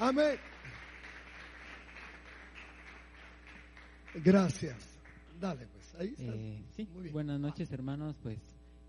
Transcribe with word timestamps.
Amén. 0.00 0.38
Gracias. 4.24 4.76
Dale, 5.38 5.66
pues. 5.66 5.94
Ahí 5.98 6.14
está. 6.18 6.34
Eh, 6.34 6.62
sí, 6.74 6.88
Muy 6.94 7.02
bien. 7.02 7.12
buenas 7.12 7.38
noches 7.38 7.70
hermanos, 7.70 8.16
pues 8.22 8.38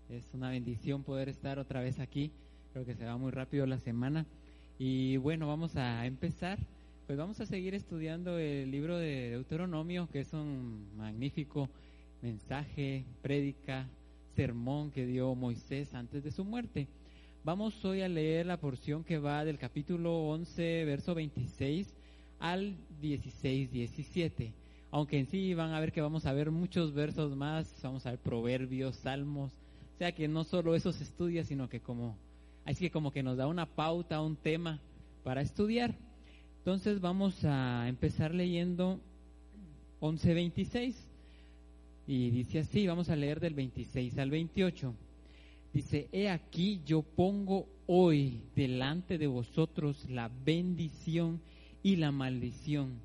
es 0.08 0.24
una 0.32 0.50
bendición 0.50 1.02
poder 1.02 1.28
estar 1.28 1.58
otra 1.58 1.80
vez 1.82 2.00
aquí, 2.00 2.32
creo 2.72 2.86
que 2.86 2.94
se 2.94 3.04
va 3.04 3.16
muy 3.18 3.30
rápido 3.30 3.66
la 3.66 3.78
semana 3.78 4.26
y 4.78 5.18
bueno, 5.18 5.46
vamos 5.46 5.76
a 5.76 6.06
empezar, 6.06 6.58
pues 7.06 7.18
vamos 7.18 7.40
a 7.40 7.46
seguir 7.46 7.74
estudiando 7.74 8.38
el 8.38 8.70
libro 8.70 8.96
de 8.98 9.30
Deuteronomio, 9.30 10.08
que 10.10 10.20
es 10.20 10.32
un 10.32 10.96
magnífico 10.96 11.68
mensaje, 12.22 13.04
prédica, 13.20 13.86
sermón 14.34 14.90
que 14.90 15.06
dio 15.06 15.34
Moisés 15.34 15.92
antes 15.94 16.24
de 16.24 16.30
su 16.30 16.44
muerte. 16.44 16.88
Vamos 17.44 17.84
hoy 17.84 18.02
a 18.02 18.08
leer 18.08 18.46
la 18.46 18.56
porción 18.56 19.02
que 19.04 19.18
va 19.18 19.44
del 19.44 19.58
capítulo 19.58 20.28
11, 20.28 20.84
verso 20.84 21.14
26 21.14 21.92
al 22.38 22.76
16, 23.00 23.72
17 23.72 24.52
aunque 24.92 25.18
en 25.18 25.26
sí 25.26 25.54
van 25.54 25.72
a 25.72 25.80
ver 25.80 25.90
que 25.90 26.02
vamos 26.02 26.26
a 26.26 26.34
ver 26.34 26.50
muchos 26.50 26.92
versos 26.92 27.34
más, 27.34 27.66
vamos 27.82 28.04
a 28.04 28.10
ver 28.10 28.18
proverbios, 28.18 28.94
salmos, 28.96 29.50
o 29.94 29.98
sea 29.98 30.12
que 30.12 30.28
no 30.28 30.44
solo 30.44 30.74
eso 30.74 30.92
se 30.92 31.02
estudia, 31.02 31.44
sino 31.44 31.68
que 31.70 31.80
como, 31.80 32.14
así 32.66 32.84
que 32.84 32.90
como 32.90 33.10
que 33.10 33.22
nos 33.22 33.38
da 33.38 33.46
una 33.46 33.64
pauta, 33.64 34.20
un 34.20 34.36
tema 34.36 34.80
para 35.24 35.40
estudiar. 35.40 35.94
Entonces 36.58 37.00
vamos 37.00 37.42
a 37.44 37.88
empezar 37.88 38.34
leyendo 38.34 39.00
11.26 40.02 40.94
y 42.06 42.30
dice 42.30 42.58
así, 42.58 42.86
vamos 42.86 43.08
a 43.08 43.16
leer 43.16 43.40
del 43.40 43.54
26 43.54 44.18
al 44.18 44.30
28. 44.30 44.94
Dice, 45.72 46.08
he 46.12 46.28
aquí 46.28 46.80
yo 46.84 47.02
pongo 47.02 47.66
hoy 47.86 48.40
delante 48.54 49.18
de 49.18 49.26
vosotros 49.26 50.08
la 50.08 50.30
bendición 50.44 51.40
y 51.82 51.96
la 51.96 52.12
maldición 52.12 53.00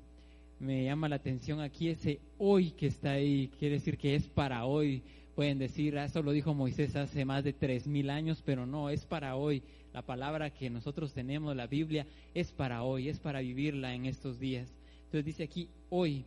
me 0.60 0.84
llama 0.84 1.08
la 1.08 1.16
atención 1.16 1.60
aquí 1.60 1.88
ese 1.88 2.18
hoy 2.36 2.72
que 2.72 2.88
está 2.88 3.12
ahí, 3.12 3.48
quiere 3.58 3.76
decir 3.76 3.96
que 3.96 4.14
es 4.16 4.26
para 4.26 4.64
hoy. 4.64 5.02
Pueden 5.36 5.58
decir, 5.58 5.96
"Ah, 5.96 6.06
eso 6.06 6.20
lo 6.20 6.32
dijo 6.32 6.52
Moisés 6.52 6.96
hace 6.96 7.24
más 7.24 7.44
de 7.44 7.52
tres 7.52 7.86
mil 7.86 8.10
años, 8.10 8.42
pero 8.44 8.66
no, 8.66 8.90
es 8.90 9.04
para 9.04 9.36
hoy. 9.36 9.62
La 9.92 10.02
palabra 10.02 10.50
que 10.50 10.68
nosotros 10.68 11.12
tenemos, 11.12 11.54
la 11.54 11.68
Biblia, 11.68 12.06
es 12.34 12.50
para 12.50 12.82
hoy, 12.82 13.08
es 13.08 13.20
para 13.20 13.40
vivirla 13.40 13.94
en 13.94 14.06
estos 14.06 14.40
días. 14.40 14.68
Entonces 15.04 15.24
dice 15.24 15.44
aquí, 15.44 15.68
hoy. 15.90 16.24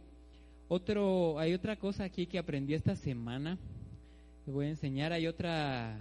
Otro, 0.69 1.37
hay 1.37 1.53
otra 1.53 1.75
cosa 1.75 2.05
aquí 2.05 2.25
que 2.25 2.39
aprendí 2.39 2.73
esta 2.73 2.95
semana. 2.95 3.57
Les 4.45 4.55
voy 4.55 4.67
a 4.67 4.69
enseñar, 4.69 5.11
hay 5.11 5.27
otra, 5.27 5.99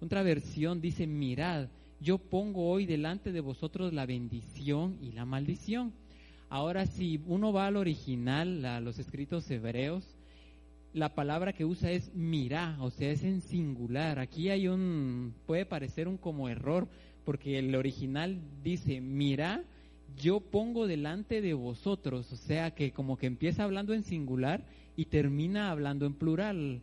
otra 0.00 0.22
versión, 0.22 0.80
dice, 0.80 1.06
mirad, 1.06 1.68
yo 2.00 2.18
pongo 2.18 2.70
hoy 2.70 2.86
delante 2.86 3.32
de 3.32 3.40
vosotros 3.40 3.92
la 3.92 4.06
bendición 4.06 4.96
y 5.00 5.12
la 5.12 5.24
maldición. 5.24 5.92
Ahora, 6.48 6.86
si 6.86 7.20
uno 7.26 7.52
va 7.52 7.66
al 7.66 7.76
original, 7.76 8.64
a 8.64 8.80
los 8.80 8.98
escritos 8.98 9.50
hebreos, 9.50 10.04
la 10.94 11.14
palabra 11.14 11.52
que 11.52 11.64
usa 11.64 11.90
es 11.90 12.14
mirá, 12.14 12.76
o 12.80 12.90
sea, 12.90 13.10
es 13.10 13.22
en 13.22 13.40
singular. 13.42 14.18
Aquí 14.18 14.48
hay 14.48 14.68
un, 14.68 15.34
puede 15.46 15.66
parecer 15.66 16.08
un 16.08 16.16
como 16.16 16.48
error, 16.48 16.88
porque 17.24 17.58
el 17.58 17.74
original 17.74 18.40
dice 18.62 19.00
mirá, 19.00 19.62
yo 20.16 20.40
pongo 20.40 20.86
delante 20.86 21.42
de 21.42 21.54
vosotros, 21.54 22.32
o 22.32 22.36
sea, 22.36 22.70
que 22.74 22.92
como 22.92 23.16
que 23.18 23.26
empieza 23.26 23.64
hablando 23.64 23.92
en 23.92 24.02
singular 24.02 24.64
y 24.96 25.06
termina 25.06 25.70
hablando 25.70 26.06
en 26.06 26.14
plural. 26.14 26.80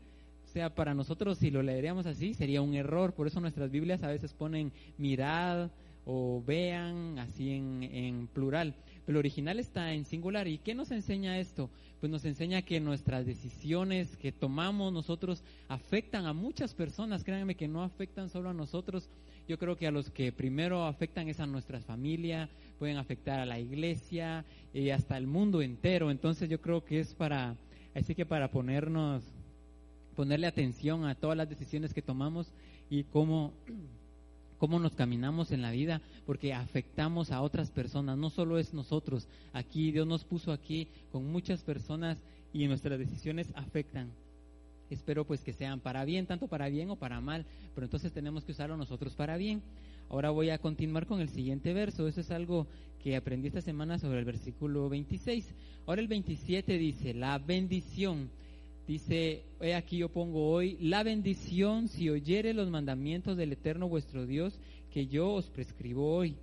Sea, 0.55 0.73
para 0.73 0.93
nosotros 0.93 1.37
si 1.37 1.51
lo 1.51 1.61
leeríamos 1.61 2.05
así 2.05 2.33
sería 2.33 2.61
un 2.61 2.75
error, 2.75 3.11
por 3.11 3.27
eso 3.27 3.41
nuestras 3.41 3.69
Biblias 3.69 4.03
a 4.03 4.07
veces 4.07 4.33
ponen 4.33 4.71
mirad 4.97 5.69
o 6.05 6.41
vean 6.47 7.19
así 7.19 7.51
en, 7.51 7.83
en 7.83 8.27
plural. 8.27 8.73
Pero 9.05 9.17
el 9.17 9.25
original 9.25 9.59
está 9.59 9.91
en 9.91 10.05
singular. 10.05 10.47
¿Y 10.47 10.59
qué 10.59 10.73
nos 10.73 10.91
enseña 10.91 11.39
esto? 11.39 11.69
Pues 11.99 12.09
nos 12.09 12.23
enseña 12.23 12.61
que 12.61 12.79
nuestras 12.79 13.25
decisiones 13.25 14.15
que 14.15 14.31
tomamos 14.31 14.93
nosotros 14.93 15.43
afectan 15.67 16.25
a 16.25 16.31
muchas 16.31 16.73
personas. 16.73 17.25
Créanme 17.25 17.55
que 17.55 17.67
no 17.67 17.83
afectan 17.83 18.29
solo 18.29 18.47
a 18.47 18.53
nosotros. 18.53 19.09
Yo 19.49 19.59
creo 19.59 19.75
que 19.75 19.87
a 19.87 19.91
los 19.91 20.09
que 20.09 20.31
primero 20.31 20.85
afectan 20.85 21.27
es 21.27 21.41
a 21.41 21.47
nuestra 21.47 21.81
familia, 21.81 22.47
pueden 22.79 22.95
afectar 22.95 23.41
a 23.41 23.45
la 23.45 23.59
iglesia 23.59 24.45
y 24.73 24.89
hasta 24.91 25.17
el 25.17 25.27
mundo 25.27 25.61
entero. 25.61 26.11
Entonces 26.11 26.49
yo 26.49 26.61
creo 26.61 26.85
que 26.85 27.01
es 27.01 27.13
para, 27.13 27.57
así 27.93 28.15
que 28.15 28.25
para 28.25 28.49
ponernos, 28.49 29.21
ponerle 30.15 30.47
atención 30.47 31.05
a 31.05 31.15
todas 31.15 31.37
las 31.37 31.49
decisiones 31.49 31.93
que 31.93 32.01
tomamos 32.01 32.51
y 32.89 33.03
cómo 33.03 33.53
cómo 34.57 34.79
nos 34.79 34.93
caminamos 34.93 35.51
en 35.51 35.61
la 35.61 35.71
vida, 35.71 36.01
porque 36.25 36.53
afectamos 36.53 37.31
a 37.31 37.41
otras 37.41 37.71
personas, 37.71 38.17
no 38.17 38.29
solo 38.29 38.57
es 38.57 38.73
nosotros, 38.73 39.27
aquí 39.53 39.91
Dios 39.91 40.07
nos 40.07 40.23
puso 40.23 40.51
aquí 40.51 40.87
con 41.11 41.29
muchas 41.31 41.61
personas 41.61 42.17
y 42.53 42.67
nuestras 42.67 42.97
decisiones 42.97 43.51
afectan. 43.55 44.11
Espero 44.89 45.25
pues 45.25 45.41
que 45.41 45.53
sean 45.53 45.79
para 45.79 46.05
bien, 46.05 46.25
tanto 46.25 46.47
para 46.47 46.69
bien 46.69 46.89
o 46.89 46.95
para 46.95 47.19
mal, 47.19 47.45
pero 47.73 47.85
entonces 47.85 48.13
tenemos 48.13 48.43
que 48.43 48.51
usarlo 48.51 48.77
nosotros 48.77 49.13
para 49.15 49.35
bien. 49.35 49.61
Ahora 50.09 50.29
voy 50.29 50.51
a 50.51 50.59
continuar 50.59 51.07
con 51.07 51.19
el 51.19 51.29
siguiente 51.29 51.73
verso, 51.73 52.07
eso 52.07 52.21
es 52.21 52.31
algo 52.31 52.67
que 53.03 53.15
aprendí 53.15 53.47
esta 53.47 53.61
semana 53.61 53.97
sobre 53.97 54.19
el 54.19 54.25
versículo 54.25 54.87
26. 54.89 55.53
Ahora 55.87 56.01
el 56.01 56.07
27 56.07 56.77
dice, 56.77 57.13
la 57.13 57.39
bendición 57.39 58.29
Dice, 58.87 59.43
he 59.61 59.73
aquí 59.73 59.97
yo 59.97 60.09
pongo 60.09 60.47
hoy 60.51 60.77
la 60.79 61.01
bendición 61.01 61.87
si 61.87 62.09
oyere 62.09 62.53
los 62.53 62.69
mandamientos 62.69 63.35
del 63.35 63.53
Eterno 63.53 63.89
vuestro 63.89 64.27
Dios 64.27 64.59
que 64.91 65.07
yo 65.07 65.33
os 65.33 65.49
prescribo 65.49 66.15
hoy. 66.15 66.35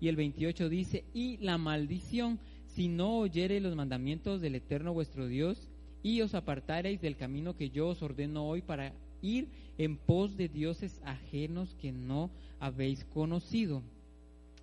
Y 0.00 0.08
el 0.08 0.16
28 0.16 0.70
dice, 0.70 1.04
y 1.12 1.36
la 1.38 1.58
maldición 1.58 2.38
si 2.68 2.88
no 2.88 3.18
oyere 3.18 3.60
los 3.60 3.76
mandamientos 3.76 4.40
del 4.40 4.54
Eterno 4.54 4.94
vuestro 4.94 5.26
Dios 5.26 5.68
y 6.02 6.22
os 6.22 6.34
apartareis 6.34 7.02
del 7.02 7.16
camino 7.16 7.54
que 7.54 7.68
yo 7.68 7.88
os 7.88 8.02
ordeno 8.02 8.46
hoy 8.46 8.62
para 8.62 8.94
ir 9.20 9.48
en 9.76 9.98
pos 9.98 10.36
de 10.36 10.48
dioses 10.48 11.00
ajenos 11.04 11.74
que 11.74 11.92
no 11.92 12.30
habéis 12.58 13.04
conocido. 13.04 13.82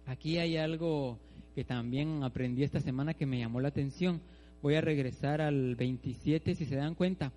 Aquí 0.08 0.40
hay 0.40 0.58
algo 0.58 1.20
que 1.54 1.64
también 1.64 2.24
aprendí 2.24 2.64
esta 2.64 2.80
semana 2.80 3.14
que 3.14 3.26
me 3.26 3.40
llamó 3.40 3.60
la 3.60 3.68
atención 3.68 4.22
voy 4.62 4.76
a 4.76 4.82
regresar 4.82 5.42
al 5.42 5.76
27, 5.76 6.56
si 6.56 6.66
se 6.66 6.76
dan 6.76 6.96
cuenta. 6.96 7.32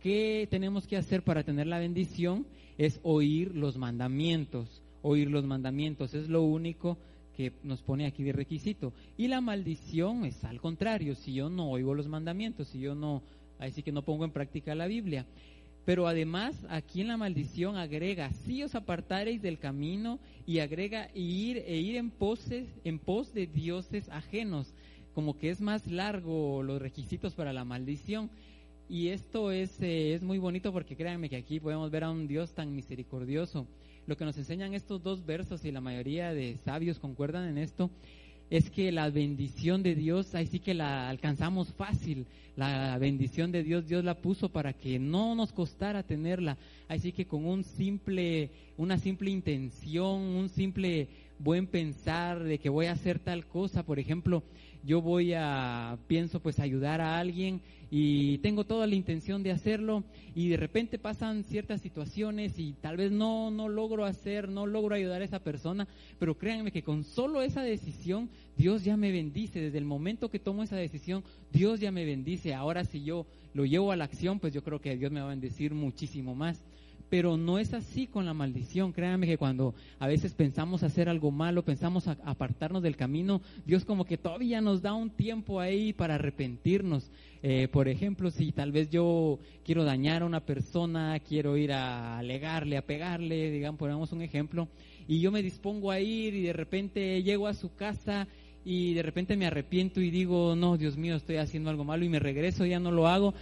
¿Qué 0.00 0.46
tenemos 0.50 0.86
que 0.86 0.96
hacer 0.96 1.22
para 1.22 1.44
tener 1.44 1.66
la 1.66 1.78
bendición? 1.78 2.46
Es 2.76 3.00
oír 3.02 3.54
los 3.54 3.78
mandamientos. 3.78 4.82
Oír 5.02 5.30
los 5.30 5.44
mandamientos 5.44 6.14
es 6.14 6.28
lo 6.28 6.42
único 6.42 6.98
que 7.36 7.52
nos 7.62 7.82
pone 7.82 8.06
aquí 8.06 8.22
de 8.22 8.32
requisito. 8.32 8.92
Y 9.16 9.28
la 9.28 9.40
maldición 9.40 10.24
es 10.24 10.44
al 10.44 10.60
contrario, 10.60 11.14
si 11.14 11.34
yo 11.34 11.48
no 11.48 11.70
oigo 11.70 11.94
los 11.94 12.08
mandamientos, 12.08 12.68
si 12.68 12.80
yo 12.80 12.94
no, 12.94 13.22
así 13.58 13.82
que 13.82 13.92
no 13.92 14.02
pongo 14.02 14.24
en 14.24 14.30
práctica 14.30 14.74
la 14.74 14.86
Biblia. 14.86 15.26
Pero 15.84 16.06
además, 16.06 16.54
aquí 16.70 17.02
en 17.02 17.08
la 17.08 17.18
maldición 17.18 17.76
agrega, 17.76 18.32
si 18.46 18.62
os 18.62 18.74
apartareis 18.74 19.42
del 19.42 19.58
camino 19.58 20.18
y 20.46 20.60
agrega 20.60 21.10
ir 21.14 21.58
e 21.58 21.76
ir 21.76 21.96
en 21.96 22.10
poses, 22.10 22.66
en 22.84 22.98
pos 22.98 23.34
de 23.34 23.46
dioses 23.46 24.08
ajenos 24.08 24.72
como 25.14 25.38
que 25.38 25.50
es 25.50 25.60
más 25.60 25.86
largo 25.86 26.62
los 26.62 26.82
requisitos 26.82 27.34
para 27.34 27.52
la 27.52 27.64
maldición. 27.64 28.30
Y 28.88 29.08
esto 29.08 29.50
es, 29.50 29.80
eh, 29.80 30.14
es 30.14 30.22
muy 30.22 30.38
bonito 30.38 30.72
porque 30.72 30.96
créanme 30.96 31.30
que 31.30 31.36
aquí 31.36 31.60
podemos 31.60 31.90
ver 31.90 32.04
a 32.04 32.10
un 32.10 32.26
Dios 32.26 32.52
tan 32.52 32.74
misericordioso. 32.74 33.66
Lo 34.06 34.16
que 34.16 34.24
nos 34.24 34.36
enseñan 34.36 34.74
estos 34.74 35.02
dos 35.02 35.24
versos 35.24 35.64
y 35.64 35.72
la 35.72 35.80
mayoría 35.80 36.34
de 36.34 36.58
sabios 36.58 36.98
concuerdan 36.98 37.48
en 37.48 37.58
esto 37.58 37.90
es 38.50 38.70
que 38.70 38.92
la 38.92 39.08
bendición 39.08 39.82
de 39.82 39.94
Dios, 39.94 40.34
ahí 40.34 40.46
sí 40.46 40.58
que 40.60 40.74
la 40.74 41.08
alcanzamos 41.08 41.72
fácil. 41.72 42.26
La 42.56 42.98
bendición 42.98 43.50
de 43.50 43.64
Dios, 43.64 43.88
Dios 43.88 44.04
la 44.04 44.14
puso 44.14 44.48
para 44.48 44.72
que 44.72 44.98
no 44.98 45.34
nos 45.34 45.52
costara 45.52 46.02
tenerla. 46.02 46.56
Así 46.86 47.12
que 47.12 47.26
con 47.26 47.46
un 47.46 47.64
simple, 47.64 48.50
una 48.76 48.98
simple 48.98 49.30
intención, 49.30 50.20
un 50.20 50.48
simple 50.50 51.08
buen 51.38 51.66
pensar 51.66 52.42
de 52.42 52.58
que 52.58 52.68
voy 52.68 52.86
a 52.86 52.92
hacer 52.92 53.18
tal 53.18 53.46
cosa. 53.46 53.84
Por 53.84 53.98
ejemplo, 53.98 54.42
yo 54.84 55.00
voy 55.00 55.32
a, 55.34 55.98
pienso 56.06 56.40
pues 56.40 56.58
ayudar 56.58 57.00
a 57.00 57.18
alguien 57.18 57.60
y 57.90 58.38
tengo 58.38 58.64
toda 58.64 58.86
la 58.86 58.94
intención 58.94 59.42
de 59.42 59.52
hacerlo 59.52 60.04
y 60.34 60.48
de 60.48 60.56
repente 60.56 60.98
pasan 60.98 61.44
ciertas 61.44 61.80
situaciones 61.80 62.58
y 62.58 62.72
tal 62.80 62.96
vez 62.96 63.10
no, 63.10 63.50
no 63.50 63.68
logro 63.68 64.04
hacer, 64.04 64.48
no 64.48 64.66
logro 64.66 64.94
ayudar 64.94 65.22
a 65.22 65.24
esa 65.24 65.38
persona, 65.38 65.88
pero 66.18 66.36
créanme 66.36 66.72
que 66.72 66.82
con 66.82 67.04
solo 67.04 67.40
esa 67.40 67.62
decisión 67.62 68.28
Dios 68.56 68.84
ya 68.84 68.96
me 68.96 69.12
bendice. 69.12 69.60
Desde 69.60 69.78
el 69.78 69.84
momento 69.84 70.30
que 70.30 70.38
tomo 70.38 70.62
esa 70.62 70.76
decisión, 70.76 71.24
Dios 71.52 71.80
ya 71.80 71.90
me 71.90 72.04
bendice. 72.04 72.52
Ahora 72.52 72.84
si 72.84 73.04
yo 73.04 73.26
lo 73.54 73.64
llevo 73.64 73.92
a 73.92 73.96
la 73.96 74.04
acción, 74.04 74.38
pues 74.38 74.52
yo 74.52 74.62
creo 74.62 74.80
que 74.80 74.96
Dios 74.96 75.12
me 75.12 75.20
va 75.20 75.26
a 75.26 75.30
bendecir 75.30 75.72
muchísimo 75.72 76.34
más 76.34 76.62
pero 77.14 77.36
no 77.36 77.60
es 77.60 77.72
así 77.74 78.08
con 78.08 78.26
la 78.26 78.34
maldición. 78.34 78.90
Créanme 78.90 79.28
que 79.28 79.38
cuando 79.38 79.72
a 80.00 80.08
veces 80.08 80.34
pensamos 80.34 80.82
hacer 80.82 81.08
algo 81.08 81.30
malo, 81.30 81.64
pensamos 81.64 82.08
apartarnos 82.08 82.82
del 82.82 82.96
camino, 82.96 83.40
Dios 83.64 83.84
como 83.84 84.04
que 84.04 84.18
todavía 84.18 84.60
nos 84.60 84.82
da 84.82 84.94
un 84.94 85.10
tiempo 85.10 85.60
ahí 85.60 85.92
para 85.92 86.16
arrepentirnos. 86.16 87.08
Eh, 87.40 87.68
por 87.68 87.86
ejemplo, 87.86 88.32
si 88.32 88.50
tal 88.50 88.72
vez 88.72 88.90
yo 88.90 89.38
quiero 89.64 89.84
dañar 89.84 90.22
a 90.22 90.26
una 90.26 90.40
persona, 90.40 91.20
quiero 91.20 91.56
ir 91.56 91.70
a 91.70 92.18
alegarle, 92.18 92.78
a 92.78 92.82
pegarle, 92.82 93.52
digamos, 93.52 93.78
ponemos 93.78 94.10
un 94.10 94.22
ejemplo, 94.22 94.66
y 95.06 95.20
yo 95.20 95.30
me 95.30 95.40
dispongo 95.40 95.92
a 95.92 96.00
ir 96.00 96.34
y 96.34 96.42
de 96.42 96.52
repente 96.52 97.22
llego 97.22 97.46
a 97.46 97.54
su 97.54 97.76
casa 97.76 98.26
y 98.64 98.94
de 98.94 99.02
repente 99.02 99.36
me 99.36 99.46
arrepiento 99.46 100.00
y 100.00 100.10
digo, 100.10 100.56
no, 100.56 100.76
Dios 100.76 100.96
mío, 100.96 101.14
estoy 101.14 101.36
haciendo 101.36 101.70
algo 101.70 101.84
malo 101.84 102.04
y 102.04 102.08
me 102.08 102.18
regreso, 102.18 102.66
ya 102.66 102.80
no 102.80 102.90
lo 102.90 103.06
hago 103.06 103.34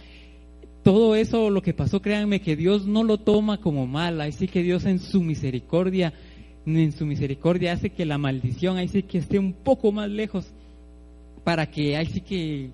todo 0.83 1.15
eso, 1.15 1.49
lo 1.49 1.61
que 1.61 1.73
pasó, 1.73 2.01
créanme 2.01 2.41
que 2.41 2.55
Dios 2.55 2.85
no 2.85 3.03
lo 3.03 3.17
toma 3.17 3.59
como 3.59 3.87
mal, 3.87 4.19
así 4.21 4.47
que 4.47 4.63
Dios 4.63 4.85
en 4.85 4.99
su 4.99 5.23
misericordia, 5.23 6.13
en 6.65 6.91
su 6.91 7.05
misericordia 7.05 7.71
hace 7.71 7.89
que 7.89 8.05
la 8.05 8.17
maldición, 8.17 8.77
ahí 8.77 8.89
sí 8.89 9.03
que 9.03 9.17
esté 9.17 9.39
un 9.39 9.53
poco 9.53 9.91
más 9.91 10.09
lejos, 10.09 10.53
para 11.43 11.67
que 11.71 11.95
ahí 11.95 12.05
sí 12.07 12.21
que 12.21 12.71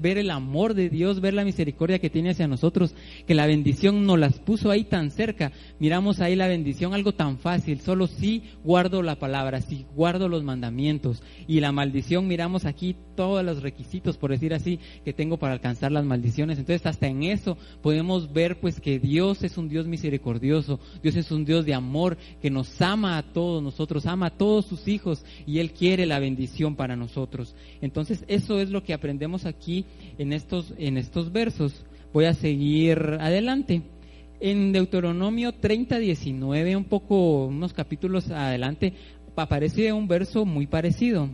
ver 0.00 0.18
el 0.18 0.30
amor 0.30 0.74
de 0.74 0.88
Dios, 0.88 1.20
ver 1.20 1.34
la 1.34 1.44
misericordia 1.44 1.98
que 1.98 2.10
tiene 2.10 2.30
hacia 2.30 2.48
nosotros, 2.48 2.94
que 3.26 3.34
la 3.34 3.46
bendición 3.46 4.06
nos 4.06 4.18
las 4.18 4.38
puso 4.38 4.70
ahí 4.70 4.84
tan 4.84 5.10
cerca. 5.10 5.52
Miramos 5.78 6.20
ahí 6.20 6.36
la 6.36 6.48
bendición, 6.48 6.94
algo 6.94 7.12
tan 7.12 7.38
fácil, 7.38 7.80
solo 7.80 8.06
si 8.06 8.42
guardo 8.64 9.02
la 9.02 9.18
palabra, 9.18 9.60
si 9.60 9.86
guardo 9.94 10.28
los 10.28 10.44
mandamientos. 10.44 11.22
Y 11.46 11.60
la 11.60 11.72
maldición, 11.72 12.26
miramos 12.26 12.64
aquí 12.64 12.96
todos 13.16 13.44
los 13.44 13.62
requisitos, 13.62 14.16
por 14.16 14.30
decir 14.30 14.54
así, 14.54 14.78
que 15.04 15.12
tengo 15.12 15.36
para 15.36 15.52
alcanzar 15.52 15.92
las 15.92 16.04
maldiciones. 16.04 16.58
Entonces, 16.58 16.86
hasta 16.86 17.06
en 17.06 17.24
eso 17.24 17.58
podemos 17.82 18.32
ver 18.32 18.60
pues 18.60 18.80
que 18.80 18.98
Dios 18.98 19.42
es 19.42 19.58
un 19.58 19.68
Dios 19.68 19.86
misericordioso, 19.86 20.80
Dios 21.02 21.16
es 21.16 21.30
un 21.30 21.44
Dios 21.44 21.66
de 21.66 21.74
amor, 21.74 22.16
que 22.40 22.50
nos 22.50 22.80
ama 22.80 23.18
a 23.18 23.22
todos 23.22 23.62
nosotros, 23.62 24.06
ama 24.06 24.26
a 24.26 24.36
todos 24.38 24.66
sus 24.66 24.88
hijos 24.88 25.24
y 25.46 25.58
Él 25.58 25.72
quiere 25.72 26.06
la 26.06 26.18
bendición 26.18 26.76
para 26.76 26.96
nosotros. 26.96 27.54
Entonces, 27.82 28.24
eso 28.28 28.60
es 28.60 28.70
lo 28.70 28.82
que 28.82 28.94
aprendemos 28.94 29.46
aquí 29.46 29.84
en 30.18 30.32
estos, 30.32 30.74
en 30.78 30.96
estos 30.96 31.32
versos. 31.32 31.84
Voy 32.12 32.26
a 32.26 32.34
seguir 32.34 32.98
adelante. 33.20 33.82
En 34.40 34.72
Deuteronomio 34.72 35.52
30, 35.52 35.98
19, 35.98 36.76
un 36.76 36.84
poco, 36.84 37.46
unos 37.46 37.72
capítulos 37.72 38.30
adelante, 38.30 38.94
aparece 39.36 39.92
un 39.92 40.08
verso 40.08 40.44
muy 40.44 40.66
parecido. 40.66 41.28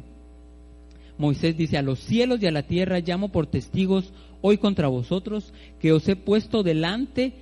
Moisés 1.19 1.57
dice, 1.57 1.79
a 1.79 1.83
los 1.83 2.01
cielos 2.01 2.43
y 2.43 2.47
a 2.47 2.51
la 2.51 2.65
tierra 2.65 3.01
llamo 3.01 3.31
por 3.31 3.47
testigos 3.47 4.13
hoy 4.43 4.59
contra 4.59 4.89
vosotros, 4.89 5.53
que 5.81 5.93
os 5.93 6.07
he 6.09 6.17
puesto 6.17 6.63
delante 6.63 7.33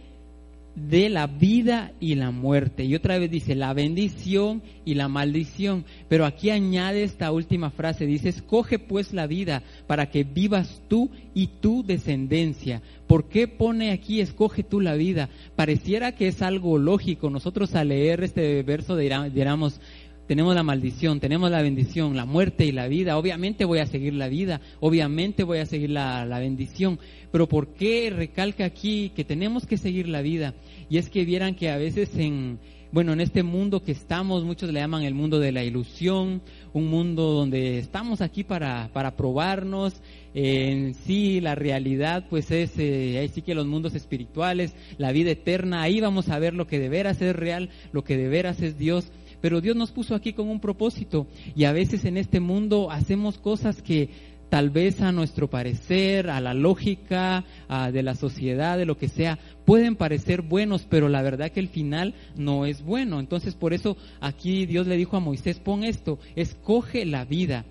de 0.75 1.09
la 1.09 1.27
vida 1.27 1.93
y 2.01 2.15
la 2.17 2.31
muerte. 2.31 2.85
Y 2.85 2.95
otra 2.95 3.19
vez 3.19 3.31
dice 3.31 3.55
la 3.55 3.73
bendición 3.73 4.63
y 4.85 4.95
la 4.95 5.09
maldición. 5.09 5.85
Pero 6.09 6.27
aquí 6.27 6.51
añade 6.51 7.05
esta 7.05 7.31
última 7.33 7.71
frase, 7.71 8.07
dice, 8.07 8.29
escoge 8.29 8.79
pues 8.79 9.13
la 9.13 9.27
vida 9.27 9.63
para 9.87 10.11
que 10.11 10.25
vivas 10.25 10.83
tú 10.89 11.11
y 11.35 11.49
tu 11.61 11.85
descendencia. 11.85 12.83
¿Por 13.07 13.29
qué 13.29 13.49
pone 13.49 13.93
aquí, 13.93 14.21
escoge 14.21 14.63
tú 14.63 14.81
la 14.81 14.95
vida? 14.95 15.29
Pareciera 15.57 16.13
que 16.13 16.29
es 16.29 16.43
algo 16.43 16.79
lógico. 16.79 17.31
Nosotros 17.31 17.75
al 17.75 17.89
leer 17.89 18.25
este 18.25 18.63
verso 18.63 18.97
diríamos, 18.97 19.81
tenemos 20.27 20.55
la 20.55 20.63
maldición, 20.63 21.21
tenemos 21.21 21.51
la 21.51 21.63
bendición, 21.63 22.17
la 22.17 22.25
muerte 22.25 22.65
y 22.65 22.73
la 22.73 22.89
vida. 22.89 23.19
Obviamente 23.19 23.65
voy 23.65 23.79
a 23.79 23.87
seguir 23.87 24.15
la 24.15 24.29
vida, 24.29 24.61
obviamente 24.81 25.45
voy 25.45 25.59
a 25.59 25.67
seguir 25.67 25.91
la, 25.91 26.25
la, 26.25 26.39
bendición. 26.39 26.99
Pero 27.31 27.49
¿por 27.49 27.69
qué 27.75 28.11
recalca 28.11 28.65
aquí 28.65 29.11
que 29.15 29.25
tenemos 29.25 29.67
que 29.67 29.77
seguir 29.77 30.09
la 30.09 30.23
vida? 30.23 30.55
Y 30.89 30.99
es 30.99 31.11
que 31.11 31.25
vieran 31.25 31.55
que 31.55 31.71
a 31.71 31.77
veces 31.77 32.17
en, 32.17 32.59
bueno, 32.95 33.13
en 33.13 33.21
este 33.21 33.43
mundo 33.43 33.83
que 33.83 33.91
estamos, 33.91 34.45
muchos 34.45 34.73
le 34.73 34.79
llaman 34.79 35.03
el 35.03 35.15
mundo 35.15 35.41
de 35.41 35.51
la 35.51 35.65
ilusión, 35.65 36.43
un 36.73 36.87
mundo 36.87 37.33
donde 37.33 37.79
estamos 37.79 38.21
aquí 38.21 38.45
para, 38.45 38.89
para 38.93 39.17
probarnos, 39.17 39.95
en 40.33 40.95
sí 40.95 41.41
la 41.41 41.57
realidad 41.57 42.27
pues 42.31 42.53
es, 42.53 42.79
eh, 42.79 43.19
ahí 43.19 43.29
sí 43.29 43.43
que 43.43 43.57
los 43.57 43.67
mundos 43.67 43.97
espirituales, 43.97 44.77
la 44.97 45.11
vida 45.11 45.33
eterna, 45.33 45.83
ahí 45.83 46.01
vamos 46.01 46.29
a 46.29 46.39
ver 46.39 46.55
lo 46.55 46.69
que 46.69 46.79
de 46.79 46.89
veras 46.89 47.21
es 47.21 47.35
real, 47.35 47.69
lo 47.91 48.05
que 48.05 48.17
de 48.17 48.29
veras 48.29 48.63
es 48.63 48.79
Dios 48.79 49.11
pero 49.45 49.61
Dios 49.61 49.77
nos 49.77 49.91
puso 49.91 50.15
aquí 50.15 50.33
con 50.33 50.49
un 50.49 50.59
propósito 50.59 51.27
y 51.55 51.65
a 51.65 51.73
veces 51.73 52.07
en 52.07 52.17
este 52.17 52.41
mundo 52.41 52.91
hacemos 52.91 53.37
cosas 53.37 53.83
que 53.83 54.09
tal 54.49 54.71
vez 54.71 55.03
a 55.03 55.13
nuestro 55.13 55.51
parecer, 55.51 56.31
a 56.31 56.41
la 56.41 56.55
lógica 56.55 57.45
de 57.93 58.03
la 58.03 58.15
sociedad, 58.15 58.79
de 58.79 58.87
lo 58.87 58.97
que 58.97 59.09
sea, 59.09 59.39
pueden 59.67 59.97
parecer 59.97 60.41
buenos, 60.41 60.87
pero 60.89 61.11
la 61.11 61.21
verdad 61.21 61.53
que 61.53 61.61
el 61.61 61.69
final 61.69 62.15
no 62.37 62.65
es 62.65 62.83
bueno. 62.83 63.21
Entonces 63.21 63.55
por 63.55 63.75
eso 63.75 63.99
aquí 64.19 64.65
Dios 64.65 64.87
le 64.87 64.97
dijo 64.97 65.19
a 65.19 65.21
Moisés, 65.21 65.61
pon 65.61 65.85
esto, 65.85 66.19
escoge 66.37 67.05
la 67.05 67.27
vida. 67.27 67.67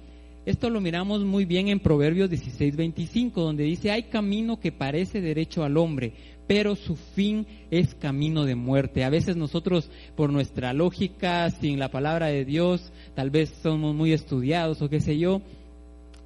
Esto 0.46 0.70
lo 0.70 0.82
miramos 0.82 1.24
muy 1.24 1.46
bien 1.46 1.70
en 1.70 1.80
Proverbios 1.80 2.30
16, 2.30 2.76
25, 2.76 3.42
donde 3.42 3.64
dice, 3.64 3.92
hay 3.92 4.04
camino 4.04 4.60
que 4.60 4.74
parece 4.74 5.22
derecho 5.22 5.64
al 5.64 5.78
hombre, 5.78 6.14
pero 6.48 6.76
su 6.76 6.96
fin 6.96 7.48
es 7.72 7.96
camino 7.96 8.46
de 8.46 8.56
muerte. 8.56 9.04
A 9.04 9.10
veces 9.10 9.36
nosotros, 9.36 9.90
por 10.16 10.32
nuestra 10.32 10.74
lógica, 10.74 11.50
sin 11.50 11.80
la 11.80 11.90
palabra 11.90 12.28
de 12.28 12.46
Dios, 12.46 12.92
tal 13.16 13.30
vez 13.30 13.54
somos 13.62 13.96
muy 13.96 14.14
estudiados 14.14 14.82
o 14.82 14.90
qué 14.90 15.00
sé 15.00 15.18
yo, 15.18 15.42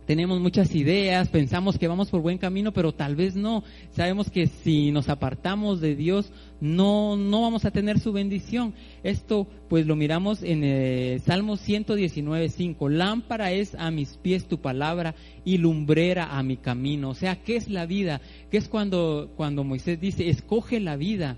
tenemos 0.07 0.39
muchas 0.39 0.73
ideas, 0.73 1.27
pensamos 1.27 1.77
que 1.77 1.89
vamos 1.89 2.09
por 2.09 2.21
buen 2.21 2.37
camino, 2.37 2.71
pero 2.71 2.93
tal 2.93 3.17
vez 3.17 3.35
no. 3.35 3.65
Sabemos 3.91 4.29
que 4.29 4.47
si 4.47 4.89
nos 4.89 5.09
apartamos 5.09 5.81
de 5.81 5.97
Dios, 5.97 6.31
no, 6.59 7.15
no 7.15 7.41
vamos 7.41 7.65
a 7.65 7.71
tener 7.71 7.99
su 7.99 8.11
bendición. 8.11 8.73
Esto, 9.03 9.47
pues 9.69 9.85
lo 9.85 9.95
miramos 9.95 10.41
en 10.43 10.63
el 10.63 11.19
Salmo 11.21 11.57
119, 11.57 12.49
5. 12.49 12.89
Lámpara 12.89 13.51
es 13.51 13.75
a 13.75 13.91
mis 13.91 14.17
pies 14.17 14.47
tu 14.47 14.59
palabra 14.59 15.15
y 15.45 15.57
lumbrera 15.57 16.37
a 16.37 16.43
mi 16.43 16.57
camino. 16.57 17.09
O 17.09 17.15
sea, 17.15 17.35
¿qué 17.43 17.55
es 17.55 17.69
la 17.69 17.85
vida? 17.85 18.21
¿Qué 18.49 18.57
es 18.57 18.67
cuando, 18.67 19.31
cuando 19.35 19.63
Moisés 19.63 19.99
dice, 19.99 20.29
escoge 20.29 20.79
la 20.79 20.95
vida? 20.95 21.37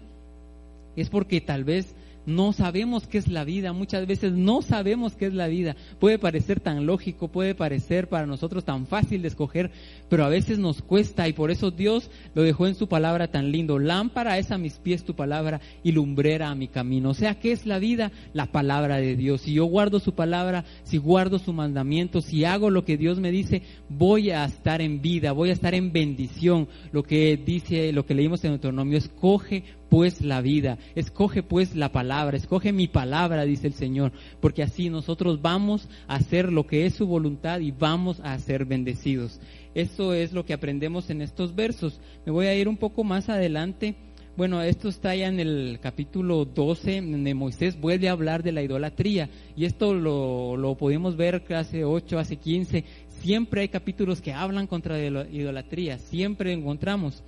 Es 0.95 1.09
porque 1.09 1.41
tal 1.41 1.63
vez 1.63 1.95
no 2.25 2.53
sabemos 2.53 3.07
qué 3.07 3.17
es 3.17 3.27
la 3.27 3.43
vida, 3.43 3.73
muchas 3.73 4.05
veces 4.05 4.33
no 4.33 4.61
sabemos 4.61 5.15
qué 5.15 5.27
es 5.27 5.33
la 5.33 5.47
vida. 5.47 5.75
Puede 5.99 6.19
parecer 6.19 6.59
tan 6.59 6.85
lógico, 6.85 7.27
puede 7.27 7.55
parecer 7.55 8.07
para 8.07 8.25
nosotros 8.25 8.65
tan 8.65 8.85
fácil 8.85 9.21
de 9.21 9.29
escoger, 9.29 9.71
pero 10.09 10.25
a 10.25 10.29
veces 10.29 10.59
nos 10.59 10.81
cuesta 10.81 11.27
y 11.27 11.33
por 11.33 11.51
eso 11.51 11.71
Dios 11.71 12.09
lo 12.35 12.43
dejó 12.43 12.67
en 12.67 12.75
su 12.75 12.87
palabra 12.87 13.29
tan 13.29 13.51
lindo. 13.51 13.79
Lámpara 13.79 14.37
es 14.37 14.51
a 14.51 14.57
mis 14.57 14.77
pies 14.77 15.03
tu 15.03 15.15
palabra 15.15 15.61
y 15.83 15.91
lumbrera 15.91 16.49
a 16.49 16.55
mi 16.55 16.67
camino. 16.67 17.09
O 17.09 17.13
sea, 17.13 17.39
¿qué 17.39 17.51
es 17.51 17.65
la 17.65 17.79
vida? 17.79 18.11
La 18.33 18.47
palabra 18.47 18.97
de 18.97 19.15
Dios. 19.15 19.41
Si 19.41 19.53
yo 19.53 19.65
guardo 19.65 19.99
su 19.99 20.13
palabra, 20.13 20.65
si 20.83 20.97
guardo 20.97 21.39
su 21.39 21.53
mandamiento, 21.53 22.21
si 22.21 22.45
hago 22.45 22.69
lo 22.69 22.85
que 22.85 22.97
Dios 22.97 23.19
me 23.19 23.31
dice, 23.31 23.63
voy 23.89 24.31
a 24.31 24.45
estar 24.45 24.81
en 24.81 25.01
vida, 25.01 25.31
voy 25.31 25.49
a 25.49 25.53
estar 25.53 25.73
en 25.73 25.91
bendición. 25.91 26.67
Lo 26.91 27.03
que 27.03 27.37
dice, 27.37 27.91
lo 27.93 28.05
que 28.05 28.13
leímos 28.13 28.43
en 28.43 28.51
Deuteronomio, 28.51 28.97
escoge 28.97 29.63
pues 29.89 30.21
la 30.21 30.41
vida, 30.41 30.77
escoge 30.95 31.43
pues 31.43 31.75
la 31.75 31.91
palabra, 31.91 32.37
escoge 32.37 32.71
mi 32.71 32.87
palabra, 32.87 33.43
dice 33.43 33.67
el 33.67 33.73
Señor, 33.73 34.11
porque 34.39 34.63
así 34.63 34.89
nosotros 34.89 35.41
vamos 35.41 35.89
a 36.07 36.15
hacer 36.15 36.51
lo 36.51 36.67
que 36.67 36.85
es 36.85 36.93
su 36.93 37.07
voluntad 37.07 37.59
y 37.59 37.71
vamos 37.71 38.19
a 38.23 38.37
ser 38.39 38.65
bendecidos. 38.65 39.39
Eso 39.73 40.13
es 40.13 40.33
lo 40.33 40.45
que 40.45 40.53
aprendemos 40.53 41.09
en 41.09 41.21
estos 41.21 41.55
versos. 41.55 41.99
Me 42.25 42.31
voy 42.31 42.47
a 42.47 42.55
ir 42.55 42.67
un 42.67 42.77
poco 42.77 43.03
más 43.03 43.29
adelante. 43.29 43.95
Bueno, 44.35 44.61
esto 44.61 44.87
está 44.87 45.15
ya 45.15 45.27
en 45.27 45.39
el 45.39 45.79
capítulo 45.81 46.45
12, 46.45 47.01
donde 47.01 47.33
Moisés 47.33 47.79
vuelve 47.79 48.09
a 48.09 48.13
hablar 48.13 48.41
de 48.41 48.51
la 48.51 48.61
idolatría. 48.61 49.29
Y 49.55 49.65
esto 49.65 49.93
lo, 49.93 50.55
lo 50.55 50.75
podemos 50.75 51.17
ver 51.17 51.43
hace 51.53 51.83
8, 51.83 52.19
hace 52.19 52.37
15. 52.37 52.83
Siempre 53.21 53.61
hay 53.61 53.67
capítulos 53.67 54.21
que 54.21 54.33
hablan 54.33 54.65
contra 54.65 54.97
la 54.97 55.27
idolatría, 55.29 55.97
siempre 55.97 56.53
encontramos. 56.53 57.21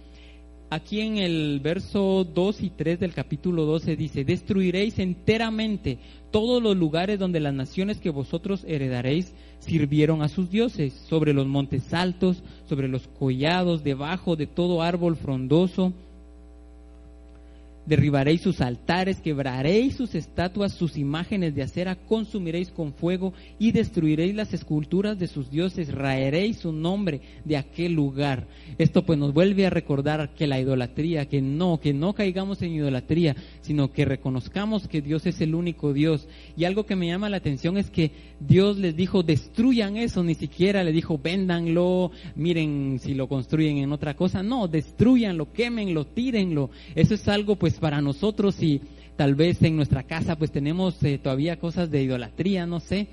Aquí 0.73 1.01
en 1.01 1.17
el 1.17 1.59
verso 1.59 2.23
2 2.23 2.61
y 2.61 2.69
3 2.69 2.97
del 2.97 3.13
capítulo 3.13 3.65
12 3.65 3.97
dice, 3.97 4.23
destruiréis 4.23 4.99
enteramente 4.99 5.97
todos 6.31 6.63
los 6.63 6.77
lugares 6.77 7.19
donde 7.19 7.41
las 7.41 7.53
naciones 7.53 7.99
que 7.99 8.09
vosotros 8.09 8.63
heredaréis 8.65 9.33
sirvieron 9.59 10.21
a 10.21 10.29
sus 10.29 10.49
dioses, 10.49 10.93
sobre 10.93 11.33
los 11.33 11.45
montes 11.45 11.93
altos, 11.93 12.41
sobre 12.69 12.87
los 12.87 13.09
collados, 13.09 13.83
debajo 13.83 14.37
de 14.37 14.47
todo 14.47 14.81
árbol 14.81 15.17
frondoso. 15.17 15.91
Derribaréis 17.85 18.41
sus 18.41 18.61
altares, 18.61 19.21
quebraréis 19.21 19.95
sus 19.95 20.13
estatuas, 20.13 20.71
sus 20.73 20.97
imágenes 20.97 21.55
de 21.55 21.63
acera, 21.63 21.95
consumiréis 21.95 22.69
con 22.69 22.93
fuego 22.93 23.33
y 23.57 23.71
destruiréis 23.71 24.35
las 24.35 24.53
esculturas 24.53 25.17
de 25.17 25.27
sus 25.27 25.49
dioses, 25.49 25.91
raeréis 25.91 26.57
su 26.57 26.71
nombre 26.71 27.21
de 27.43 27.57
aquel 27.57 27.93
lugar. 27.93 28.47
Esto 28.77 29.03
pues 29.03 29.17
nos 29.17 29.33
vuelve 29.33 29.65
a 29.65 29.71
recordar 29.71 30.35
que 30.35 30.45
la 30.45 30.59
idolatría, 30.59 31.27
que 31.27 31.41
no, 31.41 31.79
que 31.79 31.91
no 31.91 32.13
caigamos 32.13 32.61
en 32.61 32.73
idolatría, 32.73 33.35
sino 33.61 33.91
que 33.91 34.05
reconozcamos 34.05 34.87
que 34.87 35.01
Dios 35.01 35.25
es 35.25 35.41
el 35.41 35.55
único 35.55 35.91
Dios. 35.91 36.27
Y 36.55 36.65
algo 36.65 36.85
que 36.85 36.95
me 36.95 37.07
llama 37.07 37.29
la 37.29 37.37
atención 37.37 37.77
es 37.77 37.89
que 37.89 38.11
Dios 38.39 38.77
les 38.77 38.95
dijo, 38.95 39.23
destruyan 39.23 39.97
eso, 39.97 40.23
ni 40.23 40.35
siquiera 40.35 40.83
le 40.83 40.91
dijo, 40.91 41.17
véndanlo, 41.17 42.11
miren 42.35 42.99
si 42.99 43.15
lo 43.15 43.27
construyen 43.27 43.77
en 43.77 43.91
otra 43.91 44.15
cosa. 44.15 44.43
No, 44.43 44.67
destruyanlo, 44.67 45.51
quémenlo, 45.51 46.05
tírenlo. 46.05 46.69
Eso 46.95 47.15
es 47.15 47.27
algo 47.27 47.55
pues 47.55 47.70
para 47.79 48.01
nosotros 48.01 48.61
y 48.61 48.81
tal 49.15 49.35
vez 49.35 49.61
en 49.61 49.75
nuestra 49.75 50.03
casa 50.03 50.35
pues 50.35 50.51
tenemos 50.51 51.01
eh, 51.03 51.17
todavía 51.17 51.59
cosas 51.59 51.91
de 51.91 52.03
idolatría, 52.03 52.65
no 52.65 52.79
sé. 52.79 53.07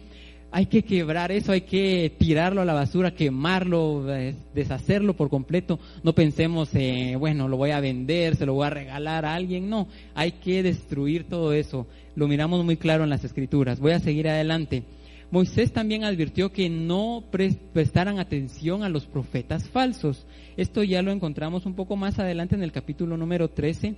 Hay 0.51 0.65
que 0.65 0.83
quebrar 0.83 1.31
eso, 1.31 1.53
hay 1.53 1.61
que 1.61 2.11
tirarlo 2.17 2.63
a 2.63 2.65
la 2.65 2.73
basura, 2.73 3.15
quemarlo, 3.15 4.07
eh, 4.15 4.35
deshacerlo 4.55 5.15
por 5.15 5.29
completo. 5.29 5.79
No 6.03 6.15
pensemos, 6.15 6.71
eh, 6.75 7.17
bueno, 7.19 7.49
lo 7.49 7.59
voy 7.59 7.73
a 7.73 7.81
vender, 7.81 8.35
se 8.37 8.47
lo 8.47 8.55
voy 8.55 8.67
a 8.67 8.71
regalar 8.71 9.27
a 9.27 9.35
alguien. 9.35 9.69
No, 9.69 9.89
hay 10.15 10.33
que 10.33 10.63
destruir 10.63 11.25
todo 11.25 11.53
eso. 11.53 11.87
Lo 12.17 12.27
miramos 12.29 12.65
muy 12.65 12.79
claro 12.79 13.05
en 13.05 13.11
las 13.11 13.25
escrituras. 13.25 13.79
Voy 13.79 13.93
a 13.93 14.01
seguir 14.01 14.27
adelante. 14.27 14.85
Moisés 15.31 15.73
también 15.75 16.05
advirtió 16.05 16.51
que 16.51 16.71
no 16.71 17.25
prestaran 17.31 18.19
atención 18.19 18.83
a 18.83 18.89
los 18.89 19.05
profetas 19.05 19.69
falsos. 19.69 20.27
Esto 20.57 20.83
ya 20.83 21.03
lo 21.03 21.13
encontramos 21.13 21.67
un 21.67 21.75
poco 21.75 21.97
más 21.97 22.19
adelante 22.19 22.55
en 22.55 22.63
el 22.63 22.73
capítulo 22.73 23.19
número 23.19 23.51
13 23.51 23.97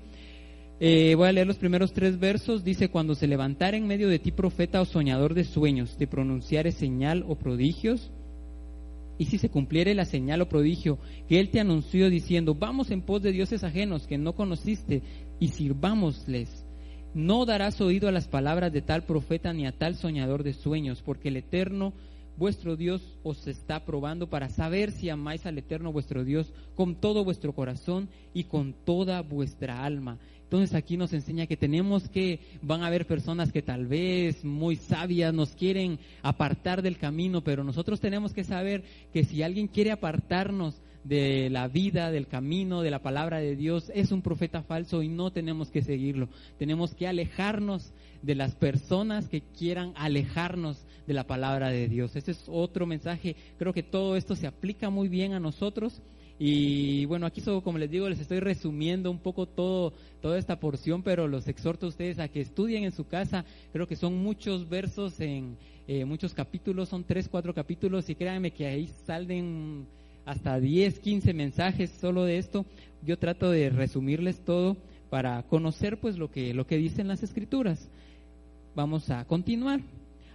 eh, 0.81 1.15
voy 1.15 1.29
a 1.29 1.33
leer 1.33 1.47
los 1.47 1.59
primeros 1.59 1.93
tres 1.93 2.19
versos. 2.19 2.65
Dice, 2.65 2.89
cuando 2.89 3.15
se 3.15 3.27
levantara 3.27 3.77
en 3.77 3.87
medio 3.87 4.09
de 4.09 4.19
ti 4.19 4.33
profeta 4.33 4.81
o 4.81 4.87
soñador 4.87 5.35
de 5.35 5.45
sueños, 5.45 5.99
de 5.99 6.07
pronunciare 6.07 6.73
señal 6.73 7.25
o 7.29 7.37
prodigios, 7.37 8.11
y 9.19 9.27
si 9.27 9.37
se 9.37 9.51
cumpliere 9.51 9.95
la 9.95 10.07
señal 10.07 10.41
o 10.41 10.49
prodigio 10.49 10.99
que 11.29 11.41
él 11.41 11.51
te 11.51 11.61
anunció 11.61 12.09
diciendo, 12.09 12.55
vamos 12.55 12.91
en 12.91 13.03
pos 13.03 13.21
de 13.21 13.33
dioses 13.33 13.63
ajenos 13.63 14.07
que 14.07 14.17
no 14.17 14.35
conociste 14.35 15.03
y 15.39 15.49
sirvámosles, 15.49 16.65
no 17.13 17.45
darás 17.45 17.83
oído 17.83 18.09
a 18.09 18.13
las 18.13 18.29
palabras 18.29 18.73
de 18.73 18.81
tal 18.81 19.05
profeta 19.05 19.53
ni 19.53 19.67
a 19.67 19.73
tal 19.73 19.95
soñador 19.97 20.43
de 20.43 20.55
sueños, 20.55 21.03
porque 21.03 21.29
el 21.29 21.37
Eterno 21.37 21.93
vuestro 22.39 22.77
Dios 22.77 23.19
os 23.23 23.47
está 23.47 23.85
probando 23.85 24.31
para 24.31 24.49
saber 24.49 24.91
si 24.91 25.11
amáis 25.11 25.45
al 25.45 25.59
Eterno 25.59 25.93
vuestro 25.93 26.25
Dios 26.25 26.55
con 26.75 26.95
todo 26.95 27.23
vuestro 27.23 27.53
corazón 27.53 28.09
y 28.33 28.45
con 28.45 28.73
toda 28.73 29.21
vuestra 29.21 29.85
alma. 29.85 30.19
Entonces 30.51 30.75
aquí 30.75 30.97
nos 30.97 31.13
enseña 31.13 31.47
que 31.47 31.57
tenemos 31.57 32.09
que, 32.09 32.41
van 32.61 32.83
a 32.83 32.89
haber 32.89 33.07
personas 33.07 33.53
que 33.53 33.63
tal 33.63 33.87
vez 33.87 34.45
muy 34.45 34.75
sabias 34.75 35.33
nos 35.33 35.51
quieren 35.51 36.01
apartar 36.23 36.83
del 36.83 36.99
camino, 36.99 37.41
pero 37.41 37.63
nosotros 37.63 38.01
tenemos 38.01 38.33
que 38.33 38.43
saber 38.43 38.83
que 39.13 39.23
si 39.23 39.45
alguien 39.45 39.69
quiere 39.69 39.93
apartarnos 39.93 40.75
de 41.05 41.51
la 41.51 41.69
vida, 41.69 42.11
del 42.11 42.27
camino, 42.27 42.83
de 42.83 42.91
la 42.91 42.99
palabra 42.99 43.39
de 43.39 43.55
Dios, 43.55 43.93
es 43.95 44.11
un 44.11 44.23
profeta 44.23 44.65
falso 44.65 45.05
y 45.05 45.09
no 45.09 45.31
tenemos 45.31 45.71
que 45.71 45.83
seguirlo. 45.83 46.29
Tenemos 46.59 46.97
que 46.97 47.07
alejarnos 47.07 47.93
de 48.21 48.35
las 48.35 48.57
personas 48.57 49.29
que 49.29 49.43
quieran 49.57 49.93
alejarnos 49.95 50.85
de 51.07 51.15
la 51.15 51.29
palabra 51.29 51.69
de 51.69 51.87
Dios. 51.87 52.17
Ese 52.17 52.33
es 52.33 52.43
otro 52.49 52.87
mensaje. 52.87 53.37
Creo 53.57 53.73
que 53.73 53.85
todo 53.85 54.17
esto 54.17 54.35
se 54.35 54.49
aplica 54.49 54.91
muy 54.91 55.09
bien 55.09 55.33
a 55.33 55.39
nosotros 55.39 56.03
y 56.43 57.05
bueno, 57.05 57.27
aquí 57.27 57.43
solo, 57.43 57.61
como 57.61 57.77
les 57.77 57.91
digo, 57.91 58.09
les 58.09 58.19
estoy 58.19 58.41
resumiendo 58.41 59.11
un 59.11 59.19
poco 59.19 59.45
todo, 59.45 59.93
toda 60.23 60.39
esta 60.39 60.59
porción, 60.59 61.03
pero 61.03 61.29
los 61.29 61.47
exhorto 61.47 61.85
a 61.85 61.91
ustedes 61.91 62.19
a 62.19 62.29
que 62.29 62.41
estudien 62.41 62.85
en 62.85 62.93
su 62.93 63.07
casa. 63.07 63.45
Creo 63.75 63.87
que 63.87 63.95
son 63.95 64.17
muchos 64.17 64.67
versos 64.67 65.21
en 65.21 65.59
eh, 65.87 66.07
muchos 66.07 66.33
capítulos, 66.33 66.89
son 66.89 67.05
tres, 67.05 67.29
cuatro 67.29 67.53
capítulos, 67.53 68.09
y 68.09 68.15
créanme 68.15 68.53
que 68.53 68.65
ahí 68.65 68.89
salen 69.05 69.87
hasta 70.25 70.59
10, 70.59 71.01
15 71.01 71.35
mensajes 71.35 71.91
solo 72.01 72.25
de 72.25 72.39
esto. 72.39 72.65
Yo 73.05 73.19
trato 73.19 73.51
de 73.51 73.69
resumirles 73.69 74.43
todo 74.43 74.79
para 75.11 75.43
conocer 75.43 76.01
pues 76.01 76.17
lo 76.17 76.31
que, 76.31 76.55
lo 76.55 76.67
que 76.67 76.79
dicen 76.79 77.07
las 77.07 77.23
escrituras. 77.23 77.91
Vamos 78.75 79.11
a 79.11 79.27
continuar. 79.27 79.83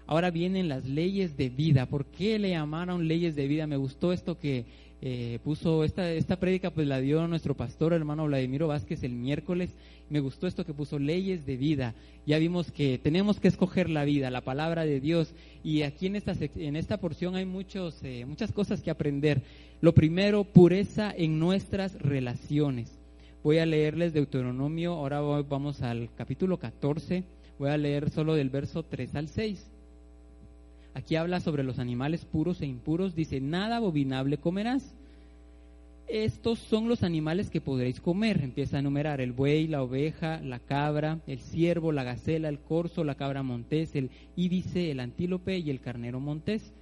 Ahora 0.07 0.29
vienen 0.29 0.69
las 0.69 0.85
leyes 0.85 1.35
de 1.35 1.50
vida. 1.50 1.88
¿Por 1.88 2.05
qué 2.05 2.38
le 2.38 2.51
llamaron 2.51 3.07
leyes 3.07 3.35
de 3.35 3.47
vida? 3.47 3.65
Me 3.65 3.77
gustó 3.77 4.13
esto 4.13 4.38
que 4.38 4.65
eh, 5.07 5.38
puso 5.43 5.83
esta, 5.83 6.12
esta 6.12 6.39
prédica, 6.39 6.71
pues 6.71 6.88
la 6.88 7.00
dio 7.00 7.27
nuestro 7.27 7.53
pastor, 7.53 7.93
hermano 7.93 8.25
Vladimiro 8.25 8.67
Vázquez, 8.67 9.03
el 9.03 9.12
miércoles. 9.12 9.69
Me 10.09 10.19
gustó 10.19 10.47
esto 10.47 10.65
que 10.65 10.74
puso 10.74 10.97
leyes 10.97 11.45
de 11.45 11.57
vida. 11.57 11.93
Ya 12.25 12.39
vimos 12.39 12.71
que 12.71 12.97
tenemos 12.97 13.39
que 13.39 13.47
escoger 13.47 13.88
la 13.88 14.03
vida, 14.03 14.31
la 14.31 14.41
palabra 14.41 14.83
de 14.83 15.00
Dios. 15.00 15.35
Y 15.63 15.83
aquí 15.83 16.07
en 16.07 16.15
esta, 16.15 16.33
en 16.55 16.75
esta 16.75 16.97
porción 16.97 17.35
hay 17.35 17.45
muchos, 17.45 18.01
eh, 18.01 18.25
muchas 18.25 18.51
cosas 18.51 18.81
que 18.81 18.89
aprender. 18.89 19.43
Lo 19.79 19.93
primero, 19.93 20.43
pureza 20.43 21.13
en 21.15 21.38
nuestras 21.38 21.93
relaciones. 22.01 22.97
Voy 23.43 23.59
a 23.59 23.67
leerles 23.67 24.12
Deuteronomio, 24.12 24.93
ahora 24.93 25.21
vamos 25.21 25.83
al 25.83 26.09
capítulo 26.15 26.57
14, 26.57 27.24
voy 27.59 27.69
a 27.69 27.77
leer 27.77 28.09
solo 28.09 28.33
del 28.33 28.50
verso 28.50 28.81
3 28.81 29.13
al 29.13 29.27
6. 29.27 29.75
Aquí 30.96 31.18
habla 31.18 31.42
sobre 31.42 31.64
los 31.64 31.78
animales 31.78 32.24
puros 32.24 32.62
e 32.62 32.66
impuros. 32.66 33.16
Dice, 33.16 33.42
nada 33.42 33.78
abominable 33.78 34.38
comerás. 34.38 34.96
Estos 36.08 36.58
son 36.58 36.88
los 36.88 37.04
animales 37.04 37.50
que 37.50 37.60
podréis 37.60 38.00
comer. 38.00 38.42
Empieza 38.42 38.78
a 38.78 38.80
enumerar 38.80 39.20
el 39.20 39.34
buey, 39.34 39.68
la 39.68 39.84
oveja, 39.84 40.40
la 40.40 40.60
cabra, 40.60 41.20
el 41.28 41.40
ciervo, 41.40 41.92
la 41.92 42.06
gacela, 42.06 42.48
el 42.48 42.60
corzo, 42.60 43.04
la 43.04 43.16
cabra 43.16 43.44
montés, 43.44 43.94
el 43.94 44.10
ídice, 44.38 44.90
el 44.90 45.02
antílope 45.02 45.58
y 45.58 45.70
el 45.70 45.82
carnero 45.82 46.22
montés. 46.22 46.74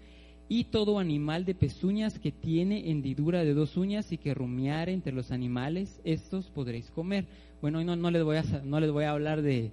Y 0.47 0.65
todo 0.65 0.99
animal 0.99 1.43
de 1.43 1.55
pezuñas 1.55 2.19
que 2.19 2.31
tiene 2.31 2.91
hendidura 2.91 3.43
de 3.43 3.55
dos 3.55 3.77
uñas 3.77 4.11
y 4.11 4.19
que 4.19 4.35
rumiare 4.35 4.93
entre 4.93 5.11
los 5.11 5.31
animales, 5.31 6.01
estos 6.03 6.51
podréis 6.51 6.91
comer. 6.91 7.25
Bueno, 7.61 7.79
hoy 7.79 7.85
no, 7.85 7.95
no, 7.95 8.11
les, 8.11 8.23
voy 8.23 8.37
a, 8.37 8.43
no 8.63 8.79
les 8.79 8.91
voy 8.91 9.05
a 9.05 9.11
hablar 9.11 9.41
de, 9.41 9.71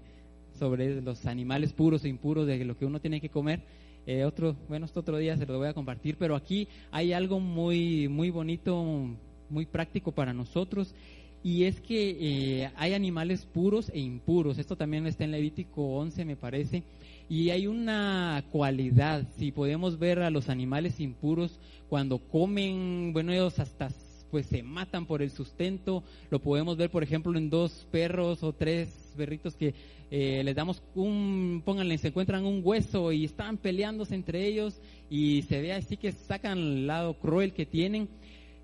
sobre 0.59 1.03
los 1.03 1.27
animales 1.27 1.75
puros 1.75 2.07
e 2.07 2.09
impuros, 2.09 2.47
de 2.47 2.65
lo 2.65 2.79
que 2.79 2.87
uno 2.87 3.01
tiene 3.01 3.21
que 3.21 3.29
comer, 3.29 3.61
eh, 4.07 4.25
otro, 4.25 4.57
bueno, 4.69 4.87
este 4.87 4.99
otro 4.99 5.19
día 5.19 5.37
se 5.37 5.47
lo 5.47 5.59
voy 5.59 5.69
a 5.69 5.75
compartir, 5.75 6.17
pero 6.17 6.37
aquí 6.37 6.69
hay 6.91 7.13
algo 7.13 7.41
muy, 7.41 8.09
muy 8.09 8.31
bonito, 8.31 9.09
muy 9.49 9.67
práctico 9.67 10.13
para 10.13 10.33
nosotros 10.33 10.95
y 11.43 11.65
es 11.65 11.81
que 11.81 12.17
eh, 12.21 12.71
hay 12.77 12.95
animales 12.95 13.47
puros 13.47 13.91
e 13.95 14.01
impuros. 14.01 14.59
Esto 14.59 14.77
también 14.77 15.07
está 15.07 15.25
en 15.25 15.31
Levítico 15.31 15.97
11, 15.97 16.25
me 16.25 16.37
parece. 16.37 16.83
Y 17.29 17.51
hay 17.51 17.67
una 17.67 18.45
cualidad, 18.51 19.27
si 19.39 19.53
podemos 19.53 19.99
ver 19.99 20.19
a 20.19 20.31
los 20.31 20.49
animales 20.49 21.01
impuros 21.01 21.59
cuando 21.89 22.19
comen, 22.19 23.13
bueno, 23.13 23.33
ellos 23.33 23.59
hasta 23.59 23.89
pues 24.31 24.47
se 24.47 24.63
matan 24.63 25.07
por 25.07 25.23
el 25.23 25.31
sustento. 25.31 26.05
Lo 26.31 26.41
podemos 26.41 26.77
ver, 26.77 26.91
por 26.91 27.03
ejemplo, 27.03 27.37
en 27.37 27.51
dos 27.51 27.87
perros 27.91 28.43
o 28.43 28.53
tres 28.53 29.10
perritos 29.21 29.55
que 29.55 29.75
eh, 30.11 30.41
les 30.43 30.57
damos 30.57 30.83
un, 30.95 31.63
pónganle, 31.63 31.99
se 31.99 32.09
encuentran 32.09 32.47
un 32.47 32.63
hueso 32.65 33.13
y 33.13 33.27
están 33.27 33.59
peleándose 33.59 34.15
entre 34.15 34.47
ellos 34.47 34.81
y 35.11 35.43
se 35.43 35.61
ve 35.61 35.75
así 35.75 35.99
que 35.99 36.13
sacan 36.13 36.57
el 36.57 36.87
lado 36.87 37.13
cruel 37.19 37.53
que 37.53 37.67
tienen. 37.67 38.09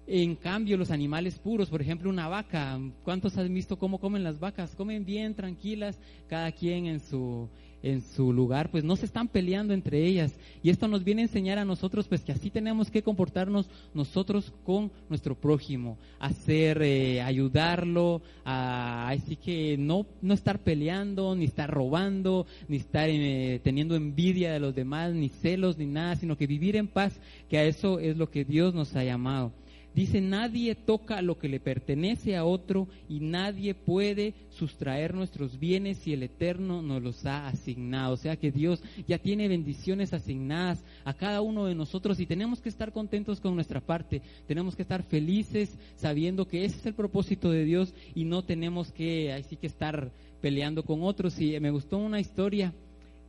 En 0.06 0.34
cambio, 0.36 0.78
los 0.78 0.90
animales 0.90 1.38
puros, 1.38 1.68
por 1.68 1.82
ejemplo, 1.82 2.08
una 2.08 2.28
vaca, 2.28 2.80
¿cuántos 3.04 3.36
han 3.36 3.52
visto 3.52 3.76
cómo 3.76 3.98
comen 3.98 4.24
las 4.24 4.38
vacas? 4.38 4.74
Comen 4.74 5.04
bien, 5.04 5.34
tranquilas, 5.34 6.00
cada 6.26 6.52
quien 6.52 6.86
en 6.86 7.00
su, 7.00 7.50
en 7.86 8.02
su 8.02 8.32
lugar, 8.32 8.70
pues 8.70 8.82
no 8.82 8.96
se 8.96 9.06
están 9.06 9.28
peleando 9.28 9.72
entre 9.72 10.04
ellas. 10.04 10.34
Y 10.62 10.70
esto 10.70 10.88
nos 10.88 11.04
viene 11.04 11.22
a 11.22 11.26
enseñar 11.26 11.58
a 11.58 11.64
nosotros, 11.64 12.08
pues 12.08 12.22
que 12.22 12.32
así 12.32 12.50
tenemos 12.50 12.90
que 12.90 13.02
comportarnos 13.02 13.68
nosotros 13.94 14.52
con 14.64 14.90
nuestro 15.08 15.36
prójimo, 15.36 15.96
hacer, 16.18 16.82
eh, 16.82 17.22
ayudarlo, 17.22 18.22
a, 18.44 19.08
así 19.08 19.36
que 19.36 19.76
no, 19.78 20.06
no 20.20 20.34
estar 20.34 20.58
peleando, 20.58 21.36
ni 21.36 21.44
estar 21.44 21.70
robando, 21.70 22.46
ni 22.66 22.78
estar 22.78 23.08
eh, 23.08 23.60
teniendo 23.62 23.94
envidia 23.94 24.52
de 24.52 24.60
los 24.60 24.74
demás, 24.74 25.14
ni 25.14 25.28
celos, 25.28 25.78
ni 25.78 25.86
nada, 25.86 26.16
sino 26.16 26.36
que 26.36 26.48
vivir 26.48 26.74
en 26.74 26.88
paz, 26.88 27.20
que 27.48 27.58
a 27.58 27.64
eso 27.64 28.00
es 28.00 28.16
lo 28.16 28.30
que 28.30 28.44
Dios 28.44 28.74
nos 28.74 28.96
ha 28.96 29.04
llamado. 29.04 29.52
Dice, 29.96 30.20
nadie 30.20 30.74
toca 30.74 31.22
lo 31.22 31.38
que 31.38 31.48
le 31.48 31.58
pertenece 31.58 32.36
a 32.36 32.44
otro 32.44 32.86
y 33.08 33.20
nadie 33.20 33.74
puede 33.74 34.34
sustraer 34.50 35.14
nuestros 35.14 35.58
bienes 35.58 35.96
si 35.96 36.12
el 36.12 36.22
Eterno 36.22 36.82
nos 36.82 37.02
los 37.02 37.24
ha 37.24 37.48
asignado. 37.48 38.12
O 38.12 38.16
sea 38.18 38.36
que 38.36 38.52
Dios 38.52 38.82
ya 39.08 39.16
tiene 39.16 39.48
bendiciones 39.48 40.12
asignadas 40.12 40.84
a 41.06 41.14
cada 41.14 41.40
uno 41.40 41.64
de 41.64 41.74
nosotros 41.74 42.20
y 42.20 42.26
tenemos 42.26 42.60
que 42.60 42.68
estar 42.68 42.92
contentos 42.92 43.40
con 43.40 43.54
nuestra 43.54 43.80
parte. 43.80 44.20
Tenemos 44.46 44.76
que 44.76 44.82
estar 44.82 45.02
felices 45.02 45.78
sabiendo 45.96 46.46
que 46.46 46.66
ese 46.66 46.76
es 46.76 46.84
el 46.84 46.94
propósito 46.94 47.50
de 47.50 47.64
Dios 47.64 47.94
y 48.14 48.24
no 48.24 48.44
tenemos 48.44 48.92
que, 48.92 49.42
que 49.58 49.66
estar 49.66 50.12
peleando 50.42 50.82
con 50.82 51.04
otros. 51.04 51.40
Y 51.40 51.58
me 51.58 51.70
gustó 51.70 51.96
una 51.96 52.20
historia, 52.20 52.74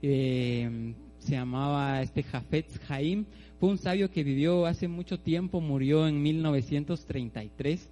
eh, 0.02 0.94
se 1.20 1.32
llamaba 1.32 2.02
este 2.02 2.24
Jafetz 2.24 2.78
Haim 2.90 3.26
fue 3.60 3.70
un 3.70 3.80
sabio 3.80 4.12
que 4.12 4.24
vivió 4.24 4.68
hace 4.68 4.88
mucho 4.88 5.20
tiempo, 5.20 5.62
murió 5.62 6.08
en 6.08 6.22
1933. 6.22 7.90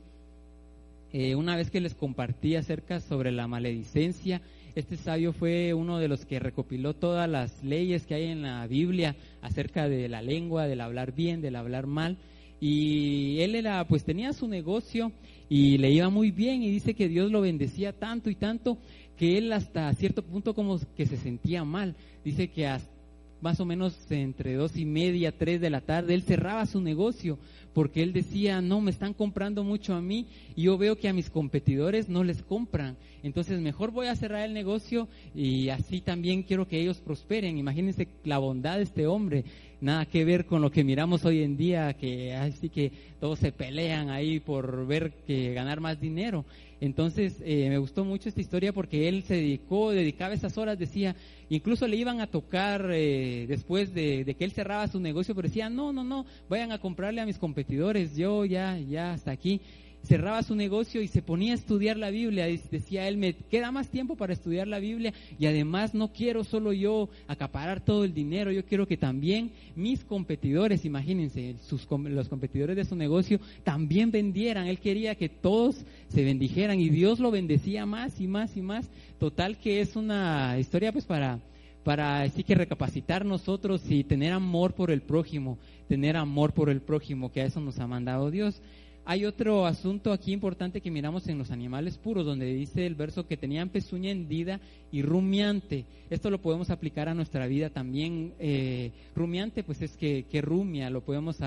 eh, 1.12 1.36
una 1.36 1.56
vez 1.56 1.72
que 1.72 1.82
les 1.82 1.96
compartí 1.96 2.56
acerca 2.56 3.00
sobre 3.00 3.32
la 3.32 3.48
maledicencia, 3.48 4.42
este 4.76 4.98
sabio 4.98 5.32
fue 5.34 5.74
uno 5.74 6.00
de 6.00 6.08
los 6.08 6.26
que 6.26 6.40
recopiló 6.40 6.94
todas 6.94 7.30
las 7.30 7.64
leyes 7.64 8.06
que 8.06 8.14
hay 8.14 8.26
en 8.26 8.42
la 8.42 8.68
Biblia 8.68 9.16
acerca 9.42 9.88
de 9.88 10.10
la 10.10 10.22
lengua, 10.22 10.68
del 10.68 10.82
hablar 10.82 11.14
bien, 11.14 11.42
del 11.42 11.56
hablar 11.56 11.88
mal. 11.88 12.18
Y 12.60 13.40
él 13.40 13.56
era, 13.56 13.88
pues 13.88 14.04
tenía 14.04 14.34
su 14.34 14.48
negocio 14.48 15.14
y 15.50 15.78
le 15.78 15.92
iba 15.92 16.10
muy 16.10 16.32
bien 16.32 16.62
y 16.62 16.70
dice 16.70 16.94
que 16.94 17.08
Dios 17.08 17.32
lo 17.32 17.42
bendecía 17.42 17.94
tanto 17.94 18.30
y 18.30 18.36
tanto 18.36 18.78
que 19.18 19.38
él 19.38 19.52
hasta 19.54 19.94
cierto 19.94 20.24
punto 20.24 20.54
como 20.54 20.80
que 20.96 21.06
se 21.06 21.18
sentía 21.18 21.64
mal. 21.64 21.96
Dice 22.24 22.50
que 22.50 22.68
hasta 22.68 22.95
más 23.42 23.60
o 23.60 23.66
menos 23.66 23.96
entre 24.10 24.56
dos 24.56 24.76
y 24.78 24.86
media, 24.86 25.38
tres 25.38 25.62
de 25.62 25.70
la 25.70 25.82
tarde, 25.82 26.14
él 26.14 26.24
cerraba 26.24 26.66
su 26.66 26.82
negocio 26.82 27.38
porque 27.76 28.02
él 28.02 28.14
decía, 28.14 28.62
no, 28.62 28.80
me 28.80 28.90
están 28.90 29.14
comprando 29.14 29.66
mucho 29.66 29.94
a 29.96 30.02
mí 30.02 30.28
y 30.56 30.64
yo 30.64 30.78
veo 30.78 30.96
que 30.98 31.10
a 31.10 31.14
mis 31.14 31.30
competidores 31.30 32.08
no 32.08 32.24
les 32.24 32.42
compran. 32.42 32.96
Entonces 33.22 33.60
mejor 33.60 33.92
voy 33.92 34.08
a 34.08 34.16
cerrar 34.16 34.46
el 34.46 34.54
negocio 34.54 35.10
y 35.36 35.68
así 35.68 36.00
también 36.00 36.44
quiero 36.44 36.70
que 36.70 36.80
ellos 36.80 37.02
prosperen. 37.02 37.58
Imagínense 37.58 38.08
la 38.24 38.38
bondad 38.38 38.78
de 38.78 38.84
este 38.84 39.08
hombre 39.08 39.44
nada 39.82 40.06
que 40.06 40.26
ver 40.26 40.46
con 40.46 40.62
lo 40.62 40.72
que 40.72 40.84
miramos 40.84 41.26
hoy 41.26 41.44
en 41.44 41.58
día, 41.58 41.94
que 41.94 42.34
así 42.34 42.70
que 42.70 42.92
todos 43.20 43.40
se 43.40 43.52
pelean 43.52 44.10
ahí 44.10 44.40
por 44.40 44.88
ver 44.88 45.12
que 45.28 45.54
ganar 45.54 45.80
más 45.80 46.00
dinero. 46.00 46.46
Entonces 46.82 47.42
eh, 47.44 47.70
me 47.70 47.78
gustó 47.78 48.04
mucho 48.04 48.28
esta 48.28 48.42
historia 48.42 48.74
porque 48.74 49.08
él 49.08 49.24
se 49.24 49.36
dedicó, 49.36 49.92
dedicaba 49.92 50.34
esas 50.34 50.58
horas, 50.58 50.78
decía, 50.78 51.16
incluso 51.50 51.88
le 51.88 51.96
iban 51.96 52.20
a 52.20 52.28
tocar 52.28 52.90
eh, 52.92 53.46
después 53.48 53.94
de, 53.94 54.26
de, 54.26 54.34
que 54.36 54.44
él 54.44 54.52
cerraba 54.52 54.88
su 54.88 55.00
negocio, 55.00 55.34
pero 55.34 55.48
decía, 55.48 55.70
no, 55.70 55.94
no, 55.94 56.04
no, 56.04 56.26
vayan 56.50 56.72
a 56.72 56.80
comprarle 56.80 57.22
a 57.22 57.26
mis 57.26 57.38
competidores, 57.38 57.65
yo 57.68 58.46
ya, 58.46 58.78
ya 58.80 59.14
hasta 59.14 59.32
aquí 59.32 59.62
cerraba 60.06 60.44
su 60.44 60.56
negocio 60.56 61.02
y 61.02 61.08
se 61.08 61.22
ponía 61.22 61.54
a 61.54 61.56
estudiar 61.56 61.98
la 61.98 62.10
Biblia. 62.10 62.46
Decía 62.46 63.08
él, 63.08 63.18
me 63.18 63.34
queda 63.34 63.72
más 63.72 63.90
tiempo 63.90 64.16
para 64.16 64.34
estudiar 64.34 64.68
la 64.68 64.80
Biblia 64.80 65.14
y 65.40 65.48
además 65.48 65.94
no 65.94 66.14
quiero 66.14 66.44
solo 66.44 66.74
yo 66.74 67.10
acaparar 67.28 67.82
todo 67.82 68.04
el 68.04 68.14
dinero, 68.14 68.52
yo 68.52 68.64
quiero 68.66 68.88
que 68.88 68.98
también 68.98 69.52
mis 69.76 70.04
competidores, 70.04 70.86
imagínense, 70.86 71.56
sus, 71.62 71.88
los 71.90 72.30
competidores 72.30 72.76
de 72.76 72.86
su 72.86 72.96
negocio 72.96 73.40
también 73.64 74.12
vendieran. 74.12 74.68
Él 74.68 74.80
quería 74.80 75.16
que 75.16 75.30
todos 75.30 75.84
se 76.10 76.24
bendijeran 76.24 76.80
y 76.80 76.90
Dios 76.90 77.20
lo 77.20 77.32
bendecía 77.32 77.86
más 77.86 78.22
y 78.22 78.28
más 78.28 78.56
y 78.56 78.62
más. 78.62 78.90
Total 79.20 79.58
que 79.58 79.82
es 79.82 79.96
una 79.96 80.58
historia 80.60 80.92
pues 80.92 81.06
para 81.06 81.40
para 81.86 82.24
así 82.24 82.44
que 82.44 82.56
recapacitar 82.56 83.24
nosotros 83.24 83.84
y 83.90 84.04
tener 84.04 84.34
amor 84.34 84.74
por 84.74 84.90
el 84.90 85.04
prójimo, 85.04 85.60
tener 85.88 86.18
amor 86.18 86.54
por 86.54 86.70
el 86.70 86.82
prójimo, 86.82 87.32
que 87.32 87.42
a 87.42 87.46
eso 87.46 87.60
nos 87.60 87.80
ha 87.80 87.88
mandado 87.88 88.32
Dios. 88.32 88.62
Hay 89.08 89.26
otro 89.26 89.68
asunto 89.68 90.12
aquí 90.12 90.34
importante 90.34 90.82
que 90.82 90.90
miramos 90.90 91.28
en 91.28 91.38
los 91.38 91.52
animales 91.52 92.00
puros, 92.00 92.26
donde 92.26 92.52
dice 92.52 92.88
el 92.88 92.96
verso 92.96 93.28
que 93.28 93.38
tenían 93.38 93.70
pezuña 93.70 94.10
hendida 94.10 94.60
y 94.92 95.04
rumiante. 95.04 95.86
Esto 96.10 96.32
lo 96.32 96.42
podemos 96.42 96.72
aplicar 96.72 97.08
a 97.08 97.14
nuestra 97.14 97.46
vida 97.46 97.70
también. 97.70 98.34
Eh, 98.40 98.92
rumiante, 99.16 99.64
pues 99.64 99.84
es 99.84 99.96
que, 99.96 100.26
rumia, 100.42 100.90
lo 100.90 101.02
podemos 101.02 101.38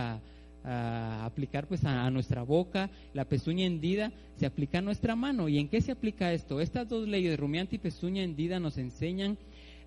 aplicar 0.62 1.66
pues 1.66 1.84
a, 1.84 2.08
nuestra 2.12 2.42
boca. 2.42 2.90
La 3.12 3.24
pezuña 3.24 3.66
hendida 3.66 4.12
se 4.36 4.46
aplica 4.46 4.78
a 4.78 4.82
nuestra 4.82 5.16
mano. 5.16 5.48
¿Y 5.48 5.58
en 5.58 5.68
qué 5.68 5.80
se 5.80 5.90
aplica 5.90 6.32
esto? 6.32 6.60
Estas 6.60 6.88
dos 6.88 7.08
leyes, 7.08 7.40
rumiante 7.40 7.74
y 7.74 7.80
pezuña 7.80 8.22
hendida, 8.22 8.60
nos 8.60 8.78
enseñan 8.78 9.36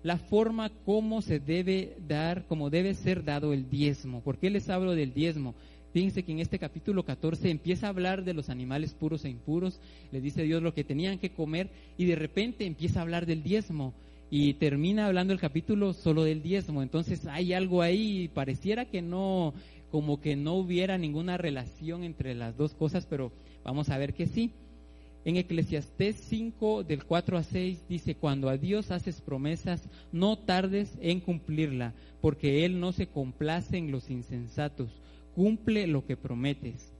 la 0.02 0.18
forma 0.18 0.70
como 0.84 1.22
se 1.22 1.38
debe 1.38 1.96
dar, 2.06 2.46
como 2.46 2.70
debe 2.70 2.94
ser 2.94 3.24
dado 3.24 3.52
el 3.52 3.68
diezmo. 3.70 4.20
¿Por 4.22 4.38
qué 4.38 4.50
les 4.50 4.68
hablo 4.68 4.94
del 4.94 5.14
diezmo? 5.14 5.54
Fíjense 5.92 6.22
que 6.22 6.32
en 6.32 6.40
este 6.40 6.58
capítulo 6.58 7.04
14 7.04 7.50
empieza 7.50 7.86
a 7.86 7.90
hablar 7.90 8.24
de 8.24 8.32
los 8.32 8.48
animales 8.48 8.94
puros 8.94 9.24
e 9.24 9.28
impuros, 9.28 9.78
le 10.10 10.20
dice 10.20 10.42
Dios 10.42 10.62
lo 10.62 10.72
que 10.72 10.84
tenían 10.84 11.18
que 11.18 11.30
comer 11.30 11.68
y 11.98 12.06
de 12.06 12.16
repente 12.16 12.64
empieza 12.64 12.98
a 12.98 13.02
hablar 13.02 13.26
del 13.26 13.42
diezmo 13.42 13.92
y 14.30 14.54
termina 14.54 15.06
hablando 15.06 15.34
el 15.34 15.38
capítulo 15.38 15.92
solo 15.92 16.24
del 16.24 16.42
diezmo. 16.42 16.82
Entonces 16.82 17.26
hay 17.26 17.52
algo 17.52 17.82
ahí, 17.82 18.28
pareciera 18.28 18.86
que 18.86 19.02
no, 19.02 19.52
como 19.90 20.22
que 20.22 20.34
no 20.34 20.54
hubiera 20.54 20.96
ninguna 20.96 21.36
relación 21.36 22.02
entre 22.02 22.34
las 22.34 22.56
dos 22.56 22.72
cosas, 22.72 23.04
pero 23.04 23.30
vamos 23.62 23.90
a 23.90 23.98
ver 23.98 24.14
que 24.14 24.26
sí. 24.26 24.50
En 25.24 25.36
Eclesiastés 25.36 26.16
5 26.16 26.82
del 26.84 27.04
4 27.04 27.38
a 27.38 27.42
6 27.42 27.86
dice, 27.88 28.16
cuando 28.16 28.48
a 28.48 28.56
Dios 28.56 28.90
haces 28.90 29.20
promesas, 29.20 29.88
no 30.10 30.36
tardes 30.36 30.98
en 31.00 31.20
cumplirla, 31.20 31.94
porque 32.20 32.64
Él 32.64 32.80
no 32.80 32.92
se 32.92 33.06
complace 33.06 33.76
en 33.76 33.92
los 33.92 34.10
insensatos 34.10 34.90
cumple 35.34 35.86
lo 35.86 36.04
que 36.06 36.16
prometes. 36.16 36.92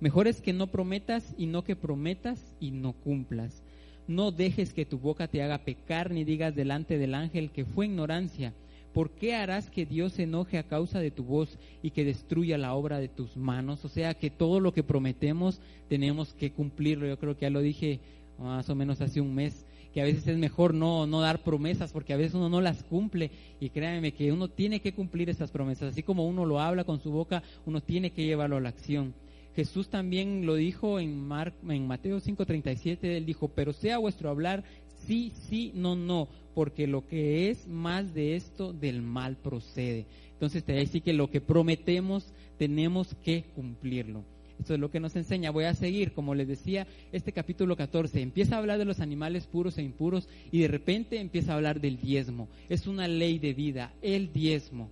Mejor 0.00 0.28
es 0.28 0.40
que 0.40 0.52
no 0.52 0.66
prometas 0.66 1.34
y 1.38 1.46
no 1.46 1.64
que 1.64 1.76
prometas 1.76 2.54
y 2.60 2.70
no 2.70 2.92
cumplas. 2.92 3.62
No 4.06 4.32
dejes 4.32 4.74
que 4.74 4.84
tu 4.84 4.98
boca 4.98 5.28
te 5.28 5.42
haga 5.42 5.64
pecar 5.64 6.10
ni 6.10 6.24
digas 6.24 6.54
delante 6.54 6.98
del 6.98 7.14
ángel 7.14 7.50
que 7.50 7.64
fue 7.64 7.86
ignorancia. 7.86 8.52
¿Por 8.94 9.10
qué 9.10 9.34
harás 9.34 9.68
que 9.68 9.84
Dios 9.84 10.12
se 10.12 10.22
enoje 10.22 10.56
a 10.56 10.62
causa 10.62 11.00
de 11.00 11.10
tu 11.10 11.24
voz 11.24 11.58
y 11.82 11.90
que 11.90 12.04
destruya 12.04 12.56
la 12.56 12.74
obra 12.74 13.00
de 13.00 13.08
tus 13.08 13.36
manos? 13.36 13.84
O 13.84 13.88
sea 13.88 14.14
que 14.14 14.30
todo 14.30 14.60
lo 14.60 14.72
que 14.72 14.84
prometemos 14.84 15.60
tenemos 15.88 16.32
que 16.34 16.52
cumplirlo. 16.52 17.08
Yo 17.08 17.18
creo 17.18 17.36
que 17.36 17.42
ya 17.42 17.50
lo 17.50 17.60
dije 17.60 17.98
más 18.38 18.70
o 18.70 18.74
menos 18.76 19.00
hace 19.00 19.20
un 19.20 19.34
mes 19.34 19.66
que 19.92 20.00
a 20.00 20.04
veces 20.04 20.26
es 20.26 20.38
mejor 20.38 20.74
no, 20.74 21.06
no 21.06 21.20
dar 21.20 21.42
promesas 21.44 21.92
porque 21.92 22.12
a 22.12 22.16
veces 22.16 22.34
uno 22.34 22.48
no 22.48 22.60
las 22.60 22.82
cumple 22.82 23.30
y 23.60 23.70
créanme 23.70 24.12
que 24.12 24.32
uno 24.32 24.48
tiene 24.48 24.80
que 24.80 24.92
cumplir 24.92 25.30
esas 25.30 25.52
promesas, 25.52 25.92
así 25.92 26.02
como 26.02 26.26
uno 26.26 26.44
lo 26.44 26.58
habla 26.58 26.82
con 26.82 27.00
su 27.00 27.12
boca, 27.12 27.44
uno 27.64 27.80
tiene 27.80 28.10
que 28.10 28.24
llevarlo 28.24 28.56
a 28.56 28.60
la 28.60 28.70
acción. 28.70 29.14
Jesús 29.54 29.88
también 29.88 30.46
lo 30.46 30.56
dijo 30.56 30.98
en, 30.98 31.16
Mar, 31.16 31.52
en 31.68 31.86
Mateo 31.86 32.18
5:37, 32.18 32.98
él 33.04 33.24
dijo, 33.24 33.48
pero 33.48 33.72
sea 33.72 33.98
vuestro 33.98 34.28
hablar 34.30 34.64
sí, 35.06 35.32
sí, 35.48 35.72
no, 35.74 35.96
no, 35.96 36.28
porque 36.54 36.86
lo 36.86 37.06
que 37.06 37.50
es 37.50 37.66
más 37.66 38.14
de 38.14 38.36
esto 38.36 38.72
del 38.72 39.02
mal 39.02 39.36
procede. 39.36 40.06
Entonces 40.32 40.64
te 40.64 40.72
decir 40.72 41.02
que 41.02 41.12
lo 41.12 41.30
que 41.30 41.40
prometemos 41.40 42.32
tenemos 42.58 43.14
que 43.24 43.44
cumplirlo. 43.54 44.24
Esto 44.58 44.74
es 44.74 44.80
lo 44.80 44.90
que 44.90 45.00
nos 45.00 45.16
enseña. 45.16 45.50
Voy 45.50 45.64
a 45.64 45.74
seguir, 45.74 46.12
como 46.12 46.34
les 46.34 46.46
decía, 46.46 46.86
este 47.12 47.32
capítulo 47.32 47.76
14. 47.76 48.20
Empieza 48.20 48.54
a 48.54 48.58
hablar 48.58 48.78
de 48.78 48.84
los 48.84 49.00
animales 49.00 49.46
puros 49.46 49.78
e 49.78 49.82
impuros 49.82 50.28
y 50.52 50.60
de 50.60 50.68
repente 50.68 51.18
empieza 51.18 51.52
a 51.52 51.56
hablar 51.56 51.80
del 51.80 51.98
diezmo. 51.98 52.48
Es 52.68 52.86
una 52.86 53.08
ley 53.08 53.38
de 53.38 53.52
vida, 53.52 53.92
el 54.00 54.32
diezmo. 54.32 54.90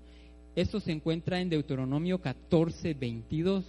Esto 0.56 0.80
se 0.80 0.92
encuentra 0.92 1.40
en 1.40 1.48
Deuteronomio 1.48 2.20
14, 2.20 2.94
22. 2.94 3.64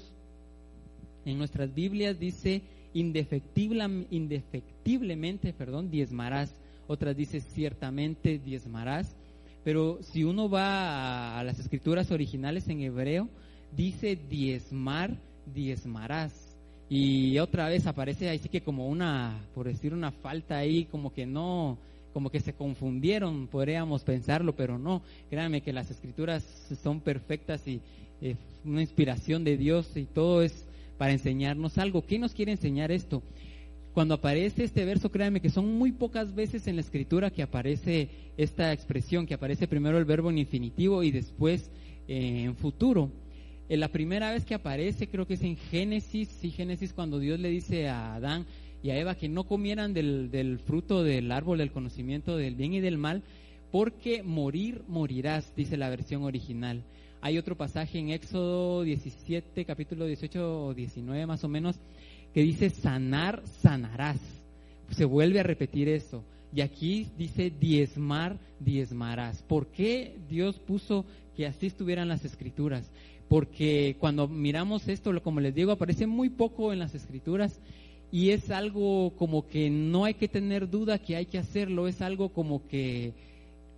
En 1.26 1.38
nuestras 1.38 1.74
Biblias 1.74 2.20
dice 2.20 2.62
indefectiblemente, 2.94 5.54
perdón, 5.54 5.90
diezmarás. 5.90 6.54
Otras 6.88 7.16
dice 7.16 7.40
ciertamente 7.42 8.40
diezmarás. 8.40 9.16
Pero 9.64 10.00
si 10.02 10.24
uno 10.24 10.50
va 10.50 11.40
a, 11.40 11.44
las 11.44 11.60
escrituras 11.60 12.12
originales 12.12 12.68
en 12.68 12.82
hebreo, 12.82 13.30
dice 13.76 14.18
diezmar 14.30 15.16
diezmarás. 15.54 16.34
Y 16.90 17.40
otra 17.40 17.70
vez 17.70 17.88
aparece 17.88 18.30
ahí 18.30 18.40
sí 18.40 18.50
que 18.50 18.62
como 18.62 18.88
una, 18.88 19.40
por 19.56 19.66
decir 19.66 19.94
una 19.94 20.12
falta 20.12 20.58
ahí, 20.58 20.86
como 20.86 21.14
que 21.14 21.26
no, 21.26 21.78
como 22.14 22.30
que 22.30 22.42
se 22.42 22.54
confundieron, 22.54 23.48
podríamos 23.48 24.04
pensarlo, 24.04 24.56
pero 24.56 24.78
no. 24.78 25.02
Créanme 25.30 25.62
que 25.62 25.74
las 25.74 25.90
escrituras 25.90 26.44
son 26.84 27.00
perfectas 27.00 27.66
y 27.68 27.80
es 28.22 28.38
una 28.66 28.82
inspiración 28.82 29.44
de 29.44 29.58
Dios 29.58 29.96
y 29.96 30.06
todo 30.06 30.44
es 30.44 30.66
para 30.98 31.14
enseñarnos 31.14 31.78
algo. 31.78 32.06
¿Qué 32.06 32.20
nos 32.20 32.34
quiere 32.34 32.52
enseñar 32.52 32.92
esto? 32.92 33.24
Cuando 33.94 34.16
aparece 34.16 34.64
este 34.64 34.86
verso, 34.86 35.12
créanme 35.12 35.42
que 35.42 35.50
son 35.50 35.78
muy 35.78 35.92
pocas 35.92 36.34
veces 36.34 36.68
en 36.68 36.76
la 36.76 36.82
escritura 36.82 37.30
que 37.30 37.44
aparece 37.44 38.10
esta 38.38 38.74
expresión, 38.74 39.26
que 39.26 39.36
aparece 39.36 39.68
primero 39.68 39.98
el 39.98 40.06
verbo 40.06 40.30
en 40.30 40.40
infinitivo 40.40 41.04
y 41.04 41.12
después 41.12 41.70
eh, 42.08 42.44
en 42.46 42.56
futuro 42.56 43.12
la 43.70 43.88
primera 43.88 44.32
vez 44.32 44.46
que 44.46 44.54
aparece, 44.54 45.08
creo 45.08 45.26
que 45.26 45.36
es 45.36 45.42
en 45.42 45.58
Génesis, 45.58 46.30
sí, 46.30 46.52
Génesis 46.52 46.94
cuando 46.94 47.20
Dios 47.20 47.40
le 47.40 47.50
dice 47.50 47.88
a 47.88 48.16
Adán 48.16 48.46
y 48.82 48.90
a 48.90 49.00
Eva 49.00 49.16
que 49.16 49.30
no 49.30 49.46
comieran 49.46 49.94
del, 49.94 50.30
del 50.32 50.60
fruto 50.60 51.04
del 51.04 51.32
árbol 51.32 51.58
del 51.58 51.72
conocimiento 51.72 52.38
del 52.38 52.56
bien 52.56 52.74
y 52.74 52.82
del 52.82 52.98
mal, 52.98 53.24
porque 53.72 54.22
morir, 54.22 54.84
morirás, 54.88 55.56
dice 55.56 55.78
la 55.78 55.90
versión 55.90 56.24
original. 56.24 56.84
Hay 57.26 57.38
otro 57.38 57.56
pasaje 57.56 58.00
en 58.00 58.10
Éxodo 58.10 58.84
17, 58.84 59.64
capítulo 59.64 60.06
18 60.06 60.66
o 60.66 60.74
19 60.74 61.26
más 61.26 61.46
o 61.46 61.48
menos, 61.48 61.78
que 62.34 62.42
dice 62.42 62.70
sanar, 62.70 63.42
sanarás. 63.62 64.20
Se 64.92 65.06
vuelve 65.06 65.40
a 65.40 65.44
repetir 65.44 65.88
eso. 65.88 66.22
Y 66.54 66.60
aquí 66.60 67.08
dice 67.18 67.50
diezmar, 67.50 68.38
diezmarás. 68.60 69.42
¿Por 69.42 69.68
qué 69.68 70.18
Dios 70.30 70.60
puso 70.60 71.06
que 71.38 71.48
así 71.48 71.68
estuvieran 71.68 72.10
las 72.10 72.26
escrituras? 72.26 72.92
porque 73.30 73.96
cuando 74.00 74.28
miramos 74.28 74.88
esto, 74.88 75.12
como 75.24 75.40
les 75.40 75.56
digo, 75.56 75.72
aparece 75.72 76.06
muy 76.06 76.30
poco 76.30 76.72
en 76.72 76.78
las 76.78 76.94
escrituras 76.94 77.60
y 78.12 78.30
es 78.30 78.52
algo 78.52 79.12
como 79.18 79.48
que 79.48 79.72
no 79.72 80.06
hay 80.06 80.14
que 80.14 80.28
tener 80.28 80.70
duda 80.70 81.00
que 81.00 81.16
hay 81.16 81.26
que 81.26 81.40
hacerlo, 81.40 81.88
es 81.88 82.02
algo 82.04 82.30
como 82.30 82.68
que 82.68 83.14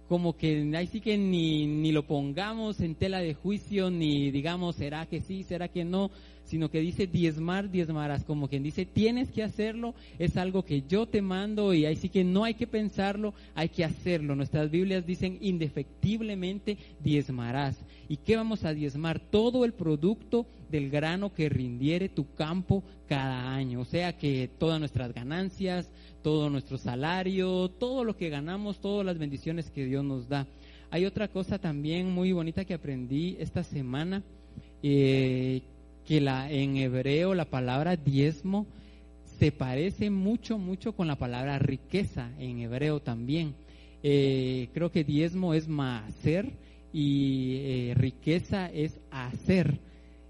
como 0.07 0.37
que 0.37 0.71
ahí 0.75 0.87
sí 0.87 1.01
que 1.01 1.17
ni, 1.17 1.65
ni 1.65 1.91
lo 1.91 2.03
pongamos 2.03 2.79
en 2.79 2.95
tela 2.95 3.19
de 3.19 3.33
juicio, 3.33 3.89
ni 3.89 4.31
digamos, 4.31 4.75
será 4.75 5.05
que 5.05 5.21
sí, 5.21 5.43
será 5.43 5.67
que 5.67 5.83
no, 5.83 6.11
sino 6.45 6.69
que 6.69 6.79
dice 6.79 7.07
diezmar, 7.07 7.69
diezmarás, 7.69 8.23
como 8.23 8.47
quien 8.47 8.63
dice 8.63 8.85
tienes 8.85 9.31
que 9.31 9.43
hacerlo, 9.43 9.93
es 10.19 10.37
algo 10.37 10.63
que 10.63 10.83
yo 10.87 11.07
te 11.07 11.21
mando 11.21 11.73
y 11.73 11.85
ahí 11.85 11.95
sí 11.95 12.09
que 12.09 12.23
no 12.23 12.43
hay 12.43 12.53
que 12.53 12.67
pensarlo, 12.67 13.33
hay 13.53 13.69
que 13.69 13.83
hacerlo. 13.83 14.35
Nuestras 14.35 14.71
Biblias 14.71 15.05
dicen 15.05 15.37
indefectiblemente 15.41 16.77
diezmarás. 17.03 17.77
¿Y 18.07 18.17
qué 18.17 18.35
vamos 18.35 18.63
a 18.63 18.73
diezmar? 18.73 19.19
Todo 19.19 19.65
el 19.65 19.73
producto 19.73 20.45
del 20.69 20.89
grano 20.89 21.33
que 21.33 21.49
rindiere 21.49 22.09
tu 22.09 22.33
campo 22.33 22.83
cada 23.07 23.53
año. 23.53 23.81
O 23.81 23.85
sea 23.85 24.17
que 24.17 24.49
todas 24.59 24.79
nuestras 24.79 25.13
ganancias, 25.13 25.89
todo 26.21 26.49
nuestro 26.49 26.77
salario, 26.77 27.69
todo 27.69 28.03
lo 28.03 28.15
que 28.15 28.29
ganamos, 28.29 28.79
todas 28.79 29.05
las 29.05 29.17
bendiciones 29.17 29.71
que 29.71 29.85
Dios 29.85 30.03
nos 30.03 30.29
da. 30.29 30.47
Hay 30.91 31.05
otra 31.05 31.27
cosa 31.27 31.59
también 31.59 32.11
muy 32.11 32.31
bonita 32.31 32.65
que 32.65 32.73
aprendí 32.73 33.35
esta 33.39 33.63
semana, 33.63 34.23
eh, 34.81 35.61
que 36.05 36.21
la, 36.21 36.51
en 36.51 36.77
hebreo 36.77 37.33
la 37.33 37.45
palabra 37.45 37.95
diezmo 37.95 38.67
se 39.39 39.51
parece 39.51 40.09
mucho, 40.09 40.57
mucho 40.57 40.93
con 40.93 41.07
la 41.07 41.17
palabra 41.17 41.59
riqueza 41.59 42.31
en 42.39 42.59
hebreo 42.59 43.01
también. 43.01 43.55
Eh, 44.03 44.69
creo 44.73 44.91
que 44.91 45.03
diezmo 45.03 45.53
es 45.53 45.67
maaser 45.67 46.53
y 46.93 47.57
eh, 47.57 47.93
riqueza 47.95 48.71
es 48.71 48.99
hacer. 49.11 49.79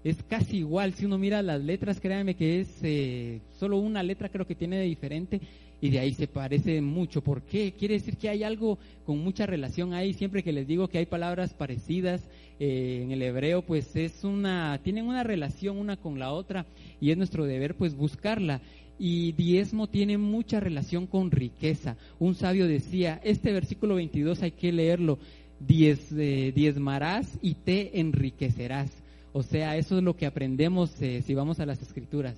Es 0.02 0.22
casi 0.22 0.58
igual, 0.58 0.94
si 0.94 1.04
uno 1.04 1.18
mira 1.18 1.42
las 1.42 1.60
letras, 1.62 2.00
créanme 2.00 2.36
que 2.36 2.60
es 2.60 3.42
solo 3.58 3.78
una 3.78 4.02
letra 4.02 4.28
creo 4.28 4.46
que 4.46 4.54
tiene 4.54 4.78
de 4.78 4.84
diferente, 4.84 5.40
y 5.80 5.90
de 5.90 5.98
ahí 5.98 6.14
se 6.14 6.26
parece 6.26 6.80
mucho. 6.80 7.22
¿Por 7.22 7.42
qué? 7.42 7.72
Quiere 7.78 7.94
decir 7.94 8.16
que 8.16 8.28
hay 8.28 8.42
algo 8.42 8.78
con 9.04 9.18
mucha 9.18 9.46
relación 9.46 9.92
ahí. 9.92 10.14
Siempre 10.14 10.42
que 10.42 10.52
les 10.52 10.66
digo 10.66 10.88
que 10.88 10.98
hay 10.98 11.06
palabras 11.06 11.54
parecidas 11.54 12.22
eh, 12.58 13.00
en 13.02 13.12
el 13.12 13.22
hebreo, 13.22 13.62
pues 13.62 13.94
es 13.96 14.24
una, 14.24 14.80
tienen 14.82 15.06
una 15.06 15.22
relación 15.22 15.76
una 15.76 15.96
con 15.96 16.18
la 16.18 16.32
otra 16.32 16.66
y 17.00 17.10
es 17.10 17.16
nuestro 17.16 17.44
deber 17.44 17.74
pues 17.74 17.94
buscarla. 17.94 18.60
Y 18.98 19.32
diezmo 19.32 19.88
tiene 19.88 20.16
mucha 20.16 20.58
relación 20.58 21.06
con 21.06 21.30
riqueza. 21.30 21.96
Un 22.18 22.34
sabio 22.34 22.66
decía, 22.66 23.20
este 23.22 23.52
versículo 23.52 23.96
22 23.96 24.42
hay 24.42 24.52
que 24.52 24.72
leerlo, 24.72 25.18
Diez, 25.58 26.12
eh, 26.12 26.52
diezmarás 26.54 27.38
y 27.40 27.54
te 27.54 27.98
enriquecerás. 27.98 28.90
O 29.32 29.42
sea, 29.42 29.76
eso 29.76 29.98
es 29.98 30.04
lo 30.04 30.14
que 30.14 30.26
aprendemos 30.26 31.00
eh, 31.00 31.22
si 31.22 31.34
vamos 31.34 31.60
a 31.60 31.66
las 31.66 31.80
escrituras 31.80 32.36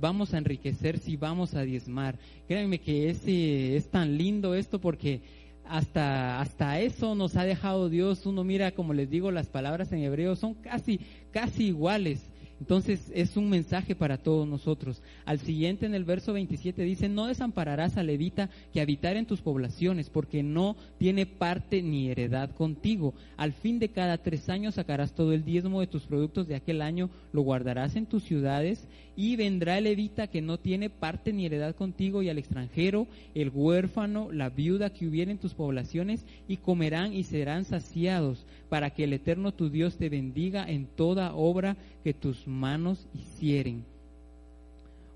vamos 0.00 0.34
a 0.34 0.38
enriquecer 0.38 0.98
si 0.98 1.16
vamos 1.16 1.54
a 1.54 1.62
diezmar. 1.62 2.18
Créanme 2.46 2.80
que 2.80 3.10
ese, 3.10 3.76
es 3.76 3.90
tan 3.90 4.16
lindo 4.16 4.54
esto 4.54 4.80
porque 4.80 5.20
hasta, 5.64 6.40
hasta 6.40 6.80
eso 6.80 7.14
nos 7.14 7.36
ha 7.36 7.44
dejado 7.44 7.88
Dios. 7.88 8.26
Uno 8.26 8.44
mira, 8.44 8.72
como 8.72 8.94
les 8.94 9.10
digo, 9.10 9.30
las 9.30 9.48
palabras 9.48 9.92
en 9.92 10.00
hebreo 10.00 10.36
son 10.36 10.54
casi, 10.54 11.00
casi 11.30 11.66
iguales. 11.66 12.30
Entonces 12.62 13.10
es 13.12 13.36
un 13.36 13.50
mensaje 13.50 13.96
para 13.96 14.18
todos 14.18 14.46
nosotros. 14.46 15.02
Al 15.24 15.40
siguiente 15.40 15.84
en 15.84 15.96
el 15.96 16.04
verso 16.04 16.32
27 16.32 16.80
dice, 16.84 17.08
no 17.08 17.26
desampararás 17.26 17.96
a 17.96 18.04
levita 18.04 18.50
que 18.72 18.80
habitar 18.80 19.16
en 19.16 19.26
tus 19.26 19.40
poblaciones, 19.40 20.08
porque 20.10 20.44
no 20.44 20.76
tiene 20.96 21.26
parte 21.26 21.82
ni 21.82 22.08
heredad 22.08 22.52
contigo. 22.52 23.14
Al 23.36 23.52
fin 23.52 23.80
de 23.80 23.88
cada 23.88 24.18
tres 24.18 24.48
años 24.48 24.76
sacarás 24.76 25.12
todo 25.12 25.32
el 25.32 25.44
diezmo 25.44 25.80
de 25.80 25.88
tus 25.88 26.04
productos 26.04 26.46
de 26.46 26.54
aquel 26.54 26.82
año, 26.82 27.10
lo 27.32 27.42
guardarás 27.42 27.96
en 27.96 28.06
tus 28.06 28.22
ciudades, 28.22 28.86
y 29.16 29.34
vendrá 29.34 29.78
el 29.78 29.84
levita 29.84 30.28
que 30.28 30.40
no 30.40 30.58
tiene 30.58 30.88
parte 30.88 31.32
ni 31.32 31.44
heredad 31.44 31.74
contigo, 31.74 32.22
y 32.22 32.28
al 32.28 32.38
extranjero, 32.38 33.08
el 33.34 33.50
huérfano, 33.52 34.30
la 34.30 34.50
viuda 34.50 34.90
que 34.90 35.08
hubiera 35.08 35.32
en 35.32 35.38
tus 35.38 35.54
poblaciones, 35.54 36.24
y 36.46 36.58
comerán 36.58 37.12
y 37.12 37.24
serán 37.24 37.64
saciados, 37.64 38.46
para 38.72 38.88
que 38.88 39.04
el 39.04 39.12
Eterno 39.12 39.52
tu 39.52 39.68
Dios 39.68 39.98
te 39.98 40.08
bendiga 40.08 40.64
en 40.66 40.86
toda 40.86 41.34
obra 41.34 41.76
que 42.02 42.14
tus 42.14 42.46
manos 42.46 43.06
hicieren. 43.12 43.84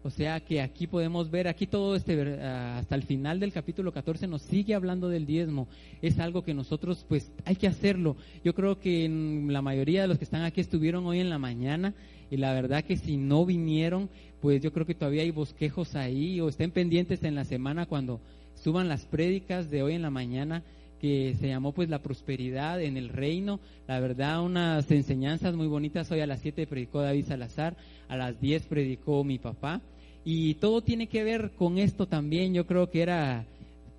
O 0.02 0.10
sea 0.10 0.40
que 0.40 0.60
aquí 0.60 0.86
podemos 0.86 1.30
ver, 1.30 1.48
aquí 1.48 1.66
todo 1.66 1.96
este, 1.96 2.38
ah, 2.42 2.76
hasta 2.76 2.94
el 2.96 3.04
final 3.04 3.40
del 3.40 3.54
capítulo 3.54 3.92
14 3.92 4.26
nos 4.26 4.42
sigue 4.42 4.74
hablando 4.74 5.08
del 5.08 5.24
diezmo. 5.24 5.68
Es 6.02 6.18
algo 6.18 6.44
que 6.44 6.52
nosotros 6.52 7.06
pues 7.08 7.32
hay 7.46 7.56
que 7.56 7.66
hacerlo. 7.66 8.16
Yo 8.44 8.54
creo 8.54 8.78
que 8.78 9.08
la 9.48 9.62
mayoría 9.62 10.02
de 10.02 10.08
los 10.08 10.18
que 10.18 10.24
están 10.24 10.42
aquí 10.42 10.60
estuvieron 10.60 11.06
hoy 11.06 11.20
en 11.20 11.30
la 11.30 11.38
mañana 11.38 11.94
y 12.30 12.36
la 12.36 12.52
verdad 12.52 12.84
que 12.84 12.98
si 12.98 13.16
no 13.16 13.46
vinieron, 13.46 14.10
pues 14.42 14.60
yo 14.60 14.70
creo 14.70 14.84
que 14.84 14.94
todavía 14.94 15.22
hay 15.22 15.30
bosquejos 15.30 15.94
ahí 15.96 16.42
o 16.42 16.50
estén 16.50 16.72
pendientes 16.72 17.24
en 17.24 17.34
la 17.34 17.46
semana 17.46 17.86
cuando 17.86 18.20
suban 18.62 18.86
las 18.86 19.06
prédicas 19.06 19.70
de 19.70 19.82
hoy 19.82 19.94
en 19.94 20.02
la 20.02 20.10
mañana 20.10 20.62
que 21.00 21.34
se 21.38 21.48
llamó 21.48 21.72
pues 21.72 21.88
la 21.88 22.02
prosperidad 22.02 22.80
en 22.82 22.96
el 22.96 23.08
reino. 23.08 23.60
La 23.86 24.00
verdad, 24.00 24.42
unas 24.42 24.90
enseñanzas 24.90 25.54
muy 25.54 25.66
bonitas. 25.66 26.10
Hoy 26.10 26.20
a 26.20 26.26
las 26.26 26.40
7 26.40 26.66
predicó 26.66 27.00
David 27.00 27.26
Salazar, 27.26 27.76
a 28.08 28.16
las 28.16 28.40
10 28.40 28.66
predicó 28.66 29.24
mi 29.24 29.38
papá. 29.38 29.80
Y 30.24 30.54
todo 30.54 30.82
tiene 30.82 31.06
que 31.06 31.22
ver 31.22 31.52
con 31.56 31.78
esto 31.78 32.06
también. 32.06 32.52
Yo 32.54 32.66
creo 32.66 32.90
que 32.90 33.02
era 33.02 33.46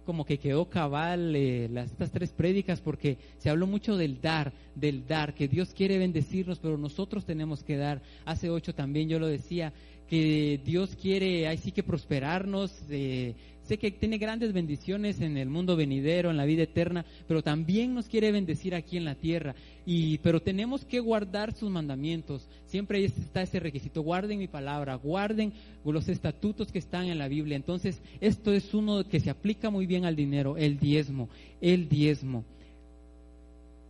como 0.06 0.26
que 0.26 0.38
quedó 0.38 0.70
cabal 0.70 1.36
eh, 1.36 1.68
las, 1.70 1.92
estas 1.92 2.12
tres 2.12 2.32
prédicas 2.32 2.80
porque 2.80 3.18
se 3.40 3.50
habló 3.50 3.68
mucho 3.68 3.98
del 3.98 4.22
dar, 4.22 4.54
del 4.74 5.06
dar, 5.06 5.34
que 5.34 5.50
Dios 5.50 5.74
quiere 5.74 5.98
bendecirnos, 5.98 6.60
pero 6.60 6.78
nosotros 6.78 7.26
tenemos 7.26 7.62
que 7.64 7.76
dar. 7.76 8.02
Hace 8.24 8.50
ocho 8.50 8.74
también 8.74 9.10
yo 9.10 9.20
lo 9.20 9.28
decía, 9.28 9.74
que 10.08 10.60
Dios 10.64 10.96
quiere, 10.96 11.48
ahí 11.48 11.58
sí 11.58 11.72
que 11.72 11.84
prosperarnos. 11.84 12.72
Eh, 12.90 13.36
sé 13.68 13.78
que 13.78 13.92
tiene 13.92 14.18
grandes 14.18 14.54
bendiciones 14.54 15.22
en 15.22 15.38
el 15.38 15.50
mundo 15.50 15.76
venidero, 15.76 16.32
en 16.32 16.38
la 16.38 16.46
vida 16.46 16.64
eterna, 16.64 17.06
pero 17.28 17.44
también 17.44 17.94
nos 17.94 18.08
quiere 18.08 18.32
bendecir 18.32 18.74
aquí 18.74 18.98
en 18.98 19.06
la 19.06 19.16
tierra. 19.16 19.56
Y, 19.86 20.18
pero 20.20 20.42
tenemos 20.42 20.86
que 20.86 21.00
guardar 21.00 21.54
sus 21.54 21.70
mandamientos. 21.70 22.48
Siempre 22.66 23.04
está 23.04 23.42
ese 23.42 23.60
requisito. 23.60 24.02
Guarden 24.02 24.40
mi 24.40 24.48
palabra, 24.48 24.96
guarden 24.96 25.54
los 25.86 26.10
estatutos 26.10 26.72
que 26.72 26.80
están 26.80 27.06
en 27.06 27.18
la 27.18 27.28
Biblia. 27.28 27.56
Entonces, 27.56 28.02
esto 28.20 28.54
es 28.54 28.74
uno 28.74 29.08
que 29.08 29.20
se 29.20 29.30
aplica 29.30 29.70
muy 29.70 29.86
bien 29.86 30.06
al 30.06 30.16
dinero, 30.16 30.58
el 30.58 30.80
diezmo, 30.80 31.30
el 31.62 31.88
diezmo. 31.88 32.44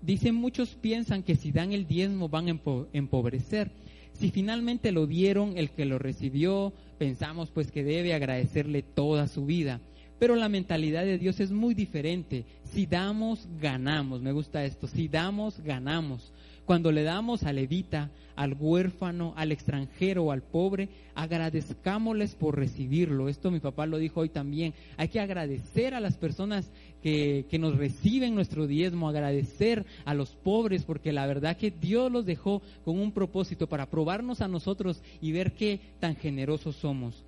Dicen 0.02 0.36
muchos 0.36 0.76
piensan 0.76 1.24
que 1.24 1.36
si 1.36 1.52
dan 1.52 1.74
el 1.74 1.88
diezmo 1.88 2.30
van 2.30 2.50
a 2.50 2.60
empobrecer. 2.94 3.72
Si 4.20 4.32
finalmente 4.32 4.92
lo 4.92 5.06
dieron, 5.06 5.58
el 5.58 5.70
que 5.70 5.86
lo 5.86 6.00
recibió, 6.00 6.74
pensamos 6.98 7.52
pues 7.52 7.72
que 7.72 7.84
debe 7.84 8.14
agradecerle 8.14 8.82
toda 8.82 9.28
su 9.28 9.46
vida. 9.46 9.80
Pero 10.20 10.36
la 10.36 10.50
mentalidad 10.50 11.06
de 11.06 11.20
Dios 11.20 11.40
es 11.40 11.52
muy 11.52 11.76
diferente. 11.76 12.46
Si 12.64 12.88
damos, 12.88 13.48
ganamos. 13.62 14.22
Me 14.22 14.32
gusta 14.32 14.66
esto. 14.66 14.88
Si 14.88 15.08
damos, 15.08 15.60
ganamos. 15.64 16.34
Cuando 16.68 16.92
le 16.92 17.04
damos 17.04 17.44
a 17.44 17.54
levita, 17.54 18.12
al 18.36 18.58
huérfano, 18.60 19.34
al 19.38 19.54
extranjero 19.54 20.34
al 20.34 20.44
pobre, 20.44 20.90
agradezcámosles 21.16 22.36
por 22.36 22.58
recibirlo. 22.58 23.30
Esto 23.30 23.52
mi 23.52 23.62
papá 23.62 23.86
lo 23.86 23.98
dijo 23.98 24.20
hoy 24.20 24.28
también. 24.28 24.74
Hay 24.98 25.08
que 25.08 25.22
agradecer 25.22 25.94
a 25.94 26.02
las 26.02 26.18
personas 26.18 26.70
que, 27.02 27.46
que 27.50 27.58
nos 27.58 27.78
reciben 27.78 28.36
nuestro 28.36 28.68
diezmo, 28.68 29.08
agradecer 29.08 29.86
a 30.04 30.14
los 30.14 30.36
pobres, 30.36 30.84
porque 30.84 31.14
la 31.14 31.26
verdad 31.26 31.56
que 31.56 31.72
Dios 31.72 32.12
los 32.12 32.26
dejó 32.26 32.62
con 32.84 33.00
un 33.00 33.14
propósito 33.14 33.68
para 33.68 33.90
probarnos 33.90 34.42
a 34.42 34.50
nosotros 34.50 35.02
y 35.22 35.32
ver 35.32 35.54
qué 35.54 35.80
tan 36.02 36.18
generosos 36.18 36.76
somos. 36.76 37.24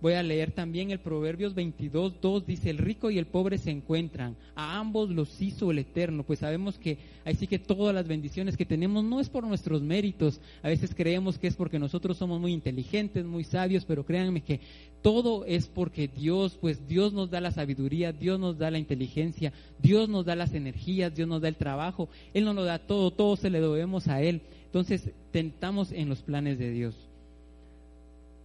Voy 0.00 0.12
a 0.12 0.22
leer 0.22 0.52
también 0.52 0.92
el 0.92 1.00
Proverbios 1.00 1.54
22, 1.54 2.20
2, 2.20 2.46
dice, 2.46 2.70
el 2.70 2.78
rico 2.78 3.10
y 3.10 3.18
el 3.18 3.26
pobre 3.26 3.58
se 3.58 3.72
encuentran, 3.72 4.36
a 4.54 4.78
ambos 4.78 5.10
los 5.10 5.42
hizo 5.42 5.72
el 5.72 5.80
Eterno, 5.80 6.22
pues 6.22 6.38
sabemos 6.38 6.78
que 6.78 6.98
ahí 7.24 7.34
sí 7.34 7.48
que 7.48 7.58
todas 7.58 7.92
las 7.92 8.06
bendiciones 8.06 8.56
que 8.56 8.64
tenemos 8.64 9.02
no 9.02 9.18
es 9.18 9.28
por 9.28 9.44
nuestros 9.44 9.82
méritos, 9.82 10.40
a 10.62 10.68
veces 10.68 10.94
creemos 10.94 11.36
que 11.36 11.48
es 11.48 11.56
porque 11.56 11.80
nosotros 11.80 12.16
somos 12.16 12.40
muy 12.40 12.52
inteligentes, 12.52 13.24
muy 13.24 13.42
sabios, 13.42 13.84
pero 13.84 14.06
créanme 14.06 14.42
que 14.42 14.60
todo 15.02 15.44
es 15.46 15.66
porque 15.66 16.06
Dios, 16.06 16.56
pues 16.60 16.86
Dios 16.86 17.12
nos 17.12 17.30
da 17.30 17.40
la 17.40 17.50
sabiduría, 17.50 18.12
Dios 18.12 18.38
nos 18.38 18.56
da 18.56 18.70
la 18.70 18.78
inteligencia, 18.78 19.52
Dios 19.80 20.08
nos 20.08 20.24
da 20.24 20.36
las 20.36 20.54
energías, 20.54 21.14
Dios 21.14 21.28
nos 21.28 21.42
da 21.42 21.48
el 21.48 21.56
trabajo, 21.56 22.08
Él 22.34 22.44
nos 22.44 22.54
lo 22.54 22.64
da 22.64 22.78
todo, 22.78 23.10
todo 23.10 23.36
se 23.36 23.50
le 23.50 23.60
debemos 23.60 24.06
a 24.06 24.22
Él. 24.22 24.42
Entonces, 24.66 25.10
tentamos 25.32 25.90
en 25.90 26.08
los 26.08 26.22
planes 26.22 26.58
de 26.58 26.70
Dios. 26.70 27.07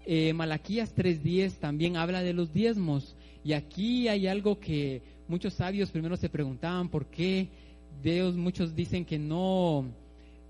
Eh, 0.06 0.34
Malaquías 0.34 0.96
3.10 0.96 1.54
también 1.60 1.98
habla 1.98 2.22
de 2.22 2.34
los 2.34 2.54
diezmos. 2.54 3.16
Y 3.44 3.54
aquí 3.54 4.08
hay 4.08 4.28
algo 4.28 4.60
que 4.60 5.02
muchos 5.28 5.54
sabios 5.54 5.92
primero 5.92 6.18
se 6.18 6.30
preguntaban 6.30 6.90
por 6.90 7.06
qué 7.06 7.48
Dios, 8.02 8.36
muchos 8.36 8.76
dicen 8.76 9.06
que 9.06 9.18
no, 9.18 9.86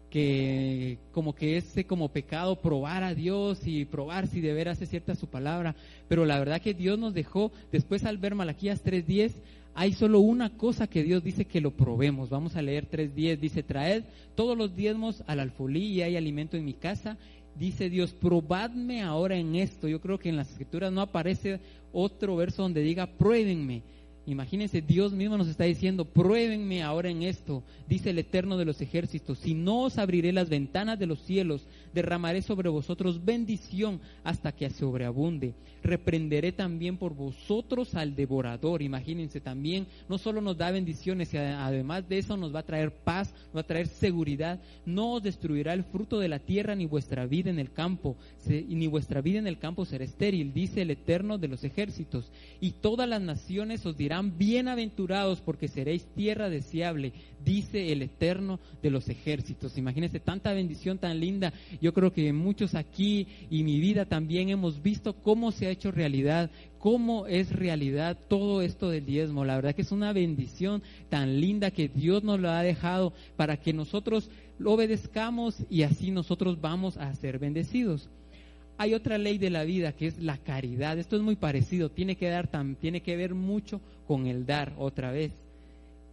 que 0.10 0.98
como 1.12 1.34
que 1.34 1.58
es 1.58 1.76
como 1.88 2.10
pecado 2.10 2.62
probar 2.62 3.04
a 3.04 3.14
Dios 3.14 3.66
y 3.66 3.86
probar 3.86 4.28
si 4.28 4.42
de 4.42 4.54
veras 4.54 4.82
es 4.82 4.90
cierta 4.90 5.16
su 5.16 5.28
palabra. 5.28 5.76
Pero 6.08 6.26
la 6.26 6.40
verdad 6.40 6.62
que 6.62 6.74
Dios 6.74 6.98
nos 6.98 7.14
dejó, 7.14 7.52
después 7.72 8.06
al 8.06 8.18
ver 8.18 8.36
Malaquías 8.36 8.84
3.10, 8.84 9.34
hay 9.76 9.94
solo 9.94 10.20
una 10.20 10.52
cosa 10.56 10.88
que 10.88 11.04
Dios 11.04 11.24
dice 11.24 11.46
que 11.46 11.62
lo 11.62 11.72
probemos. 11.72 12.30
Vamos 12.30 12.56
a 12.56 12.62
leer 12.62 12.88
3.10. 12.90 13.40
Dice, 13.40 13.64
traed 13.64 14.04
todos 14.36 14.56
los 14.56 14.76
diezmos 14.76 15.24
al 15.26 15.40
alfolí 15.40 15.86
y 15.86 16.02
hay 16.04 16.16
alimento 16.16 16.58
en 16.58 16.66
mi 16.66 16.74
casa 16.74 17.18
dice 17.56 17.90
Dios, 17.90 18.14
probadme 18.14 19.02
ahora 19.02 19.36
en 19.36 19.56
esto. 19.56 19.88
Yo 19.88 20.02
creo 20.02 20.20
que 20.20 20.30
en 20.30 20.38
las 20.38 20.50
escrituras 20.52 20.92
no 20.92 21.02
aparece 21.02 21.60
otro 21.92 22.36
verso 22.36 22.64
donde 22.64 22.82
diga, 22.82 23.08
pruébenme. 23.08 23.84
Imagínense, 24.26 24.82
Dios 24.82 25.12
mismo 25.12 25.38
nos 25.38 25.50
está 25.50 25.66
diciendo, 25.66 26.06
pruébenme 26.06 26.82
ahora 26.82 27.10
en 27.10 27.24
esto, 27.24 27.62
dice 27.90 28.12
el 28.12 28.20
Eterno 28.20 28.58
de 28.58 28.64
los 28.64 28.80
ejércitos, 28.80 29.40
si 29.40 29.54
no 29.54 29.82
os 29.82 29.98
abriré 29.98 30.32
las 30.32 30.48
ventanas 30.48 30.98
de 30.98 31.08
los 31.08 31.20
cielos, 31.24 31.68
derramaré 31.94 32.42
sobre 32.42 32.70
vosotros 32.70 33.26
bendición 33.26 34.00
hasta 34.24 34.54
que 34.54 34.70
sobreabunde. 34.70 35.56
Reprenderé 35.84 36.54
también 36.54 36.98
por 36.98 37.14
vosotros 37.14 37.94
al 37.96 38.16
devorador. 38.16 38.82
Imagínense, 38.82 39.42
también 39.42 39.86
no 40.08 40.18
solo 40.18 40.42
nos 40.42 40.58
da 40.58 40.72
bendiciones, 40.72 41.34
además 41.36 42.08
de 42.08 42.20
eso 42.20 42.38
nos 42.38 42.56
va 42.56 42.60
a 42.60 42.66
traer 42.66 42.92
paz, 42.92 43.34
nos 43.48 43.58
va 43.58 43.62
a 43.62 43.68
traer 43.68 43.88
seguridad. 43.88 44.62
No 44.86 45.14
os 45.14 45.24
destruirá 45.24 45.74
el 45.74 45.84
fruto 45.84 46.20
de 46.20 46.30
la 46.30 46.40
tierra 46.40 46.74
ni 46.76 46.86
vuestra 46.86 47.26
vida 47.26 47.50
en 47.50 47.60
el 47.60 47.72
campo, 47.72 48.16
ni 48.48 48.88
vuestra 48.88 49.22
vida 49.22 49.40
en 49.40 49.48
el 49.48 49.60
campo 49.60 49.86
será 49.86 50.06
estéril, 50.06 50.54
dice 50.54 50.82
el 50.82 50.92
Eterno 50.92 51.38
de 51.38 51.50
los 51.50 51.64
ejércitos. 51.64 52.32
Y 52.62 52.72
todas 52.72 53.08
las 53.08 53.22
naciones 53.22 53.86
os 53.86 53.98
dirán, 53.98 54.38
bienaventurados 54.38 55.42
porque 55.42 55.68
seréis 55.68 56.06
tierra 56.16 56.50
deseable, 56.50 57.12
dice 57.44 57.92
el 57.92 58.04
Eterno 58.04 58.60
de 58.82 58.90
los 58.90 59.10
ejércitos. 59.10 59.78
Imagínense 59.78 60.20
tanta 60.20 60.54
bendición 60.54 60.98
tan 60.98 61.20
linda. 61.20 61.52
Yo 61.82 61.94
creo 61.94 62.14
que 62.14 62.32
muchos 62.32 62.76
aquí 62.76 63.28
y 63.50 63.64
mi 63.64 63.80
vida 63.80 64.06
también 64.06 64.50
hemos 64.50 64.82
visto 64.82 65.14
cómo 65.14 65.52
se 65.52 65.68
ha 65.68 65.73
hecho 65.74 65.92
realidad, 65.92 66.50
cómo 66.80 67.28
es 67.28 67.52
realidad 67.52 68.18
todo 68.28 68.62
esto 68.62 68.90
del 68.90 69.06
diezmo. 69.06 69.46
La 69.46 69.56
verdad 69.56 69.76
que 69.76 69.82
es 69.82 69.92
una 69.92 70.14
bendición 70.14 70.82
tan 71.10 71.42
linda 71.42 71.72
que 71.72 71.90
Dios 71.90 72.24
nos 72.24 72.40
lo 72.40 72.50
ha 72.50 72.64
dejado 72.64 73.14
para 73.36 73.58
que 73.58 73.74
nosotros 73.74 74.30
lo 74.58 74.72
obedezcamos 74.72 75.58
y 75.70 75.84
así 75.84 76.12
nosotros 76.12 76.62
vamos 76.62 76.98
a 76.98 77.14
ser 77.16 77.40
bendecidos 77.40 78.10
hay 78.78 78.94
otra 78.94 79.18
ley 79.18 79.38
de 79.38 79.50
la 79.50 79.64
vida 79.64 79.94
que 79.94 80.08
es 80.08 80.20
la 80.20 80.38
caridad. 80.38 80.98
Esto 80.98 81.16
es 81.16 81.22
muy 81.22 81.36
parecido, 81.36 81.90
tiene 81.90 82.16
que, 82.16 82.28
dar, 82.28 82.50
tiene 82.80 83.02
que 83.02 83.16
ver 83.16 83.34
mucho 83.34 83.82
con 84.08 84.28
el 84.28 84.46
dar 84.46 84.74
otra 84.78 85.12
vez. 85.12 85.32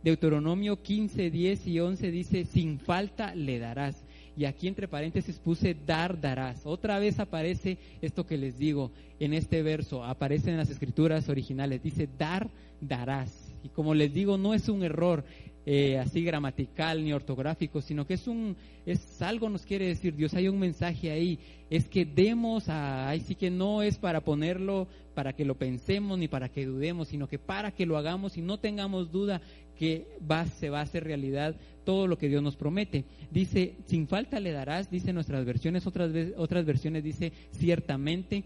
Deuteronomio 0.03 0.83
15, 0.83 1.31
10 1.31 1.67
y 1.67 1.81
11 1.81 2.11
dice, 2.11 2.45
sin 2.45 2.79
falta 2.79 3.35
le 3.35 3.59
darás. 3.59 4.03
Y 4.41 4.47
aquí 4.47 4.69
entre 4.69 4.89
paréntesis 4.89 5.39
puse 5.39 5.77
dar, 5.85 6.19
darás. 6.19 6.65
Otra 6.65 6.99
vez 6.99 7.21
aparece 7.21 7.77
esto 8.01 8.25
que 8.25 8.39
les 8.39 8.57
digo 8.57 8.91
en 9.19 9.35
este 9.35 9.63
verso, 9.63 10.03
aparece 10.03 10.51
en 10.51 10.57
las 10.57 10.71
escrituras 10.71 11.29
originales, 11.29 11.83
dice 11.83 12.09
dar, 12.17 12.49
darás. 12.81 13.55
Y 13.63 13.69
como 13.69 13.93
les 13.93 14.15
digo, 14.15 14.39
no 14.39 14.55
es 14.55 14.71
un 14.71 14.83
error, 14.83 15.25
eh, 15.67 15.99
así 15.99 16.25
gramatical 16.25 17.05
ni 17.05 17.13
ortográfico, 17.13 17.83
sino 17.83 18.07
que 18.07 18.15
es 18.15 18.27
un 18.27 18.57
es 18.87 19.21
algo 19.21 19.51
nos 19.51 19.67
quiere 19.67 19.89
decir 19.89 20.17
Dios. 20.17 20.33
Hay 20.33 20.49
un 20.49 20.59
mensaje 20.59 21.11
ahí, 21.11 21.39
es 21.69 21.87
que 21.87 22.07
demos 22.07 22.71
ahí 22.71 23.21
sí 23.21 23.35
que 23.35 23.51
no 23.51 23.83
es 23.83 23.99
para 23.99 24.23
ponerlo 24.23 24.89
para 25.15 25.35
que 25.35 25.45
lo 25.45 25.57
pensemos 25.57 26.19
ni 26.19 26.29
para 26.29 26.49
que 26.49 26.65
dudemos, 26.65 27.09
sino 27.09 27.29
que 27.29 27.39
para 27.39 27.73
que 27.73 27.85
lo 27.85 27.99
hagamos 27.99 28.39
y 28.39 28.41
no 28.41 28.59
tengamos 28.59 29.13
duda 29.13 29.43
que 29.81 30.07
va, 30.31 30.47
se 30.47 30.69
va 30.69 30.81
a 30.81 30.83
hacer 30.83 31.05
realidad 31.05 31.57
todo 31.85 32.07
lo 32.07 32.19
que 32.19 32.29
Dios 32.29 32.43
nos 32.43 32.55
promete. 32.55 33.07
Dice, 33.31 33.77
sin 33.87 34.07
falta 34.07 34.39
le 34.39 34.53
darás, 34.53 34.91
dice 34.91 35.15
nuestras 35.15 35.47
versiones, 35.47 35.87
otras, 35.87 36.13
otras 36.37 36.67
versiones 36.67 37.03
dice, 37.03 37.33
ciertamente 37.53 38.45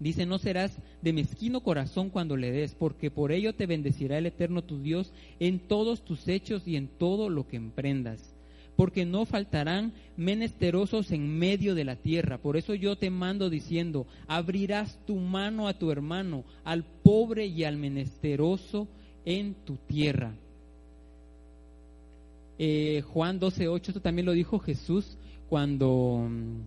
Dice, 0.00 0.24
no 0.24 0.38
serás 0.38 0.74
de 1.02 1.12
mezquino 1.12 1.60
corazón 1.60 2.08
cuando 2.08 2.34
le 2.34 2.50
des, 2.50 2.74
porque 2.74 3.10
por 3.10 3.32
ello 3.32 3.54
te 3.54 3.66
bendecirá 3.66 4.16
el 4.16 4.24
Eterno 4.24 4.62
tu 4.62 4.80
Dios 4.80 5.12
en 5.40 5.58
todos 5.58 6.02
tus 6.06 6.26
hechos 6.26 6.66
y 6.66 6.76
en 6.76 6.88
todo 6.88 7.28
lo 7.28 7.46
que 7.46 7.56
emprendas. 7.56 8.34
Porque 8.76 9.04
no 9.04 9.26
faltarán 9.26 9.92
menesterosos 10.16 11.10
en 11.10 11.38
medio 11.38 11.74
de 11.74 11.84
la 11.84 11.96
tierra. 11.96 12.38
Por 12.38 12.56
eso 12.56 12.72
yo 12.74 12.96
te 12.96 13.10
mando 13.10 13.50
diciendo, 13.50 14.06
abrirás 14.26 14.98
tu 15.06 15.16
mano 15.16 15.68
a 15.68 15.74
tu 15.74 15.90
hermano, 15.90 16.44
al 16.64 16.84
pobre 17.02 17.44
y 17.44 17.64
al 17.64 17.76
menesteroso 17.76 18.88
en 19.24 19.54
tu 19.64 19.76
tierra. 19.76 20.34
Eh, 22.58 23.02
Juan 23.06 23.40
12.8, 23.40 23.88
esto 23.88 24.00
también 24.00 24.26
lo 24.26 24.32
dijo 24.32 24.58
Jesús 24.58 25.16
cuando 25.48 26.26
mm, 26.28 26.60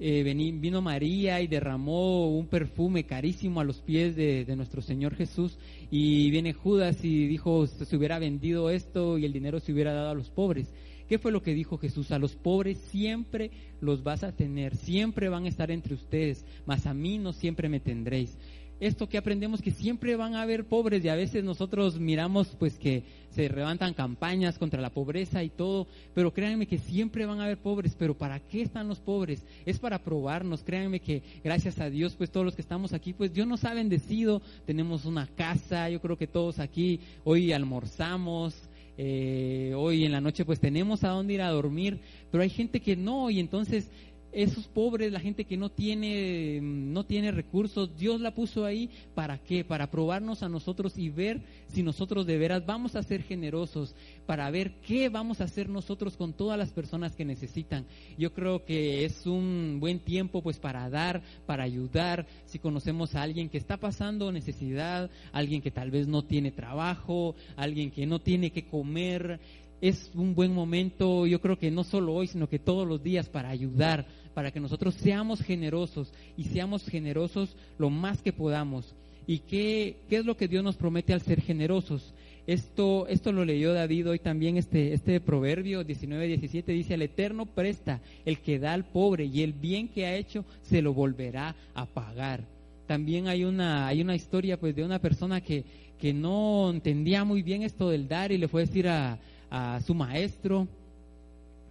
eh, 0.00 0.22
vino 0.58 0.80
María 0.80 1.40
y 1.40 1.48
derramó 1.48 2.28
un 2.28 2.46
perfume 2.46 3.04
carísimo 3.04 3.60
a 3.60 3.64
los 3.64 3.80
pies 3.80 4.16
de, 4.16 4.46
nuestro 4.56 4.80
Señor 4.80 5.14
Jesús 5.16 5.58
y 5.90 6.30
viene 6.30 6.52
Judas 6.52 7.04
y 7.04 7.26
dijo, 7.26 7.66
se 7.66 7.96
hubiera 7.96 8.18
vendido 8.18 8.70
esto 8.70 9.18
y 9.18 9.24
el 9.24 9.32
dinero 9.32 9.60
se 9.60 9.72
hubiera 9.72 9.92
dado 9.92 10.10
a 10.10 10.14
los 10.14 10.30
pobres. 10.30 10.72
¿Qué 11.08 11.18
fue 11.18 11.32
lo 11.32 11.42
que 11.42 11.54
dijo 11.54 11.78
Jesús? 11.78 12.12
A 12.12 12.18
los 12.18 12.36
pobres 12.36 12.78
siempre 12.90 13.50
los 13.80 14.02
vas 14.02 14.22
a 14.24 14.32
tener, 14.32 14.76
siempre 14.76 15.28
van 15.28 15.46
a 15.46 15.48
estar 15.48 15.70
entre 15.70 15.94
ustedes, 15.94 16.44
mas 16.64 16.86
a 16.86 16.94
mí 16.94 17.18
no 17.18 17.32
siempre 17.32 17.68
me 17.68 17.80
tendréis 17.80 18.36
esto 18.80 19.08
que 19.08 19.18
aprendemos 19.18 19.62
que 19.62 19.70
siempre 19.70 20.16
van 20.16 20.34
a 20.34 20.42
haber 20.42 20.64
pobres 20.64 21.04
y 21.04 21.08
a 21.08 21.14
veces 21.14 21.44
nosotros 21.44 21.98
miramos 21.98 22.48
pues 22.58 22.78
que 22.78 23.02
se 23.30 23.48
levantan 23.48 23.94
campañas 23.94 24.58
contra 24.58 24.80
la 24.80 24.90
pobreza 24.90 25.42
y 25.42 25.48
todo, 25.48 25.86
pero 26.14 26.32
créanme 26.32 26.66
que 26.66 26.78
siempre 26.78 27.26
van 27.26 27.40
a 27.40 27.44
haber 27.44 27.58
pobres, 27.58 27.94
pero 27.98 28.16
¿para 28.16 28.40
qué 28.40 28.62
están 28.62 28.88
los 28.88 28.98
pobres? 29.00 29.44
Es 29.66 29.78
para 29.78 30.02
probarnos, 30.02 30.62
créanme 30.62 31.00
que 31.00 31.22
gracias 31.44 31.78
a 31.80 31.90
Dios 31.90 32.14
pues 32.16 32.30
todos 32.30 32.46
los 32.46 32.54
que 32.54 32.62
estamos 32.62 32.92
aquí 32.92 33.12
pues 33.12 33.32
Dios 33.32 33.46
nos 33.46 33.64
ha 33.64 33.74
bendecido, 33.74 34.42
tenemos 34.66 35.04
una 35.04 35.26
casa, 35.26 35.90
yo 35.90 36.00
creo 36.00 36.16
que 36.16 36.26
todos 36.26 36.58
aquí 36.58 37.00
hoy 37.24 37.52
almorzamos, 37.52 38.54
eh, 39.00 39.74
hoy 39.76 40.04
en 40.04 40.10
la 40.10 40.20
noche 40.20 40.44
pues 40.44 40.58
tenemos 40.58 41.04
a 41.04 41.10
dónde 41.10 41.34
ir 41.34 41.42
a 41.42 41.50
dormir, 41.50 42.00
pero 42.32 42.42
hay 42.42 42.50
gente 42.50 42.80
que 42.80 42.96
no 42.96 43.30
y 43.30 43.38
entonces 43.38 43.88
esos 44.32 44.66
pobres, 44.68 45.12
la 45.12 45.20
gente 45.20 45.44
que 45.44 45.56
no 45.56 45.70
tiene, 45.70 46.60
no 46.62 47.04
tiene 47.04 47.32
recursos, 47.32 47.96
Dios 47.96 48.20
la 48.20 48.34
puso 48.34 48.64
ahí 48.64 48.90
para 49.14 49.38
qué? 49.38 49.64
Para 49.64 49.90
probarnos 49.90 50.42
a 50.42 50.48
nosotros 50.48 50.98
y 50.98 51.08
ver 51.08 51.40
si 51.68 51.82
nosotros 51.82 52.26
de 52.26 52.38
veras 52.38 52.66
vamos 52.66 52.96
a 52.96 53.02
ser 53.02 53.22
generosos, 53.22 53.94
para 54.26 54.50
ver 54.50 54.72
qué 54.86 55.08
vamos 55.08 55.40
a 55.40 55.44
hacer 55.44 55.68
nosotros 55.68 56.16
con 56.16 56.32
todas 56.32 56.58
las 56.58 56.70
personas 56.70 57.14
que 57.14 57.24
necesitan. 57.24 57.86
Yo 58.16 58.32
creo 58.32 58.64
que 58.64 59.04
es 59.04 59.26
un 59.26 59.78
buen 59.80 60.00
tiempo 60.00 60.42
pues 60.42 60.58
para 60.58 60.88
dar, 60.90 61.22
para 61.46 61.64
ayudar, 61.64 62.26
si 62.46 62.58
conocemos 62.58 63.14
a 63.14 63.22
alguien 63.22 63.48
que 63.48 63.58
está 63.58 63.76
pasando 63.76 64.30
necesidad, 64.32 65.10
alguien 65.32 65.62
que 65.62 65.70
tal 65.70 65.90
vez 65.90 66.06
no 66.06 66.22
tiene 66.22 66.50
trabajo, 66.50 67.34
alguien 67.56 67.90
que 67.90 68.06
no 68.06 68.20
tiene 68.20 68.50
que 68.50 68.66
comer, 68.66 69.40
es 69.80 70.10
un 70.14 70.34
buen 70.34 70.52
momento, 70.52 71.26
yo 71.26 71.40
creo 71.40 71.58
que 71.58 71.70
no 71.70 71.84
solo 71.84 72.14
hoy, 72.14 72.26
sino 72.26 72.48
que 72.48 72.58
todos 72.58 72.86
los 72.86 73.02
días 73.02 73.28
para 73.28 73.48
ayudar, 73.48 74.06
para 74.34 74.50
que 74.50 74.60
nosotros 74.60 74.94
seamos 74.94 75.40
generosos 75.40 76.12
y 76.36 76.44
seamos 76.44 76.84
generosos 76.86 77.56
lo 77.78 77.90
más 77.90 78.22
que 78.22 78.32
podamos. 78.32 78.94
¿Y 79.26 79.40
qué, 79.40 79.96
qué 80.08 80.16
es 80.16 80.24
lo 80.24 80.36
que 80.36 80.48
Dios 80.48 80.64
nos 80.64 80.76
promete 80.76 81.12
al 81.12 81.20
ser 81.20 81.40
generosos? 81.40 82.14
Esto, 82.46 83.06
esto 83.08 83.30
lo 83.30 83.44
leyó 83.44 83.74
David 83.74 84.08
hoy 84.08 84.18
también, 84.18 84.56
este, 84.56 84.94
este 84.94 85.20
proverbio 85.20 85.84
19-17 85.84 86.64
dice, 86.64 86.94
el 86.94 87.02
Eterno 87.02 87.44
presta 87.44 88.00
el 88.24 88.38
que 88.40 88.58
da 88.58 88.72
al 88.72 88.84
pobre 88.84 89.26
y 89.26 89.42
el 89.42 89.52
bien 89.52 89.88
que 89.88 90.06
ha 90.06 90.16
hecho 90.16 90.46
se 90.62 90.80
lo 90.80 90.94
volverá 90.94 91.54
a 91.74 91.84
pagar. 91.84 92.42
También 92.86 93.28
hay 93.28 93.44
una, 93.44 93.86
hay 93.86 94.00
una 94.00 94.14
historia 94.14 94.58
pues 94.58 94.74
de 94.74 94.82
una 94.82 94.98
persona 94.98 95.42
que, 95.42 95.62
que 96.00 96.14
no 96.14 96.70
entendía 96.70 97.22
muy 97.22 97.42
bien 97.42 97.62
esto 97.62 97.90
del 97.90 98.08
dar 98.08 98.32
y 98.32 98.38
le 98.38 98.48
fue 98.48 98.62
a 98.62 98.64
decir 98.64 98.88
a, 98.88 99.18
a 99.50 99.80
su 99.80 99.94
maestro 99.94 100.68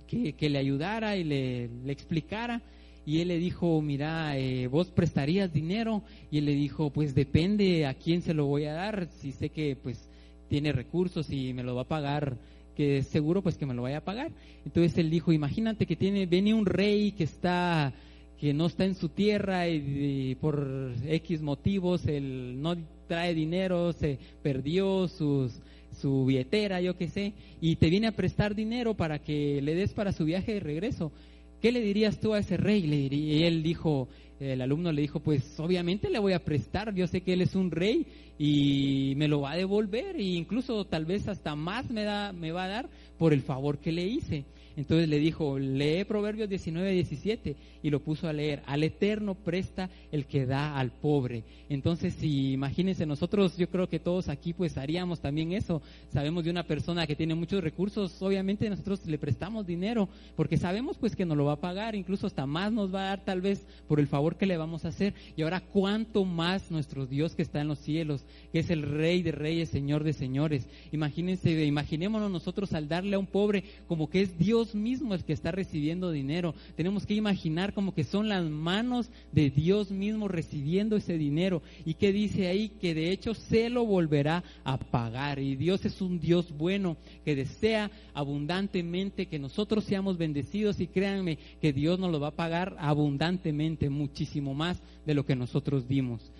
que, 0.07 0.49
le 0.49 0.57
ayudara 0.57 1.15
y 1.17 1.23
le, 1.23 1.69
explicara. 1.87 2.61
Y 3.05 3.21
él 3.21 3.29
le 3.29 3.37
dijo, 3.37 3.81
mira, 3.81 4.37
eh, 4.37 4.67
vos 4.67 4.87
prestarías 4.87 5.53
dinero. 5.53 6.01
Y 6.29 6.39
él 6.39 6.45
le 6.45 6.53
dijo, 6.53 6.89
pues 6.89 7.15
depende 7.15 7.85
a 7.85 7.93
quién 7.93 8.21
se 8.21 8.33
lo 8.33 8.45
voy 8.45 8.65
a 8.65 8.73
dar. 8.73 9.07
Si 9.19 9.31
sé 9.31 9.49
que 9.49 9.77
pues 9.81 10.09
tiene 10.49 10.71
recursos 10.71 11.29
y 11.29 11.53
me 11.53 11.63
lo 11.63 11.75
va 11.75 11.83
a 11.83 11.87
pagar, 11.87 12.37
que 12.75 13.03
seguro 13.03 13.41
pues 13.41 13.57
que 13.57 13.65
me 13.65 13.73
lo 13.73 13.83
vaya 13.83 13.97
a 13.97 14.05
pagar. 14.05 14.31
Entonces 14.65 14.97
él 14.97 15.09
dijo, 15.09 15.31
imagínate 15.31 15.85
que 15.85 15.95
tiene, 15.95 16.25
viene 16.25 16.53
un 16.53 16.65
rey 16.65 17.11
que 17.11 17.23
está 17.23 17.93
que 18.39 18.53
no 18.53 18.67
está 18.67 18.85
en 18.85 18.93
su 18.93 19.09
tierra 19.09 19.67
y, 19.67 20.35
por 20.35 20.93
X 21.07 21.41
motivos 21.41 22.05
él 22.05 22.61
no 22.61 22.77
trae 23.07 23.33
dinero, 23.33 23.93
se 23.93 24.19
perdió 24.43 25.07
sus 25.07 25.59
su 26.01 26.25
billetera, 26.25 26.81
yo 26.81 26.95
qué 26.97 27.09
sé, 27.09 27.33
y 27.61 27.75
te 27.77 27.89
viene 27.89 28.07
a 28.07 28.15
prestar 28.15 28.55
dinero 28.55 28.95
para 28.95 29.19
que 29.19 29.61
le 29.61 29.75
des 29.75 29.93
para 29.93 30.11
su 30.11 30.25
viaje 30.25 30.55
de 30.55 30.59
regreso. 30.59 31.11
¿Qué 31.61 31.71
le 31.71 31.81
dirías 31.81 32.19
tú 32.19 32.33
a 32.33 32.39
ese 32.39 32.57
rey? 32.57 32.83
Le 32.83 33.15
y 33.15 33.43
él 33.43 33.63
dijo, 33.63 34.07
el 34.39 34.61
alumno 34.61 34.91
le 34.91 35.01
dijo, 35.01 35.19
pues 35.19 35.59
obviamente 35.59 36.09
le 36.09 36.19
voy 36.19 36.33
a 36.33 36.43
prestar, 36.43 36.93
yo 36.93 37.07
sé 37.07 37.21
que 37.21 37.33
él 37.33 37.41
es 37.41 37.55
un 37.55 37.71
rey 37.71 38.05
y 38.37 39.13
me 39.17 39.27
lo 39.27 39.41
va 39.41 39.51
a 39.51 39.57
devolver 39.57 40.15
e 40.15 40.23
incluso 40.23 40.85
tal 40.85 41.05
vez 41.05 41.27
hasta 41.27 41.55
más 41.55 41.89
me, 41.89 42.03
da, 42.03 42.31
me 42.33 42.51
va 42.51 42.65
a 42.65 42.67
dar 42.67 42.89
por 43.17 43.33
el 43.33 43.41
favor 43.41 43.79
que 43.79 43.91
le 43.91 44.05
hice. 44.05 44.45
Entonces 44.77 45.09
le 45.09 45.17
dijo, 45.17 45.57
lee 45.57 46.03
Proverbios 46.03 46.47
19, 46.47 46.91
17 46.91 47.55
y 47.81 47.89
lo 47.89 47.99
puso 47.99 48.27
a 48.27 48.33
leer. 48.33 48.61
Al 48.67 48.83
eterno 48.83 49.33
presta 49.33 49.89
el 50.11 50.27
que 50.27 50.45
da 50.45 50.77
al 50.77 50.91
pobre. 50.91 51.43
Entonces, 51.67 52.13
si 52.13 52.51
imagínense, 52.51 53.07
nosotros 53.07 53.57
yo 53.57 53.69
creo 53.69 53.89
que 53.89 53.99
todos 53.99 54.29
aquí 54.29 54.53
pues 54.53 54.77
haríamos 54.77 55.19
también 55.19 55.51
eso. 55.51 55.81
Sabemos 56.13 56.43
de 56.43 56.51
una 56.51 56.61
persona 56.61 57.07
que 57.07 57.15
tiene 57.15 57.33
muchos 57.33 57.63
recursos, 57.63 58.21
obviamente 58.21 58.69
nosotros 58.69 59.03
le 59.07 59.17
prestamos 59.17 59.65
dinero 59.65 60.09
porque 60.35 60.57
sabemos 60.57 60.97
pues 60.99 61.15
que 61.15 61.25
nos 61.25 61.37
lo 61.37 61.45
va 61.45 61.53
a 61.53 61.59
pagar, 61.59 61.95
incluso 61.95 62.27
hasta 62.27 62.45
más 62.45 62.71
nos 62.71 62.93
va 62.93 63.01
a 63.01 63.09
dar 63.09 63.25
tal 63.25 63.41
vez 63.41 63.65
por 63.87 63.99
el 63.99 64.05
favor 64.05 64.35
que 64.35 64.45
le 64.45 64.57
vamos 64.57 64.85
a 64.85 64.89
hacer. 64.89 65.15
Y 65.35 65.41
ahora, 65.41 65.61
¿cuánto 65.61 66.23
más 66.23 66.69
nuestro 66.69 67.07
Dios 67.07 67.33
que 67.33 67.41
está 67.41 67.61
en 67.61 67.67
los 67.67 67.79
cielos, 67.79 68.25
que 68.51 68.59
es 68.59 68.69
el 68.69 68.83
Rey 68.83 69.23
de 69.23 69.31
Reyes, 69.31 69.69
Señor 69.69 70.03
de 70.03 70.13
Señores? 70.13 70.67
Imagínense, 70.91 71.65
imaginémonos 71.65 72.29
nosotros 72.29 72.73
al 72.73 72.87
darle 72.87 73.15
a 73.15 73.19
un 73.19 73.25
pobre 73.25 73.63
como 73.87 74.07
que 74.07 74.21
es 74.21 74.37
Dios 74.37 74.66
mismo 74.75 75.13
el 75.13 75.23
que 75.23 75.33
está 75.33 75.51
recibiendo 75.51 76.11
dinero. 76.11 76.55
Tenemos 76.75 77.05
que 77.05 77.13
imaginar 77.13 77.73
como 77.73 77.93
que 77.93 78.03
son 78.03 78.29
las 78.29 78.43
manos 78.43 79.09
de 79.31 79.49
Dios 79.49 79.91
mismo 79.91 80.27
recibiendo 80.27 80.95
ese 80.95 81.17
dinero. 81.17 81.61
¿Y 81.85 81.95
que 81.95 82.11
dice 82.11 82.47
ahí? 82.47 82.69
Que 82.69 82.93
de 82.93 83.11
hecho 83.11 83.33
se 83.33 83.69
lo 83.69 83.85
volverá 83.85 84.43
a 84.63 84.77
pagar. 84.77 85.39
Y 85.39 85.55
Dios 85.55 85.85
es 85.85 86.01
un 86.01 86.19
Dios 86.19 86.51
bueno 86.57 86.97
que 87.25 87.35
desea 87.35 87.91
abundantemente 88.13 89.27
que 89.27 89.39
nosotros 89.39 89.83
seamos 89.83 90.17
bendecidos 90.17 90.79
y 90.79 90.87
créanme 90.87 91.37
que 91.61 91.73
Dios 91.73 91.99
nos 91.99 92.11
lo 92.11 92.19
va 92.19 92.29
a 92.29 92.35
pagar 92.35 92.75
abundantemente, 92.79 93.89
muchísimo 93.89 94.53
más 94.53 94.81
de 95.05 95.13
lo 95.13 95.25
que 95.25 95.35
nosotros 95.35 95.87
dimos. 95.87 96.31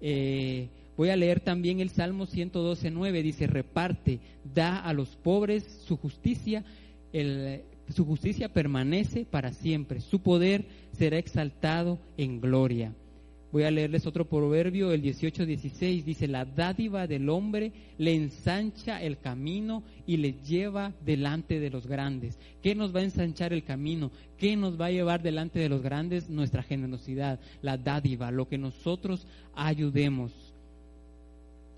Eh, 0.00 0.68
voy 0.96 1.10
a 1.10 1.16
leer 1.16 1.40
también 1.40 1.80
el 1.80 1.90
Salmo 1.90 2.26
112.9, 2.26 3.22
dice, 3.22 3.46
reparte, 3.46 4.20
da 4.54 4.78
a 4.78 4.92
los 4.92 5.08
pobres 5.16 5.64
su 5.86 5.96
justicia, 5.96 6.64
el, 7.12 7.62
su 7.88 8.04
justicia 8.04 8.48
permanece 8.48 9.24
para 9.24 9.52
siempre, 9.52 10.00
su 10.00 10.20
poder 10.20 10.64
será 10.92 11.18
exaltado 11.18 11.98
en 12.16 12.40
gloria. 12.40 12.92
Voy 13.52 13.64
a 13.64 13.70
leerles 13.70 14.06
otro 14.06 14.26
proverbio, 14.26 14.92
el 14.92 15.02
18-16, 15.02 16.04
dice, 16.04 16.26
la 16.26 16.46
dádiva 16.46 17.06
del 17.06 17.28
hombre 17.28 17.70
le 17.98 18.14
ensancha 18.14 19.02
el 19.02 19.18
camino 19.18 19.82
y 20.06 20.16
le 20.16 20.32
lleva 20.42 20.94
delante 21.04 21.60
de 21.60 21.68
los 21.68 21.86
grandes. 21.86 22.38
¿Qué 22.62 22.74
nos 22.74 22.96
va 22.96 23.00
a 23.00 23.04
ensanchar 23.04 23.52
el 23.52 23.62
camino? 23.62 24.10
¿Qué 24.38 24.56
nos 24.56 24.80
va 24.80 24.86
a 24.86 24.90
llevar 24.90 25.20
delante 25.20 25.58
de 25.58 25.68
los 25.68 25.82
grandes? 25.82 26.30
Nuestra 26.30 26.62
generosidad, 26.62 27.40
la 27.60 27.76
dádiva, 27.76 28.30
lo 28.30 28.48
que 28.48 28.56
nosotros 28.56 29.26
ayudemos. 29.54 30.32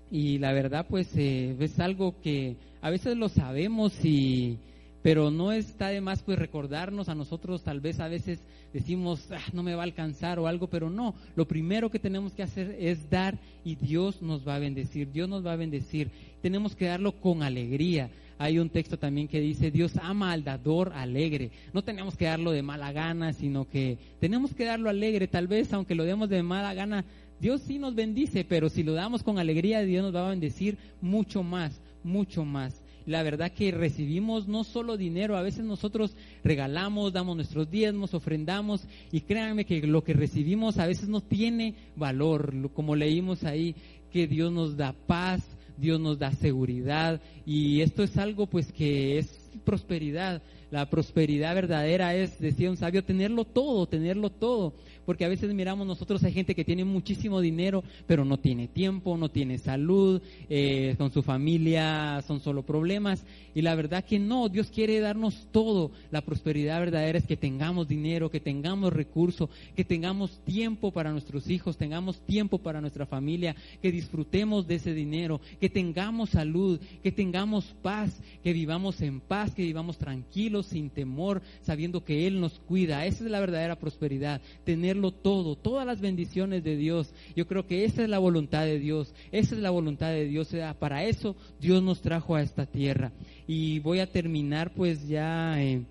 Y 0.09 0.37
la 0.37 0.53
verdad, 0.53 0.85
pues 0.89 1.09
eh, 1.17 1.57
es 1.59 1.77
algo 1.81 2.15
que 2.21 2.55
a 2.81 2.89
veces 2.89 3.17
lo 3.17 3.27
sabemos 3.27 3.93
y 4.05 4.59
pero 5.05 5.29
no 5.29 5.51
está 5.51 5.89
de 5.89 6.01
más 6.01 6.23
pues 6.23 6.39
recordarnos 6.39 7.09
a 7.09 7.13
nosotros, 7.13 7.61
tal 7.61 7.79
vez 7.79 7.99
a 7.99 8.07
veces 8.07 8.39
decimos, 8.73 9.31
ah, 9.31 9.37
no 9.53 9.61
me 9.61 9.75
va 9.75 9.83
a 9.83 9.85
alcanzar 9.85 10.39
o 10.39 10.47
algo, 10.47 10.65
pero 10.65 10.89
no, 10.89 11.13
lo 11.35 11.47
primero 11.47 11.91
que 11.91 11.99
tenemos 11.99 12.33
que 12.33 12.41
hacer 12.41 12.75
es 12.79 13.07
dar 13.07 13.37
y 13.63 13.75
Dios 13.75 14.23
nos 14.23 14.47
va 14.47 14.55
a 14.55 14.59
bendecir, 14.59 15.11
Dios 15.11 15.29
nos 15.29 15.45
va 15.45 15.53
a 15.53 15.57
bendecir, 15.57 16.09
tenemos 16.41 16.75
que 16.75 16.85
darlo 16.85 17.11
con 17.11 17.43
alegría. 17.43 18.09
Hay 18.39 18.57
un 18.57 18.71
texto 18.71 18.97
también 18.97 19.27
que 19.27 19.39
dice, 19.39 19.69
Dios 19.69 19.95
ama 20.01 20.31
al 20.31 20.43
dador 20.43 20.91
alegre. 20.93 21.51
No 21.71 21.83
tenemos 21.83 22.17
que 22.17 22.25
darlo 22.25 22.49
de 22.49 22.63
mala 22.63 22.91
gana, 22.91 23.31
sino 23.31 23.69
que 23.69 23.99
tenemos 24.19 24.55
que 24.55 24.65
darlo 24.65 24.89
alegre. 24.89 25.27
Tal 25.27 25.47
vez, 25.47 25.71
aunque 25.71 25.93
lo 25.93 26.03
demos 26.03 26.29
de 26.29 26.41
mala 26.41 26.73
gana, 26.73 27.05
Dios 27.39 27.61
sí 27.61 27.77
nos 27.77 27.93
bendice, 27.93 28.43
pero 28.43 28.69
si 28.69 28.81
lo 28.81 28.93
damos 28.93 29.21
con 29.21 29.37
alegría, 29.37 29.81
Dios 29.81 30.03
nos 30.03 30.15
va 30.15 30.25
a 30.25 30.31
bendecir 30.31 30.79
mucho 30.99 31.43
más, 31.43 31.79
mucho 32.03 32.43
más 32.43 32.81
la 33.05 33.23
verdad 33.23 33.51
que 33.51 33.71
recibimos 33.71 34.47
no 34.47 34.63
solo 34.63 34.97
dinero, 34.97 35.37
a 35.37 35.41
veces 35.41 35.63
nosotros 35.63 36.15
regalamos, 36.43 37.13
damos 37.13 37.35
nuestros 37.35 37.69
diezmos, 37.69 38.13
ofrendamos 38.13 38.87
y 39.11 39.21
créanme 39.21 39.65
que 39.65 39.85
lo 39.85 40.03
que 40.03 40.13
recibimos 40.13 40.77
a 40.77 40.87
veces 40.87 41.07
no 41.07 41.21
tiene 41.21 41.75
valor, 41.95 42.71
como 42.73 42.95
leímos 42.95 43.43
ahí, 43.43 43.75
que 44.11 44.27
Dios 44.27 44.51
nos 44.51 44.77
da 44.77 44.93
paz, 44.93 45.41
Dios 45.77 45.99
nos 45.99 46.17
da 46.19 46.31
seguridad 46.31 47.21
y 47.45 47.81
esto 47.81 48.03
es 48.03 48.17
algo 48.17 48.47
pues 48.47 48.71
que 48.71 49.17
es 49.17 49.51
prosperidad. 49.63 50.41
La 50.71 50.89
prosperidad 50.89 51.55
verdadera 51.55 52.15
es, 52.15 52.39
decía 52.39 52.69
un 52.69 52.77
sabio, 52.77 53.03
tenerlo 53.03 53.45
todo, 53.45 53.87
tenerlo 53.87 54.29
todo 54.29 54.73
porque 55.05 55.25
a 55.25 55.29
veces 55.29 55.53
miramos 55.53 55.85
nosotros 55.87 56.23
hay 56.23 56.33
gente 56.33 56.55
que 56.55 56.65
tiene 56.65 56.83
muchísimo 56.83 57.39
dinero, 57.39 57.83
pero 58.07 58.25
no 58.25 58.37
tiene 58.37 58.67
tiempo, 58.67 59.17
no 59.17 59.29
tiene 59.29 59.57
salud, 59.57 60.21
eh, 60.49 60.95
con 60.97 61.11
su 61.11 61.21
familia 61.21 62.23
son 62.27 62.39
solo 62.39 62.63
problemas. 62.63 63.23
Y 63.53 63.61
la 63.61 63.75
verdad 63.75 64.03
que 64.03 64.19
no, 64.19 64.49
Dios 64.49 64.67
quiere 64.67 64.99
darnos 64.99 65.47
todo. 65.51 65.91
La 66.11 66.21
prosperidad 66.21 66.79
verdadera 66.79 67.19
es 67.19 67.25
que 67.25 67.37
tengamos 67.37 67.87
dinero, 67.87 68.31
que 68.31 68.39
tengamos 68.39 68.91
recursos, 68.91 69.49
que 69.75 69.85
tengamos 69.85 70.39
tiempo 70.43 70.91
para 70.91 71.11
nuestros 71.11 71.49
hijos, 71.49 71.77
tengamos 71.77 72.19
tiempo 72.21 72.57
para 72.57 72.81
nuestra 72.81 73.05
familia, 73.05 73.55
que 73.81 73.91
disfrutemos 73.91 74.67
de 74.67 74.75
ese 74.75 74.93
dinero, 74.93 75.39
que 75.59 75.69
tengamos 75.69 76.31
salud, 76.31 76.79
que 77.03 77.11
tengamos 77.11 77.65
paz, 77.81 78.19
que 78.43 78.53
vivamos 78.53 78.99
en 79.01 79.19
paz, 79.19 79.53
que 79.53 79.61
vivamos 79.61 79.97
tranquilos, 79.97 80.54
sin 80.63 80.89
temor, 80.89 81.41
sabiendo 81.61 82.03
que 82.03 82.27
Él 82.27 82.39
nos 82.39 82.59
cuida. 82.59 83.05
Esa 83.05 83.23
es 83.23 83.31
la 83.31 83.39
verdadera 83.39 83.77
prosperidad, 83.77 84.41
tener 84.63 84.95
todo, 85.21 85.55
todas 85.55 85.85
las 85.85 86.01
bendiciones 86.01 86.63
de 86.63 86.77
Dios. 86.77 87.13
Yo 87.35 87.47
creo 87.47 87.67
que 87.67 87.85
esa 87.85 88.03
es 88.03 88.09
la 88.09 88.19
voluntad 88.19 88.65
de 88.65 88.79
Dios, 88.79 89.13
esa 89.31 89.55
es 89.55 89.61
la 89.61 89.69
voluntad 89.69 90.09
de 90.09 90.25
Dios. 90.25 90.55
Para 90.79 91.03
eso 91.03 91.35
Dios 91.59 91.83
nos 91.83 92.01
trajo 92.01 92.35
a 92.35 92.41
esta 92.41 92.65
tierra. 92.65 93.11
Y 93.47 93.79
voy 93.79 93.99
a 93.99 94.11
terminar 94.11 94.73
pues 94.73 95.07
ya 95.07 95.61
eh, 95.61 95.83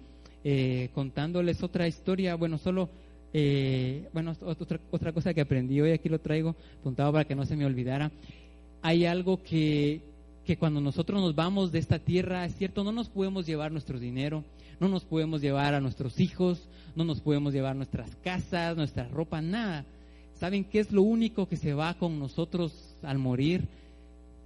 eh, 0.42 0.88
contándoles 0.94 1.62
otra 1.62 1.87
historia, 1.87 2.35
bueno, 2.35 2.59
solo... 2.59 2.88
Eh, 3.37 4.09
bueno, 4.12 4.37
otra, 4.42 4.79
otra 4.92 5.12
cosa 5.12 5.35
que 5.35 5.40
aprendí 5.40 5.81
hoy, 5.81 5.90
aquí 5.90 6.09
lo 6.09 6.20
traigo 6.20 6.55
apuntado 6.79 7.11
para 7.12 7.24
que 7.24 7.35
no 7.35 7.44
se 7.44 7.57
me 7.57 7.66
olvidara. 7.66 8.12
Hay 8.81 9.07
algo 9.07 9.42
que, 9.42 10.03
que 10.44 10.57
cuando 10.57 10.80
nosotros 10.80 11.20
nos 11.20 11.35
vamos 11.35 11.72
de 11.72 11.78
esta 11.78 11.98
tierra, 11.98 12.44
es 12.44 12.54
cierto, 12.57 12.85
no 12.85 12.92
nos 12.92 13.09
podemos 13.09 13.46
llevar 13.46 13.72
nuestro 13.72 13.98
dinero, 13.98 14.44
no 14.80 14.88
nos 14.88 15.04
podemos 15.04 15.40
llevar 15.40 15.74
a 15.74 15.80
nuestros 15.80 16.20
hijos, 16.20 16.68
no 16.94 17.04
nos 17.04 17.20
podemos 17.20 17.52
llevar 17.52 17.76
nuestras 17.76 18.14
casas, 18.16 18.76
nuestra 18.76 19.09
ropa, 19.09 19.40
nada. 19.40 19.85
¿Saben 20.38 20.64
qué 20.64 20.80
es 20.80 20.92
lo 20.92 21.02
único 21.02 21.48
que 21.48 21.57
se 21.57 21.74
va 21.74 21.94
con 21.94 22.18
nosotros 22.18 22.72
al 23.02 23.18
morir? 23.18 23.66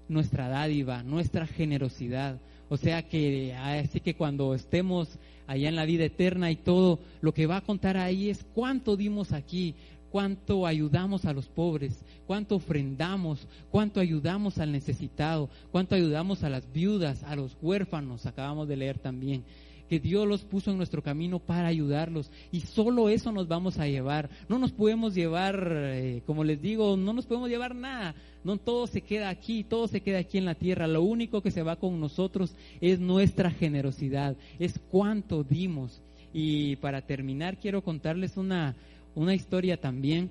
Nuestra 0.09 0.49
dádiva, 0.49 1.03
nuestra 1.03 1.47
generosidad. 1.47 2.39
O 2.69 2.77
sea 2.77 3.03
que, 3.03 3.55
así 3.55 4.01
que 4.01 4.15
cuando 4.15 4.55
estemos 4.55 5.09
allá 5.47 5.69
en 5.69 5.77
la 5.77 5.87
vida 5.87 6.05
eterna 6.05 6.51
y 6.51 6.57
todo, 6.57 6.99
lo 7.21 7.33
que 7.33 7.47
va 7.47 7.57
a 7.57 7.63
contar 7.63 7.97
ahí 7.97 8.29
es 8.29 8.45
cuánto 8.55 8.97
dimos 8.97 9.33
aquí, 9.33 9.75
cuánto 10.11 10.67
ayudamos 10.67 11.25
a 11.25 11.33
los 11.33 11.49
pobres, 11.49 12.05
cuánto 12.27 12.57
ofrendamos, 12.57 13.47
cuánto 13.71 14.01
ayudamos 14.01 14.59
al 14.59 14.73
necesitado, 14.73 15.49
cuánto 15.71 15.95
ayudamos 15.95 16.45
a 16.45 16.51
las 16.51 16.73
viudas, 16.73 17.23
a 17.25 17.37
los 17.37 17.57
huérfanos, 17.61 18.27
acabamos 18.27 18.69
de 18.69 18.77
leer 18.77 18.99
también 18.99 19.45
que 19.89 19.99
Dios 19.99 20.29
los 20.29 20.43
puso 20.43 20.71
en 20.71 20.77
nuestro 20.77 21.03
camino 21.03 21.39
para 21.39 21.69
ayudarlos. 21.69 22.31
Y 22.53 22.61
solo 22.61 23.09
eso 23.09 23.33
nos 23.33 23.49
vamos 23.49 23.79
a 23.79 23.89
llevar. 23.89 24.29
No 24.49 24.59
nos 24.59 24.71
podemos 24.71 25.15
llevar, 25.15 25.67
eh, 25.75 26.23
como 26.27 26.45
les 26.45 26.61
digo, 26.61 26.97
no 26.97 27.13
nos 27.13 27.27
podemos 27.27 27.49
llevar 27.49 27.75
nada. 27.75 28.15
No 28.45 28.59
todo 28.59 28.87
se 28.87 29.01
queda 29.01 29.31
aquí, 29.31 29.65
todo 29.65 29.89
se 29.89 30.01
queda 30.01 30.19
aquí 30.19 30.39
en 30.39 30.45
la 30.45 30.55
tierra. 30.55 30.87
Lo 30.87 31.03
único 31.03 31.43
que 31.43 31.51
se 31.51 31.63
va 31.63 31.77
con 31.77 31.99
nosotros 32.01 32.55
es 32.81 33.01
nuestra 33.01 33.51
generosidad, 33.51 34.37
es 34.59 34.79
cuánto 34.91 35.43
dimos. 35.43 36.03
Y 36.33 36.77
para 36.77 37.03
terminar, 37.03 37.57
quiero 37.57 37.83
contarles 37.83 38.37
una, 38.37 38.77
una 39.15 39.35
historia 39.35 39.81
también 39.81 40.31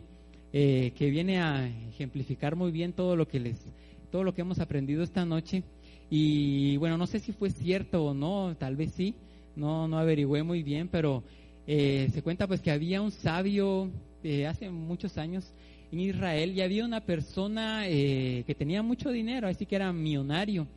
eh, 0.53 0.93
que 0.95 1.09
viene 1.09 1.39
a 1.39 1.67
ejemplificar 1.67 2.55
muy 2.55 2.71
bien 2.71 2.93
todo 2.93 3.15
lo 3.15 3.27
que 3.27 3.39
les, 3.39 3.59
todo 4.11 4.23
lo 4.23 4.33
que 4.33 4.41
hemos 4.41 4.59
aprendido 4.59 5.03
esta 5.03 5.25
noche. 5.25 5.63
Y 6.09 6.77
bueno, 6.77 6.97
no 6.97 7.05
sé 7.05 7.19
si 7.19 7.33
fue 7.33 7.49
cierto 7.49 8.05
o 8.05 8.13
no, 8.13 8.55
tal 8.57 8.75
vez 8.75 8.93
sí, 8.93 9.15
no, 9.55 9.87
no 9.87 9.97
averigüé 9.97 10.43
muy 10.43 10.63
bien, 10.63 10.87
pero 10.87 11.23
eh, 11.65 12.09
se 12.13 12.21
cuenta 12.21 12.47
pues 12.47 12.61
que 12.61 12.71
había 12.71 13.01
un 13.01 13.11
sabio 13.11 13.89
eh, 14.23 14.47
hace 14.47 14.69
muchos 14.69 15.17
años 15.17 15.53
en 15.91 15.99
Israel 15.99 16.53
y 16.55 16.61
había 16.61 16.85
una 16.85 17.01
persona 17.01 17.87
eh, 17.87 18.43
que 18.47 18.55
tenía 18.55 18.81
mucho 18.81 19.11
dinero, 19.11 19.47
así 19.47 19.65
que 19.65 19.75
era 19.75 19.91
millonario. 19.91 20.67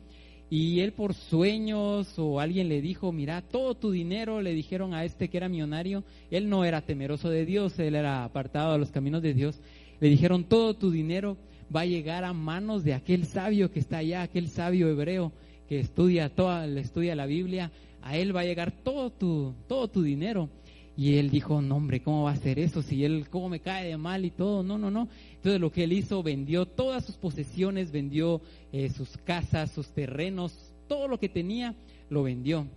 Y 0.53 0.81
él 0.81 0.91
por 0.91 1.13
sueños 1.13 2.19
o 2.19 2.41
alguien 2.41 2.67
le 2.67 2.81
dijo, 2.81 3.13
mira, 3.13 3.41
todo 3.41 3.73
tu 3.73 3.89
dinero, 3.89 4.41
le 4.41 4.53
dijeron 4.53 4.93
a 4.93 5.05
este 5.05 5.29
que 5.29 5.37
era 5.37 5.47
millonario, 5.47 6.03
él 6.29 6.49
no 6.49 6.65
era 6.65 6.81
temeroso 6.81 7.29
de 7.29 7.45
Dios, 7.45 7.79
él 7.79 7.95
era 7.95 8.25
apartado 8.25 8.73
de 8.73 8.79
los 8.79 8.91
caminos 8.91 9.21
de 9.21 9.33
Dios, 9.33 9.61
le 10.01 10.09
dijeron, 10.09 10.43
todo 10.43 10.73
tu 10.73 10.91
dinero 10.91 11.37
va 11.73 11.81
a 11.81 11.85
llegar 11.85 12.25
a 12.25 12.33
manos 12.33 12.83
de 12.83 12.93
aquel 12.93 13.27
sabio 13.27 13.71
que 13.71 13.79
está 13.79 13.99
allá, 13.99 14.23
aquel 14.23 14.49
sabio 14.49 14.89
hebreo 14.89 15.31
que 15.69 15.79
estudia 15.79 16.27
toda, 16.27 16.67
estudia 16.67 17.15
la 17.15 17.27
Biblia, 17.27 17.71
a 18.01 18.17
él 18.17 18.35
va 18.35 18.41
a 18.41 18.45
llegar 18.45 18.73
todo 18.83 19.09
tu, 19.09 19.55
todo 19.69 19.87
tu 19.87 20.01
dinero. 20.01 20.49
Y 20.97 21.15
él 21.15 21.29
dijo, 21.29 21.61
no 21.61 21.77
hombre, 21.77 22.01
¿cómo 22.01 22.23
va 22.23 22.31
a 22.31 22.35
ser 22.35 22.59
eso? 22.59 22.81
Si 22.81 23.05
él, 23.05 23.27
¿cómo 23.29 23.47
me 23.47 23.61
cae 23.61 23.87
de 23.87 23.97
mal 23.97 24.25
y 24.25 24.31
todo? 24.31 24.63
No, 24.63 24.77
no, 24.77 24.91
no. 24.91 25.07
Entonces 25.41 25.59
lo 25.59 25.71
que 25.71 25.85
él 25.85 25.93
hizo, 25.93 26.21
vendió 26.21 26.67
todas 26.67 27.03
sus 27.03 27.15
posesiones, 27.15 27.91
vendió 27.91 28.41
eh, 28.71 28.91
sus 28.91 29.17
casas, 29.17 29.71
sus 29.71 29.87
terrenos, 29.87 30.53
todo 30.87 31.07
lo 31.07 31.19
que 31.19 31.29
tenía, 31.29 31.73
lo 32.11 32.21
vendió. 32.21 32.67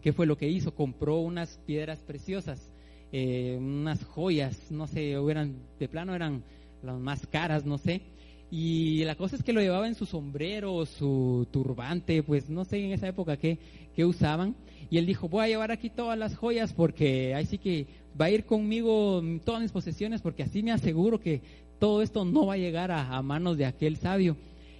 ¿Qué 0.00 0.14
fue 0.14 0.24
lo 0.24 0.38
que 0.38 0.48
hizo? 0.48 0.74
Compró 0.74 1.18
unas 1.18 1.60
piedras 1.66 1.98
preciosas, 1.98 2.70
eh, 3.12 3.58
unas 3.60 4.02
joyas, 4.06 4.70
no 4.70 4.86
sé, 4.86 5.10
eran, 5.10 5.54
de 5.78 5.86
plano 5.86 6.14
eran 6.14 6.42
las 6.82 6.98
más 6.98 7.26
caras, 7.26 7.66
no 7.66 7.76
sé. 7.76 8.00
Y 8.50 9.04
la 9.04 9.14
cosa 9.14 9.36
es 9.36 9.42
que 9.42 9.52
lo 9.52 9.60
llevaba 9.60 9.86
en 9.86 9.94
su 9.96 10.06
sombrero, 10.06 10.86
su 10.86 11.46
turbante, 11.50 12.22
pues 12.22 12.48
no 12.48 12.64
sé 12.64 12.82
en 12.82 12.92
esa 12.92 13.06
época 13.06 13.36
qué, 13.36 13.58
qué 13.94 14.06
usaban. 14.06 14.56
Y 14.88 14.98
él 14.98 15.06
dijo, 15.06 15.28
voy 15.28 15.44
a 15.44 15.48
llevar 15.48 15.70
aquí 15.70 15.90
todas 15.90 16.18
las 16.18 16.36
joyas 16.36 16.72
porque 16.72 17.34
ahí 17.34 17.46
sí 17.46 17.58
que 17.58 17.86
va 18.20 18.26
a 18.26 18.30
ir 18.30 18.44
conmigo 18.44 19.22
todas 19.44 19.60
mis 19.60 19.72
posesiones 19.72 20.20
porque 20.22 20.42
así 20.42 20.62
me 20.62 20.72
aseguro 20.72 21.20
que 21.20 21.42
todo 21.78 22.02
esto 22.02 22.24
no 22.24 22.46
va 22.46 22.54
a 22.54 22.58
llegar 22.58 22.92
a, 22.92 23.20
manos 23.22 23.56
de 23.56 23.66
aquel 23.66 23.96
sabio. 23.96 24.36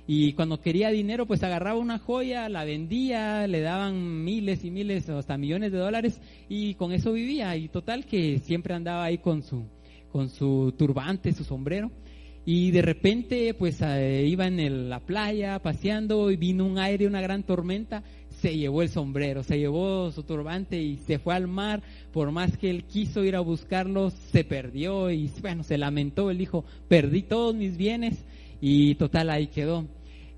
Y 0.07 0.33
cuando 0.33 0.61
quería 0.61 0.91
dinero, 0.91 1.27
pues 1.27 1.43
agarraba 1.43 1.79
una 1.79 1.99
joya, 1.99 2.49
la 2.49 2.65
vendía, 2.65 3.47
le 3.47 3.61
daban 3.61 4.25
miles 4.25 4.65
y 4.65 4.71
miles 4.71 5.09
hasta 5.09 5.39
millones 5.39 5.73
de 5.73 5.79
dólares 5.79 6.21
y 6.49 6.75
con 6.75 6.93
eso 6.93 7.13
vivía. 7.13 7.57
Y 7.57 7.69
total 7.69 8.07
que 8.07 8.39
siempre 8.41 8.75
andaba 8.75 9.05
ahí 9.05 9.19
con 9.19 9.43
su, 9.43 9.65
con 10.13 10.29
su 10.29 10.75
turbante, 10.77 11.33
su 11.33 11.45
sombrero. 11.45 11.91
Y 12.45 12.71
de 12.71 12.83
repente, 12.83 13.55
pues 13.55 13.81
eh, 13.83 14.27
iba 14.27 14.47
en 14.47 14.89
la 14.89 15.01
playa 15.01 15.59
paseando 15.61 16.31
y 16.31 16.37
vino 16.37 16.65
un 16.67 16.79
aire, 16.79 17.07
una 17.07 17.21
gran 17.21 17.43
tormenta, 17.43 18.03
se 18.41 18.57
llevó 18.57 18.82
el 18.82 18.88
sombrero, 18.88 19.43
se 19.43 19.59
llevó 19.59 20.11
su 20.11 20.22
turbante 20.22 20.80
y 20.80 20.97
se 20.97 21.18
fue 21.18 21.34
al 21.34 21.47
mar. 21.47 21.82
Por 22.12 22.30
más 22.30 22.57
que 22.57 22.70
él 22.70 22.84
quiso 22.84 23.22
ir 23.24 23.36
a 23.36 23.41
buscarlo, 23.41 24.11
se 24.11 24.45
perdió 24.45 25.11
y 25.11 25.30
bueno, 25.43 25.62
se 25.62 25.78
lamentó. 25.78 26.30
Él 26.30 26.38
dijo, 26.38 26.64
perdí 26.88 27.22
todos 27.22 27.55
mis 27.55 27.76
bienes 27.76 28.24
y 28.61 28.95
total 28.95 29.30
ahí 29.30 29.49
quedó. 29.49 29.86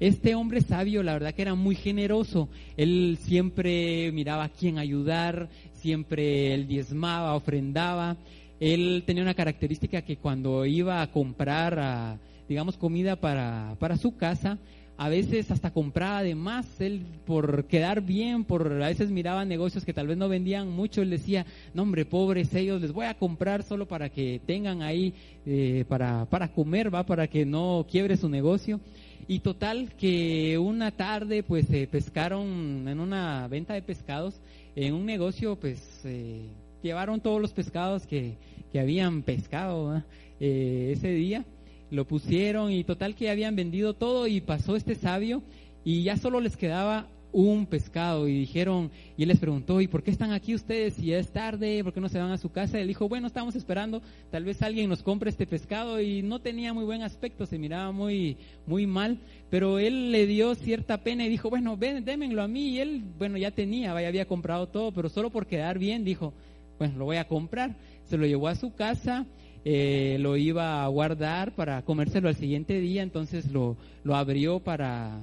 Este 0.01 0.35
hombre 0.35 0.63
sabio, 0.63 1.05
la 1.05 1.13
verdad 1.13 1.33
que 1.33 1.43
era 1.43 1.55
muy 1.55 1.77
generoso. 1.77 2.49
Él 2.77 3.19
siempre 3.21 4.11
miraba 4.13 4.45
a 4.45 4.49
quién 4.49 4.79
ayudar, 4.79 5.49
siempre 5.75 6.55
él 6.55 6.67
diezmaba, 6.67 7.37
ofrendaba. 7.37 8.17
Él 8.59 9.05
tenía 9.07 9.23
una 9.23 9.35
característica 9.35 10.03
que 10.03 10.17
cuando 10.17 10.67
iba 10.67 11.03
a 11.03 11.11
comprar, 11.13 12.19
digamos, 12.49 12.77
comida 12.77 13.15
para, 13.15 13.77
para 13.79 13.97
su 13.97 14.17
casa, 14.17 14.59
a 15.03 15.09
veces 15.09 15.51
hasta 15.51 15.73
compraba 15.73 16.23
de 16.23 16.37
más, 16.37 16.81
él 16.81 17.05
por 17.27 17.65
quedar 17.65 18.03
bien, 18.03 18.45
por 18.45 18.81
a 18.81 18.87
veces 18.87 19.11
miraba 19.11 19.45
negocios 19.45 19.85
que 19.85 19.93
tal 19.93 20.07
vez 20.07 20.17
no 20.17 20.29
vendían 20.29 20.71
mucho, 20.71 21.03
él 21.03 21.11
decía, 21.11 21.45
no 21.75 21.83
hombre, 21.83 22.05
pobres 22.05 22.55
ellos, 22.55 22.81
les 22.81 22.93
voy 22.93 23.07
a 23.07 23.19
comprar 23.19 23.65
solo 23.65 23.89
para 23.89 24.11
que 24.11 24.41
tengan 24.47 24.81
ahí 24.81 25.13
eh, 25.45 25.85
para, 25.89 26.27
para 26.27 26.53
comer, 26.53 26.95
va, 26.95 27.05
para 27.05 27.27
que 27.27 27.45
no 27.45 27.85
quiebre 27.91 28.17
su 28.17 28.29
negocio. 28.29 28.79
Y 29.27 29.41
total 29.41 29.93
que 29.97 30.57
una 30.59 30.93
tarde 30.93 31.43
pues 31.43 31.67
se 31.67 31.89
pescaron 31.89 32.87
en 32.87 33.01
una 33.01 33.49
venta 33.49 33.75
de 33.75 33.83
pescados, 33.83 34.41
en 34.77 34.95
un 34.95 35.05
negocio 35.05 35.57
pues 35.57 35.81
eh, 36.05 36.47
llevaron 36.81 37.21
todos 37.21 37.41
los 37.41 37.53
pescados 37.53 38.07
que, 38.07 38.37
que 38.71 38.79
habían 38.79 39.23
pescado 39.23 40.01
eh, 40.39 40.93
ese 40.93 41.09
día, 41.09 41.45
lo 41.93 42.07
pusieron 42.07 42.73
y 42.73 42.85
total 42.85 43.15
que 43.15 43.31
habían 43.31 43.55
vendido 43.55 43.95
todo 43.95 44.27
y 44.27 44.41
pasó 44.41 44.77
este 44.77 44.95
sabio 44.95 45.43
y 45.85 46.03
ya 46.03 46.17
solo 46.17 46.41
les 46.41 46.57
quedaba 46.57 47.07
un 47.33 47.67
pescado 47.67 48.29
y 48.29 48.39
dijeron, 48.41 48.91
y 49.17 49.23
él 49.23 49.29
les 49.29 49.39
preguntó, 49.39 49.81
¿y 49.81 49.89
por 49.89 50.03
qué 50.03 50.11
están 50.11 50.33
aquí 50.33 50.55
ustedes 50.55 50.95
si 50.95 51.13
es 51.13 51.31
tarde? 51.33 51.83
¿Por 51.83 51.93
qué 51.93 52.01
no 52.01 52.09
se 52.09 52.19
van 52.19 52.31
a 52.31 52.39
su 52.39 52.51
casa? 52.51 52.79
Y 52.79 52.83
él 52.83 52.89
dijo, 52.89 53.09
bueno, 53.09 53.27
estamos 53.27 53.57
esperando, 53.57 54.03
tal 54.31 54.45
vez 54.45 54.63
alguien 54.63 54.89
nos 54.89 55.03
compre 55.03 55.31
este 55.31 55.47
pescado 55.47 56.01
y 56.01 56.23
no 56.23 56.41
tenía 56.41 56.75
muy 56.75 56.85
buen 56.85 57.03
aspecto, 57.03 57.47
se 57.47 57.59
miraba 57.59 57.91
muy, 57.91 58.37
muy 58.67 58.87
mal, 58.87 59.19
pero 59.51 59.79
él 59.79 60.13
le 60.13 60.27
dio 60.27 60.55
cierta 60.55 60.99
pena 60.99 61.25
y 61.25 61.31
dijo, 61.31 61.49
bueno, 61.49 61.77
ven, 61.77 62.05
démenlo 62.05 62.43
a 62.43 62.49
mí 62.49 62.71
y 62.71 62.81
él, 62.81 63.03
bueno, 63.19 63.39
ya 63.39 63.51
tenía, 63.51 63.99
ya 64.01 64.09
había 64.09 64.27
comprado 64.27 64.69
todo, 64.69 64.93
pero 64.93 65.09
solo 65.09 65.31
por 65.31 65.47
quedar 65.47 65.79
bien 65.79 66.05
dijo, 66.05 66.35
bueno, 66.79 66.99
lo 66.99 67.05
voy 67.05 67.17
a 67.17 67.29
comprar. 67.29 67.75
Se 68.07 68.19
lo 68.19 68.27
llevó 68.27 68.49
a 68.49 68.57
su 68.57 68.75
casa, 68.75 69.25
eh, 69.65 70.17
lo 70.21 70.37
iba 70.37 70.85
a 70.85 70.89
guardar 70.89 71.55
para 71.55 71.83
comérselo 71.83 72.29
al 72.29 72.37
siguiente 72.37 72.81
día, 72.81 73.03
entonces 73.03 73.51
lo, 73.53 73.77
lo 74.05 74.17
abrió 74.17 74.61
para 74.61 75.21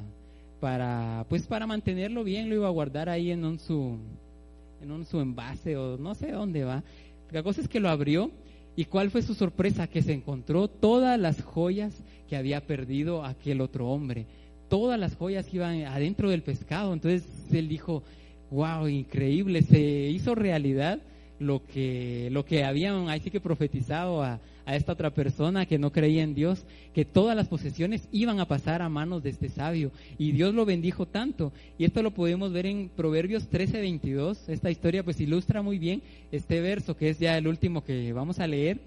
para 0.60 1.26
pues 1.30 1.48
para 1.48 1.66
mantenerlo 1.68 2.24
bien 2.24 2.50
lo 2.50 2.56
iba 2.56 2.68
a 2.68 2.72
guardar 2.72 3.08
ahí 3.08 3.32
en 3.32 3.46
un 3.46 3.60
su 3.60 3.98
en 4.82 4.92
un 4.92 5.06
su 5.06 5.20
envase 5.22 5.78
o 5.78 5.98
no 5.98 6.16
sé 6.16 6.32
dónde 6.32 6.64
va. 6.64 6.84
La 7.32 7.44
cosa 7.44 7.62
es 7.62 7.68
que 7.68 7.80
lo 7.80 7.90
abrió 7.90 8.32
y 8.76 8.86
cuál 8.86 9.12
fue 9.12 9.22
su 9.22 9.34
sorpresa 9.34 9.88
que 9.88 10.02
se 10.02 10.14
encontró 10.14 10.68
todas 10.68 11.20
las 11.20 11.42
joyas 11.44 12.02
que 12.30 12.38
había 12.38 12.66
perdido 12.66 13.26
aquel 13.26 13.62
otro 13.62 13.90
hombre. 13.90 14.26
Todas 14.70 15.00
las 15.00 15.16
joyas 15.16 15.54
iban 15.54 15.84
adentro 15.84 16.30
del 16.30 16.44
pescado. 16.44 16.94
Entonces 16.94 17.24
él 17.52 17.68
dijo, 17.68 18.04
wow, 18.52 18.88
increíble, 18.88 19.64
se 19.64 19.80
hizo 19.82 20.34
realidad 20.36 21.00
lo 21.40 21.66
que, 21.66 22.30
lo 22.32 22.46
que 22.46 22.64
habían 22.64 23.10
ahí 23.10 23.20
sí 23.22 23.32
que 23.32 23.40
profetizado 23.40 24.22
a, 24.22 24.40
a 24.70 24.76
esta 24.76 24.94
otra 24.94 25.10
persona 25.10 25.66
que 25.66 25.80
no 25.80 25.92
creía 25.92 26.22
en 26.22 26.36
Dios, 26.36 26.64
que 26.94 27.04
todas 27.04 27.36
las 27.36 27.48
posesiones 27.48 28.08
iban 28.12 28.40
a 28.40 28.48
pasar 28.48 28.84
a 28.84 28.90
manos 28.90 29.24
de 29.24 29.32
este 29.32 29.50
sabio. 29.50 29.92
Y 30.20 30.32
Dios 30.32 30.54
lo 30.54 30.64
bendijo 30.64 31.08
tanto. 31.08 31.52
Y 31.80 31.86
esto 31.86 32.04
lo 32.04 32.12
podemos 32.12 32.54
ver 32.54 32.68
en 32.68 32.90
Proverbios 32.90 33.48
13, 33.48 33.82
22. 33.82 34.48
Esta 34.48 34.70
historia 34.70 35.04
pues 35.04 35.20
ilustra 35.20 35.64
muy 35.64 35.80
bien 35.80 36.04
este 36.32 36.62
verso, 36.62 36.96
que 36.96 37.10
es 37.10 37.18
ya 37.18 37.36
el 37.36 37.48
último 37.48 37.84
que 37.84 38.14
vamos 38.14 38.40
a 38.40 38.46
leer. 38.46 38.80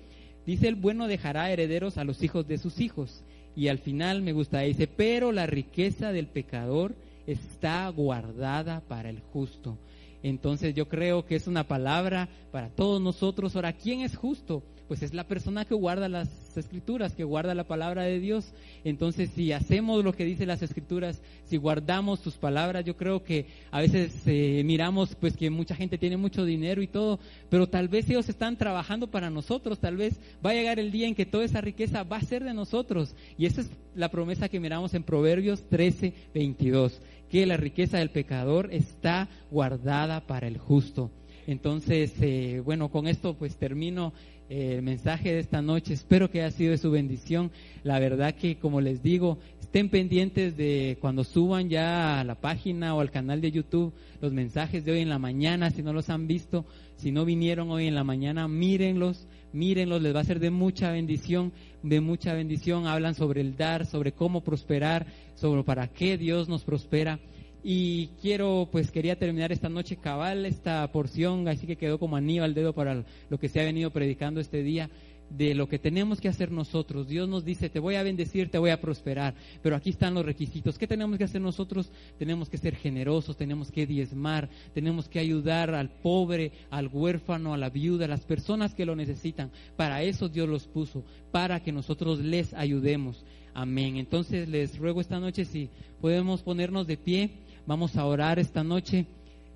Dice, 0.46 0.68
el 0.68 0.76
bueno 0.76 1.08
dejará 1.08 1.50
herederos 1.50 1.98
a 1.98 2.04
los 2.04 2.22
hijos 2.22 2.46
de 2.46 2.58
sus 2.58 2.80
hijos. 2.80 3.24
Y 3.56 3.66
al 3.66 3.78
final 3.78 4.22
me 4.22 4.32
gusta, 4.32 4.60
dice, 4.60 4.86
pero 4.86 5.32
la 5.32 5.46
riqueza 5.46 6.12
del 6.12 6.28
pecador 6.28 6.94
está 7.26 7.88
guardada 7.88 8.82
para 8.86 9.10
el 9.10 9.20
justo. 9.32 9.76
Entonces 10.22 10.74
yo 10.74 10.88
creo 10.88 11.24
que 11.24 11.36
es 11.36 11.46
una 11.46 11.66
palabra 11.66 12.28
para 12.50 12.68
todos 12.68 13.00
nosotros. 13.00 13.56
Ahora, 13.56 13.72
¿quién 13.72 14.00
es 14.02 14.16
justo? 14.16 14.62
Pues 14.88 15.02
es 15.02 15.14
la 15.14 15.26
persona 15.26 15.64
que 15.64 15.74
guarda 15.74 16.08
las 16.08 16.28
escrituras, 16.56 17.14
que 17.14 17.24
guarda 17.24 17.54
la 17.54 17.66
palabra 17.66 18.02
de 18.02 18.20
Dios. 18.20 18.52
Entonces, 18.84 19.30
si 19.34 19.52
hacemos 19.52 20.04
lo 20.04 20.12
que 20.12 20.24
dicen 20.24 20.48
las 20.48 20.60
escrituras, 20.60 21.22
si 21.46 21.56
guardamos 21.56 22.20
sus 22.20 22.34
palabras, 22.34 22.84
yo 22.84 22.96
creo 22.96 23.24
que 23.24 23.46
a 23.70 23.80
veces 23.80 24.12
eh, 24.26 24.62
miramos 24.64 25.14
pues 25.14 25.36
que 25.36 25.48
mucha 25.48 25.74
gente 25.74 25.98
tiene 25.98 26.18
mucho 26.18 26.44
dinero 26.44 26.82
y 26.82 26.88
todo, 26.88 27.18
pero 27.48 27.68
tal 27.68 27.88
vez 27.88 28.10
ellos 28.10 28.28
están 28.28 28.58
trabajando 28.58 29.10
para 29.10 29.30
nosotros, 29.30 29.78
tal 29.78 29.96
vez 29.96 30.20
va 30.44 30.50
a 30.50 30.54
llegar 30.54 30.78
el 30.78 30.92
día 30.92 31.08
en 31.08 31.14
que 31.14 31.26
toda 31.26 31.44
esa 31.44 31.62
riqueza 31.62 32.02
va 32.02 32.18
a 32.18 32.22
ser 32.22 32.44
de 32.44 32.52
nosotros. 32.52 33.14
Y 33.38 33.46
esa 33.46 33.62
es 33.62 33.70
la 33.94 34.10
promesa 34.10 34.48
que 34.50 34.60
miramos 34.60 34.92
en 34.92 35.04
Proverbios 35.04 35.62
13, 35.68 36.12
22 36.34 37.00
que 37.32 37.46
la 37.46 37.56
riqueza 37.56 37.96
del 37.96 38.10
pecador 38.10 38.68
está 38.72 39.26
guardada 39.50 40.20
para 40.26 40.46
el 40.46 40.58
justo. 40.58 41.10
Entonces, 41.46 42.12
eh, 42.20 42.60
bueno, 42.62 42.90
con 42.90 43.06
esto 43.06 43.38
pues 43.38 43.56
termino 43.56 44.12
eh, 44.50 44.74
el 44.76 44.82
mensaje 44.82 45.32
de 45.32 45.38
esta 45.38 45.62
noche. 45.62 45.94
Espero 45.94 46.30
que 46.30 46.42
haya 46.42 46.54
sido 46.54 46.72
de 46.72 46.76
su 46.76 46.90
bendición. 46.90 47.50
La 47.84 47.98
verdad 47.98 48.34
que, 48.34 48.56
como 48.56 48.82
les 48.82 49.02
digo, 49.02 49.38
estén 49.62 49.88
pendientes 49.88 50.58
de 50.58 50.98
cuando 51.00 51.24
suban 51.24 51.70
ya 51.70 52.20
a 52.20 52.24
la 52.24 52.34
página 52.34 52.94
o 52.94 53.00
al 53.00 53.10
canal 53.10 53.40
de 53.40 53.50
YouTube 53.50 53.94
los 54.20 54.34
mensajes 54.34 54.84
de 54.84 54.92
hoy 54.92 55.00
en 55.00 55.08
la 55.08 55.18
mañana, 55.18 55.70
si 55.70 55.82
no 55.82 55.94
los 55.94 56.10
han 56.10 56.26
visto, 56.26 56.66
si 56.96 57.12
no 57.12 57.24
vinieron 57.24 57.70
hoy 57.70 57.86
en 57.86 57.94
la 57.94 58.04
mañana, 58.04 58.46
mírenlos, 58.46 59.26
mírenlos, 59.52 60.02
les 60.02 60.14
va 60.14 60.20
a 60.20 60.24
ser 60.24 60.40
de 60.40 60.50
mucha 60.50 60.90
bendición, 60.90 61.52
de 61.82 62.00
mucha 62.00 62.34
bendición. 62.34 62.86
Hablan 62.86 63.14
sobre 63.14 63.40
el 63.40 63.56
dar, 63.56 63.86
sobre 63.86 64.12
cómo 64.12 64.42
prosperar, 64.42 65.06
sobre 65.34 65.62
para 65.64 65.88
qué 65.88 66.18
Dios 66.18 66.48
nos 66.48 66.64
prospera. 66.64 67.18
Y 67.64 68.08
quiero, 68.20 68.68
pues 68.72 68.90
quería 68.90 69.16
terminar 69.16 69.52
esta 69.52 69.68
noche 69.68 69.96
cabal, 69.96 70.46
esta 70.46 70.90
porción, 70.90 71.46
así 71.46 71.66
que 71.66 71.76
quedó 71.76 71.98
como 71.98 72.16
anillo 72.16 72.42
al 72.42 72.54
dedo 72.54 72.72
para 72.72 73.04
lo 73.30 73.38
que 73.38 73.48
se 73.48 73.60
ha 73.60 73.64
venido 73.64 73.90
predicando 73.90 74.40
este 74.40 74.64
día, 74.64 74.90
de 75.36 75.54
lo 75.54 75.68
que 75.68 75.78
tenemos 75.78 76.20
que 76.20 76.28
hacer 76.28 76.50
nosotros. 76.50 77.08
Dios 77.08 77.28
nos 77.28 77.44
dice, 77.44 77.68
te 77.68 77.78
voy 77.78 77.94
a 77.94 78.02
bendecir, 78.02 78.50
te 78.50 78.58
voy 78.58 78.70
a 78.70 78.80
prosperar, 78.80 79.34
pero 79.62 79.76
aquí 79.76 79.90
están 79.90 80.14
los 80.14 80.24
requisitos. 80.24 80.78
¿Qué 80.78 80.86
tenemos 80.86 81.18
que 81.18 81.24
hacer 81.24 81.40
nosotros? 81.40 81.90
Tenemos 82.18 82.48
que 82.48 82.58
ser 82.58 82.76
generosos, 82.76 83.36
tenemos 83.36 83.70
que 83.70 83.86
diezmar, 83.86 84.48
tenemos 84.74 85.08
que 85.08 85.18
ayudar 85.18 85.74
al 85.74 85.90
pobre, 85.90 86.52
al 86.70 86.88
huérfano, 86.88 87.54
a 87.54 87.58
la 87.58 87.70
viuda, 87.70 88.04
a 88.04 88.08
las 88.08 88.24
personas 88.24 88.74
que 88.74 88.86
lo 88.86 88.96
necesitan. 88.96 89.50
Para 89.76 90.02
eso 90.02 90.28
Dios 90.28 90.48
los 90.48 90.66
puso, 90.66 91.04
para 91.30 91.60
que 91.62 91.72
nosotros 91.72 92.18
les 92.20 92.54
ayudemos. 92.54 93.24
Amén. 93.54 93.96
Entonces 93.96 94.48
les 94.48 94.78
ruego 94.78 95.00
esta 95.00 95.20
noche 95.20 95.44
si 95.44 95.68
podemos 96.00 96.42
ponernos 96.42 96.86
de 96.86 96.96
pie. 96.96 97.30
Vamos 97.66 97.96
a 97.96 98.06
orar 98.06 98.38
esta 98.38 98.64
noche. 98.64 99.06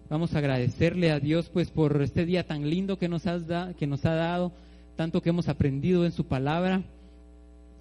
Vamos 0.09 0.35
a 0.35 0.39
agradecerle 0.39 1.11
a 1.11 1.19
Dios 1.19 1.51
pues 1.53 1.71
por 1.71 2.01
este 2.01 2.25
día 2.25 2.47
tan 2.47 2.71
lindo 2.71 2.97
que 2.97 3.09
nos, 3.09 3.27
has 3.27 3.49
da, 3.49 3.75
que 3.75 3.89
nos 3.89 4.05
ha 4.05 4.15
dado, 4.15 4.53
tanto 4.97 5.23
que 5.23 5.31
hemos 5.31 5.49
aprendido 5.49 6.05
en 6.05 6.13
su 6.13 6.25
palabra. 6.25 6.83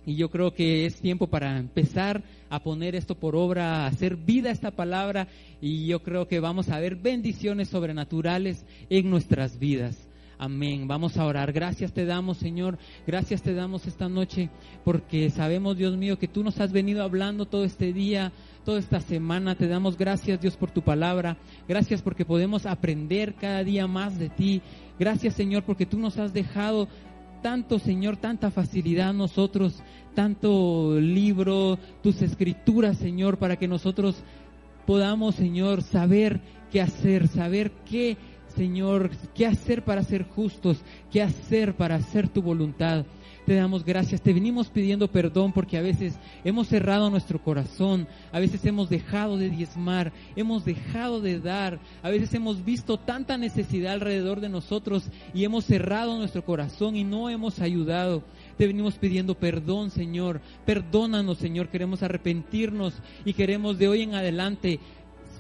Y 0.06 0.16
yo 0.16 0.30
creo 0.30 0.54
que 0.54 0.86
es 0.86 1.02
tiempo 1.02 1.28
para 1.28 1.58
empezar 1.58 2.24
a 2.50 2.62
poner 2.62 2.96
esto 2.96 3.16
por 3.16 3.36
obra, 3.36 3.84
a 3.84 3.88
hacer 3.88 4.16
vida 4.16 4.52
esta 4.52 4.72
palabra. 4.72 5.28
Y 5.62 5.88
yo 5.88 6.04
creo 6.04 6.28
que 6.28 6.40
vamos 6.40 6.70
a 6.70 6.80
ver 6.80 6.96
bendiciones 6.96 7.70
sobrenaturales 7.70 8.66
en 8.90 9.10
nuestras 9.10 9.58
vidas. 9.58 10.08
Amén. 10.38 10.88
Vamos 10.88 11.18
a 11.18 11.26
orar. 11.26 11.54
Gracias 11.54 11.94
te 11.94 12.06
damos, 12.06 12.38
Señor. 12.38 12.78
Gracias 13.08 13.42
te 13.42 13.54
damos 13.54 13.88
esta 13.88 14.10
noche 14.10 14.50
porque 14.84 15.30
sabemos, 15.30 15.78
Dios 15.78 15.96
mío, 15.96 16.20
que 16.20 16.28
tú 16.28 16.44
nos 16.44 16.60
has 16.60 16.72
venido 16.72 17.04
hablando 17.04 17.46
todo 17.46 17.64
este 17.64 17.94
día, 17.94 18.32
toda 18.66 18.80
esta 18.80 19.00
semana. 19.00 19.56
Te 19.56 19.68
damos 19.68 19.98
gracias, 19.98 20.42
Dios, 20.42 20.58
por 20.58 20.72
tu 20.72 20.82
palabra. 20.82 21.38
Gracias 21.68 22.02
porque 22.02 22.26
podemos 22.26 22.66
aprender 22.66 23.36
cada 23.36 23.64
día 23.64 23.88
más 23.88 24.20
de 24.20 24.30
ti. 24.30 24.62
Gracias, 25.00 25.34
Señor, 25.34 25.64
porque 25.64 25.86
tú 25.86 25.98
nos 25.98 26.18
has 26.18 26.34
dejado 26.34 26.88
tanto, 27.42 27.80
Señor, 27.80 28.18
tanta 28.18 28.50
facilidad 28.50 29.14
nosotros, 29.14 29.84
tanto 30.14 31.00
libro, 31.00 31.78
tus 32.02 32.22
escrituras, 32.22 32.98
Señor, 32.98 33.38
para 33.38 33.58
que 33.58 33.68
nosotros 33.68 34.24
podamos, 34.86 35.36
Señor, 35.36 35.84
saber 35.84 36.42
qué 36.72 36.82
hacer, 36.82 37.28
saber 37.28 37.72
qué 37.90 38.18
Señor, 38.56 39.10
qué 39.34 39.46
hacer 39.46 39.84
para 39.84 40.04
ser 40.04 40.24
justos, 40.24 40.78
qué 41.12 41.22
hacer 41.22 41.76
para 41.76 41.96
hacer 41.96 42.30
tu 42.30 42.42
voluntad. 42.42 43.06
Te 43.46 43.54
damos 43.54 43.86
gracias, 43.86 44.22
te 44.22 44.34
venimos 44.34 44.70
pidiendo 44.70 45.08
perdón 45.08 45.52
porque 45.52 45.78
a 45.78 45.82
veces 45.84 46.18
hemos 46.44 46.68
cerrado 46.68 47.12
nuestro 47.12 47.40
corazón, 47.40 48.08
a 48.32 48.40
veces 48.40 48.66
hemos 48.66 48.90
dejado 48.90 49.38
de 49.38 49.52
diezmar, 49.52 50.12
hemos 50.36 50.66
dejado 50.66 51.22
de 51.22 51.40
dar, 51.40 51.80
a 52.02 52.10
veces 52.10 52.34
hemos 52.34 52.66
visto 52.66 52.98
tanta 52.98 53.38
necesidad 53.38 53.94
alrededor 53.94 54.42
de 54.42 54.50
nosotros 54.50 55.12
y 55.32 55.44
hemos 55.44 55.66
cerrado 55.66 56.18
nuestro 56.18 56.44
corazón 56.44 56.96
y 56.96 57.04
no 57.04 57.30
hemos 57.30 57.60
ayudado. 57.60 58.24
Te 58.58 58.66
venimos 58.66 58.96
pidiendo 58.96 59.36
perdón, 59.36 59.92
Señor. 59.92 60.42
Perdónanos, 60.66 61.38
Señor. 61.38 61.70
Queremos 61.70 62.02
arrepentirnos 62.02 62.96
y 63.26 63.34
queremos 63.34 63.78
de 63.78 63.88
hoy 63.88 64.02
en 64.02 64.16
adelante 64.16 64.80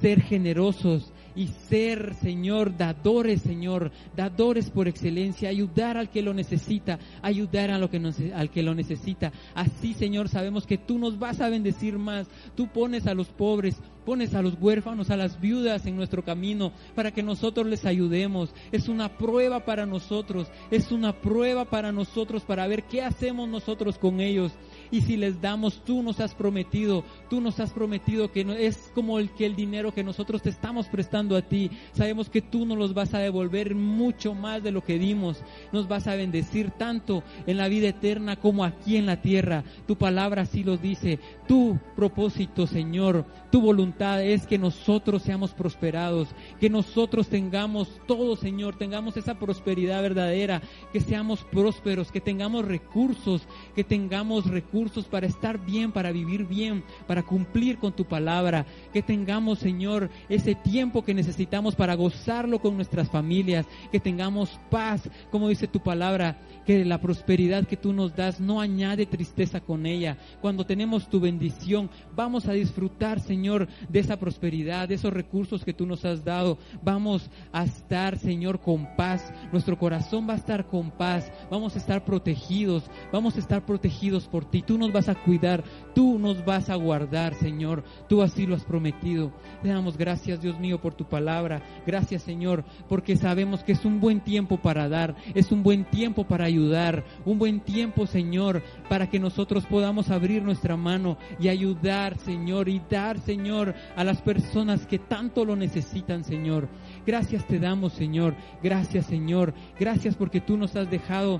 ser 0.01 0.22
generosos, 0.22 1.12
y 1.36 1.48
ser, 1.48 2.16
Señor, 2.16 2.78
dadores, 2.78 3.42
Señor, 3.42 3.92
dadores 4.16 4.70
por 4.70 4.88
excelencia, 4.88 5.50
ayudar 5.50 5.98
al 5.98 6.10
que 6.10 6.22
lo 6.22 6.34
necesita, 6.34 7.00
ayudar 7.22 7.72
a 7.72 7.78
lo 7.78 7.90
que 7.90 8.02
al 8.34 8.50
que 8.50 8.64
lo 8.64 8.74
necesita. 8.74 9.32
Así, 9.54 9.94
Señor, 9.94 10.30
sabemos 10.30 10.66
que 10.66 10.78
tú 10.78 10.98
nos 10.98 11.20
vas 11.20 11.42
a 11.42 11.50
bendecir 11.50 11.98
más. 11.98 12.28
Tú 12.56 12.68
pones 12.68 13.08
a 13.08 13.14
los 13.14 13.28
pobres, 13.28 13.76
pones 14.06 14.36
a 14.36 14.42
los 14.42 14.56
huérfanos, 14.62 15.10
a 15.10 15.18
las 15.18 15.42
viudas 15.42 15.86
en 15.86 15.96
nuestro 15.96 16.24
camino 16.24 16.72
para 16.94 17.12
que 17.12 17.24
nosotros 17.24 17.68
les 17.68 17.86
ayudemos. 17.86 18.54
Es 18.72 18.88
una 18.88 19.18
prueba 19.18 19.66
para 19.66 19.86
nosotros, 19.86 20.48
es 20.72 20.92
una 20.92 21.14
prueba 21.14 21.66
para 21.66 21.92
nosotros 21.92 22.44
para 22.44 22.68
ver 22.68 22.84
qué 22.84 23.02
hacemos 23.02 23.50
nosotros 23.50 23.98
con 23.98 24.22
ellos. 24.22 24.54
Y 24.92 25.02
si 25.02 25.18
les 25.18 25.42
damos, 25.42 25.84
tú 25.84 26.04
nos 26.04 26.20
has 26.20 26.36
prometido, 26.36 27.04
tú 27.30 27.42
nos 27.42 27.60
has 27.60 27.72
prometido 27.72 28.32
que 28.32 28.46
es 28.60 28.92
como 28.94 29.20
el 29.20 29.32
que 29.32 29.46
el 29.46 29.56
dinero 29.56 29.94
que 29.94 30.04
nosotros 30.04 30.42
te 30.42 30.50
estamos 30.50 30.88
prestando 30.88 31.36
a 31.36 31.42
ti. 31.42 31.72
Sabemos 31.94 32.30
que 32.30 32.42
tú 32.42 32.66
nos 32.66 32.78
los 32.78 32.94
vas 32.94 33.14
a 33.14 33.20
devolver 33.20 33.76
mucho 33.76 34.34
más 34.34 34.62
de 34.64 34.72
lo 34.72 34.84
que 34.84 35.00
dimos. 35.00 35.44
Nos 35.72 35.88
vas 35.88 36.08
a 36.08 36.16
bendecir 36.16 36.72
tanto 36.72 37.24
en 37.48 37.58
la 37.58 37.68
vida 37.68 37.88
eterna 37.88 38.36
como 38.36 38.64
aquí 38.64 38.98
en 38.98 39.06
la 39.06 39.22
tierra. 39.22 39.64
Tu 39.88 39.96
palabra 39.96 40.44
así 40.44 40.64
lo 40.64 40.78
dice. 40.78 41.20
Tu 41.48 41.78
propósito, 41.96 42.68
Señor, 42.68 43.26
tu 43.52 43.62
voluntad 43.62 44.24
es 44.24 44.46
que 44.46 44.58
nosotros 44.58 45.24
seamos 45.24 45.52
prosperados, 45.52 46.30
que 46.60 46.70
nosotros 46.70 47.28
tengamos 47.28 47.90
todo, 48.08 48.36
Señor, 48.36 48.78
tengamos 48.78 49.18
esa 49.18 49.40
prosperidad 49.40 50.02
verdadera, 50.02 50.62
que 50.92 51.00
seamos 51.00 51.44
prósperos, 51.44 52.12
que 52.12 52.22
tengamos 52.22 52.66
recursos, 52.66 53.48
que 53.76 53.84
tengamos 53.84 54.46
recursos 54.46 54.75
recursos 54.76 55.06
para 55.06 55.26
estar 55.26 55.66
bien, 55.66 55.94
para 55.94 56.12
vivir 56.12 56.46
bien, 56.46 56.84
para 57.08 57.24
cumplir 57.24 57.78
con 57.78 57.94
tu 57.94 58.04
palabra. 58.04 58.66
Que 58.92 59.02
tengamos, 59.02 59.60
Señor, 59.60 60.10
ese 60.28 60.54
tiempo 60.54 61.02
que 61.02 61.14
necesitamos 61.14 61.76
para 61.76 61.96
gozarlo 61.96 62.60
con 62.60 62.76
nuestras 62.76 63.10
familias. 63.10 63.66
Que 63.90 64.02
tengamos 64.02 64.60
paz, 64.70 65.10
como 65.32 65.48
dice 65.48 65.70
tu 65.70 65.80
palabra, 65.80 66.38
que 66.66 66.84
la 66.84 67.00
prosperidad 67.00 67.66
que 67.66 67.78
tú 67.78 67.94
nos 67.94 68.18
das 68.18 68.42
no 68.42 68.60
añade 68.60 69.06
tristeza 69.06 69.62
con 69.62 69.86
ella. 69.86 70.18
Cuando 70.42 70.66
tenemos 70.66 71.10
tu 71.10 71.22
bendición, 71.22 71.90
vamos 72.14 72.46
a 72.48 72.52
disfrutar, 72.52 73.22
Señor, 73.22 73.70
de 73.88 74.00
esa 74.00 74.20
prosperidad, 74.20 74.90
de 74.90 74.96
esos 74.96 75.14
recursos 75.14 75.64
que 75.64 75.74
tú 75.74 75.86
nos 75.86 76.04
has 76.04 76.26
dado. 76.26 76.58
Vamos 76.84 77.30
a 77.54 77.64
estar, 77.64 78.18
Señor, 78.18 78.60
con 78.60 78.94
paz. 78.98 79.34
Nuestro 79.54 79.80
corazón 79.80 80.28
va 80.28 80.34
a 80.34 80.38
estar 80.38 80.68
con 80.68 80.92
paz. 80.92 81.32
Vamos 81.50 81.76
a 81.76 81.80
estar 81.80 82.04
protegidos. 82.04 82.84
Vamos 83.14 83.38
a 83.38 83.40
estar 83.40 83.66
protegidos 83.66 84.28
por 84.28 84.44
ti 84.44 84.64
tú 84.66 84.78
nos 84.78 84.91
vas 84.91 85.09
a 85.09 85.16
cuidar, 85.16 85.63
tú 85.93 86.20
nos 86.20 86.43
vas 86.45 86.70
a 86.70 86.76
guardar, 86.76 87.34
Señor. 87.36 87.84
Tú 88.07 88.22
así 88.22 88.45
lo 88.45 88.55
has 88.55 88.63
prometido. 88.63 89.32
Te 89.61 89.70
damos 89.70 89.97
gracias, 89.97 90.41
Dios 90.41 90.59
mío, 90.59 90.80
por 90.80 90.93
tu 90.93 91.05
palabra. 91.05 91.61
Gracias, 91.86 92.24
Señor, 92.24 92.63
porque 92.88 93.16
sabemos 93.16 93.63
que 93.63 93.72
es 93.74 93.86
un 93.86 93.99
buen 93.99 94.22
tiempo 94.22 94.57
para 94.57 94.89
dar, 94.89 95.16
es 95.34 95.51
un 95.51 95.63
buen 95.63 95.86
tiempo 95.86 96.26
para 96.26 96.45
ayudar, 96.45 97.03
un 97.26 97.39
buen 97.39 97.59
tiempo, 97.59 98.07
Señor, 98.07 98.63
para 98.89 99.09
que 99.09 99.20
nosotros 99.20 99.66
podamos 99.66 100.09
abrir 100.09 100.43
nuestra 100.43 100.76
mano 100.76 101.18
y 101.39 101.47
ayudar, 101.47 102.18
Señor, 102.18 102.70
y 102.70 102.82
dar, 102.89 103.20
Señor, 103.20 103.74
a 103.95 104.03
las 104.03 104.22
personas 104.22 104.86
que 104.86 104.99
tanto 104.99 105.45
lo 105.45 105.55
necesitan, 105.55 106.24
Señor. 106.24 106.68
Gracias 107.05 107.45
te 107.45 107.59
damos, 107.59 107.93
Señor. 107.93 108.36
Gracias, 108.63 109.05
Señor. 109.05 109.53
Gracias 109.80 110.16
porque 110.16 110.41
tú 110.41 110.57
nos 110.57 110.76
has 110.76 110.89
dejado 110.89 111.39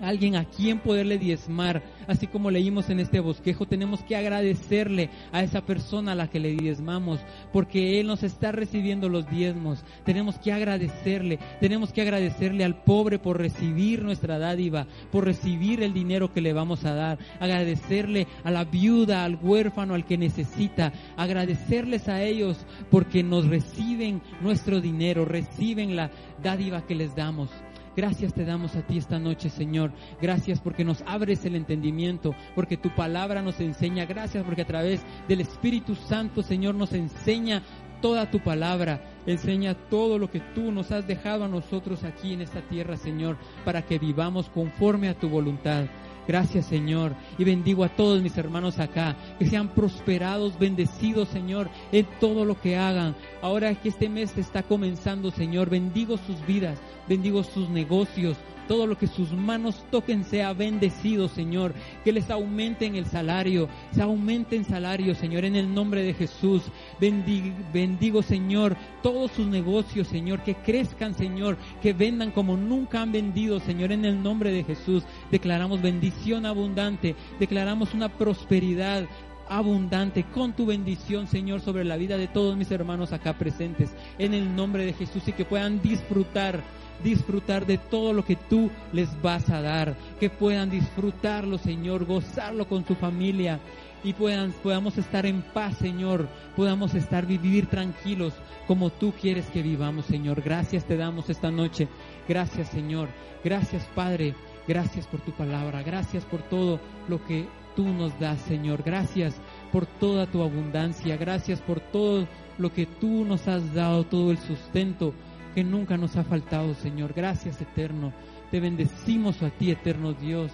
alguien 0.00 0.36
a 0.36 0.44
quien 0.44 0.78
poderle 0.80 1.18
diezmar. 1.18 1.82
Así 2.06 2.26
como 2.26 2.50
leímos 2.50 2.88
en 2.90 3.00
este 3.00 3.20
bosquejo, 3.20 3.66
tenemos 3.66 4.02
que 4.02 4.16
agradecerle 4.16 5.10
a 5.32 5.42
esa 5.42 5.62
persona 5.62 6.12
a 6.12 6.14
la 6.14 6.28
que 6.28 6.40
le 6.40 6.54
diezmamos, 6.54 7.20
porque 7.52 8.00
Él 8.00 8.06
nos 8.06 8.22
está 8.22 8.52
recibiendo 8.52 9.08
los 9.08 9.28
diezmos. 9.28 9.84
Tenemos 10.04 10.38
que 10.38 10.52
agradecerle, 10.52 11.38
tenemos 11.60 11.92
que 11.92 12.02
agradecerle 12.02 12.64
al 12.64 12.82
pobre 12.82 13.18
por 13.18 13.38
recibir 13.38 14.02
nuestra 14.02 14.38
dádiva, 14.38 14.86
por 15.12 15.24
recibir 15.24 15.82
el 15.82 15.92
dinero 15.92 16.32
que 16.32 16.40
le 16.40 16.52
vamos 16.52 16.84
a 16.84 16.94
dar, 16.94 17.18
agradecerle 17.40 18.26
a 18.44 18.50
la 18.50 18.64
viuda, 18.64 19.24
al 19.24 19.38
huérfano, 19.40 19.94
al 19.94 20.06
que 20.06 20.18
necesita, 20.18 20.92
agradecerles 21.16 22.08
a 22.08 22.22
ellos 22.22 22.58
porque 22.90 23.22
nos 23.22 23.46
reciben 23.46 24.22
nuestro 24.40 24.80
dinero, 24.80 25.24
reciben 25.24 25.96
la 25.96 26.10
dádiva 26.42 26.86
que 26.86 26.94
les 26.94 27.14
damos. 27.14 27.50
Gracias 27.98 28.32
te 28.32 28.44
damos 28.44 28.76
a 28.76 28.82
ti 28.82 28.96
esta 28.96 29.18
noche, 29.18 29.50
Señor. 29.50 29.90
Gracias 30.22 30.60
porque 30.60 30.84
nos 30.84 31.02
abres 31.04 31.44
el 31.44 31.56
entendimiento, 31.56 32.32
porque 32.54 32.76
tu 32.76 32.94
palabra 32.94 33.42
nos 33.42 33.58
enseña. 33.58 34.06
Gracias 34.06 34.44
porque 34.44 34.62
a 34.62 34.66
través 34.68 35.00
del 35.26 35.40
Espíritu 35.40 35.96
Santo, 35.96 36.44
Señor, 36.44 36.76
nos 36.76 36.92
enseña 36.92 37.64
toda 38.00 38.30
tu 38.30 38.38
palabra. 38.38 39.02
Enseña 39.26 39.74
todo 39.74 40.16
lo 40.16 40.30
que 40.30 40.38
tú 40.38 40.70
nos 40.70 40.92
has 40.92 41.08
dejado 41.08 41.46
a 41.46 41.48
nosotros 41.48 42.04
aquí 42.04 42.34
en 42.34 42.40
esta 42.40 42.60
tierra, 42.60 42.96
Señor, 42.96 43.36
para 43.64 43.82
que 43.82 43.98
vivamos 43.98 44.48
conforme 44.48 45.08
a 45.08 45.18
tu 45.18 45.28
voluntad. 45.28 45.86
Gracias 46.28 46.66
Señor. 46.66 47.14
Y 47.38 47.44
bendigo 47.44 47.82
a 47.82 47.88
todos 47.88 48.22
mis 48.22 48.36
hermanos 48.36 48.78
acá. 48.78 49.16
Que 49.38 49.46
sean 49.46 49.68
prosperados, 49.68 50.58
bendecidos 50.58 51.30
Señor 51.30 51.70
en 51.90 52.06
todo 52.20 52.44
lo 52.44 52.60
que 52.60 52.76
hagan. 52.76 53.16
Ahora 53.40 53.74
que 53.74 53.88
este 53.88 54.10
mes 54.10 54.36
está 54.36 54.62
comenzando 54.62 55.30
Señor, 55.30 55.70
bendigo 55.70 56.18
sus 56.18 56.46
vidas, 56.46 56.78
bendigo 57.08 57.42
sus 57.42 57.70
negocios, 57.70 58.36
todo 58.68 58.86
lo 58.86 58.96
que 58.96 59.08
sus 59.08 59.32
manos 59.32 59.84
toquen 59.90 60.22
sea 60.22 60.52
bendecido, 60.52 61.26
Señor. 61.28 61.74
Que 62.04 62.12
les 62.12 62.30
aumenten 62.30 62.94
el 62.94 63.06
salario, 63.06 63.68
se 63.92 64.02
aumenten 64.02 64.64
salario, 64.64 65.14
Señor, 65.14 65.44
en 65.44 65.56
el 65.56 65.74
nombre 65.74 66.02
de 66.02 66.14
Jesús. 66.14 66.62
Bendigo, 67.00 67.56
bendigo, 67.72 68.22
Señor, 68.22 68.76
todos 69.02 69.32
sus 69.32 69.46
negocios, 69.46 70.06
Señor, 70.06 70.44
que 70.44 70.54
crezcan, 70.54 71.14
Señor, 71.14 71.56
que 71.82 71.92
vendan 71.92 72.30
como 72.30 72.56
nunca 72.56 73.02
han 73.02 73.10
vendido, 73.10 73.58
Señor, 73.58 73.90
en 73.90 74.04
el 74.04 74.22
nombre 74.22 74.52
de 74.52 74.62
Jesús. 74.62 75.02
Declaramos 75.30 75.82
bendición 75.82 76.46
abundante, 76.46 77.16
declaramos 77.40 77.94
una 77.94 78.08
prosperidad 78.08 79.04
abundante 79.48 80.24
con 80.24 80.52
tu 80.52 80.66
bendición, 80.66 81.26
Señor, 81.26 81.60
sobre 81.60 81.84
la 81.84 81.96
vida 81.96 82.16
de 82.16 82.28
todos 82.28 82.56
mis 82.56 82.70
hermanos 82.70 83.12
acá 83.12 83.38
presentes, 83.38 83.90
en 84.18 84.34
el 84.34 84.54
nombre 84.54 84.84
de 84.84 84.92
Jesús, 84.92 85.26
y 85.26 85.32
que 85.32 85.44
puedan 85.44 85.80
disfrutar 85.80 86.62
disfrutar 87.02 87.66
de 87.66 87.78
todo 87.78 88.12
lo 88.12 88.24
que 88.24 88.36
tú 88.36 88.70
les 88.92 89.08
vas 89.22 89.48
a 89.50 89.60
dar, 89.62 89.96
que 90.20 90.30
puedan 90.30 90.70
disfrutarlo, 90.70 91.58
Señor, 91.58 92.04
gozarlo 92.04 92.68
con 92.68 92.86
su 92.86 92.94
familia 92.94 93.60
y 94.04 94.12
puedan, 94.12 94.52
podamos 94.62 94.96
estar 94.98 95.26
en 95.26 95.42
paz, 95.42 95.76
Señor, 95.78 96.28
podamos 96.56 96.94
estar 96.94 97.26
vivir 97.26 97.66
tranquilos 97.66 98.32
como 98.66 98.90
tú 98.90 99.12
quieres 99.18 99.46
que 99.46 99.62
vivamos, 99.62 100.06
Señor. 100.06 100.42
Gracias 100.42 100.84
te 100.84 100.96
damos 100.96 101.30
esta 101.30 101.50
noche. 101.50 101.88
Gracias, 102.28 102.68
Señor. 102.68 103.08
Gracias, 103.42 103.84
Padre. 103.94 104.34
Gracias 104.66 105.06
por 105.06 105.20
tu 105.20 105.32
palabra. 105.32 105.82
Gracias 105.82 106.24
por 106.24 106.42
todo 106.42 106.78
lo 107.08 107.24
que 107.24 107.46
tú 107.74 107.88
nos 107.88 108.18
das, 108.20 108.38
Señor. 108.42 108.82
Gracias 108.82 109.34
por 109.72 109.86
toda 109.86 110.26
tu 110.26 110.42
abundancia. 110.42 111.16
Gracias 111.16 111.60
por 111.60 111.80
todo 111.80 112.28
lo 112.58 112.72
que 112.72 112.84
tú 112.86 113.24
nos 113.24 113.48
has 113.48 113.72
dado, 113.72 114.04
todo 114.04 114.30
el 114.30 114.38
sustento 114.38 115.14
que 115.58 115.64
nunca 115.64 115.96
nos 115.96 116.14
ha 116.14 116.22
faltado, 116.22 116.72
Señor. 116.72 117.14
Gracias, 117.14 117.60
eterno. 117.60 118.12
Te 118.52 118.60
bendecimos 118.60 119.42
a 119.42 119.50
ti, 119.50 119.72
eterno 119.72 120.12
Dios, 120.12 120.52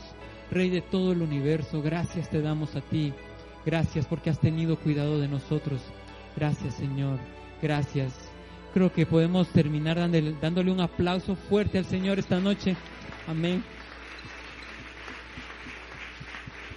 Rey 0.50 0.70
de 0.70 0.80
todo 0.80 1.12
el 1.12 1.20
universo. 1.20 1.82
Gracias 1.82 2.30
te 2.30 2.40
damos 2.40 2.74
a 2.74 2.80
ti. 2.80 3.12
Gracias 3.66 4.06
porque 4.06 4.30
has 4.30 4.40
tenido 4.40 4.78
cuidado 4.78 5.20
de 5.20 5.28
nosotros. 5.28 5.82
Gracias, 6.36 6.76
Señor. 6.76 7.18
Gracias. 7.60 8.14
creo 8.72 8.90
que 8.90 9.04
podemos 9.04 9.48
terminar 9.48 9.98
dándole, 9.98 10.34
dándole 10.40 10.72
un 10.72 10.80
aplauso 10.80 11.36
fuerte 11.36 11.76
al 11.76 11.84
Señor 11.84 12.18
esta 12.18 12.40
noche. 12.40 12.74
Amén. 13.28 13.62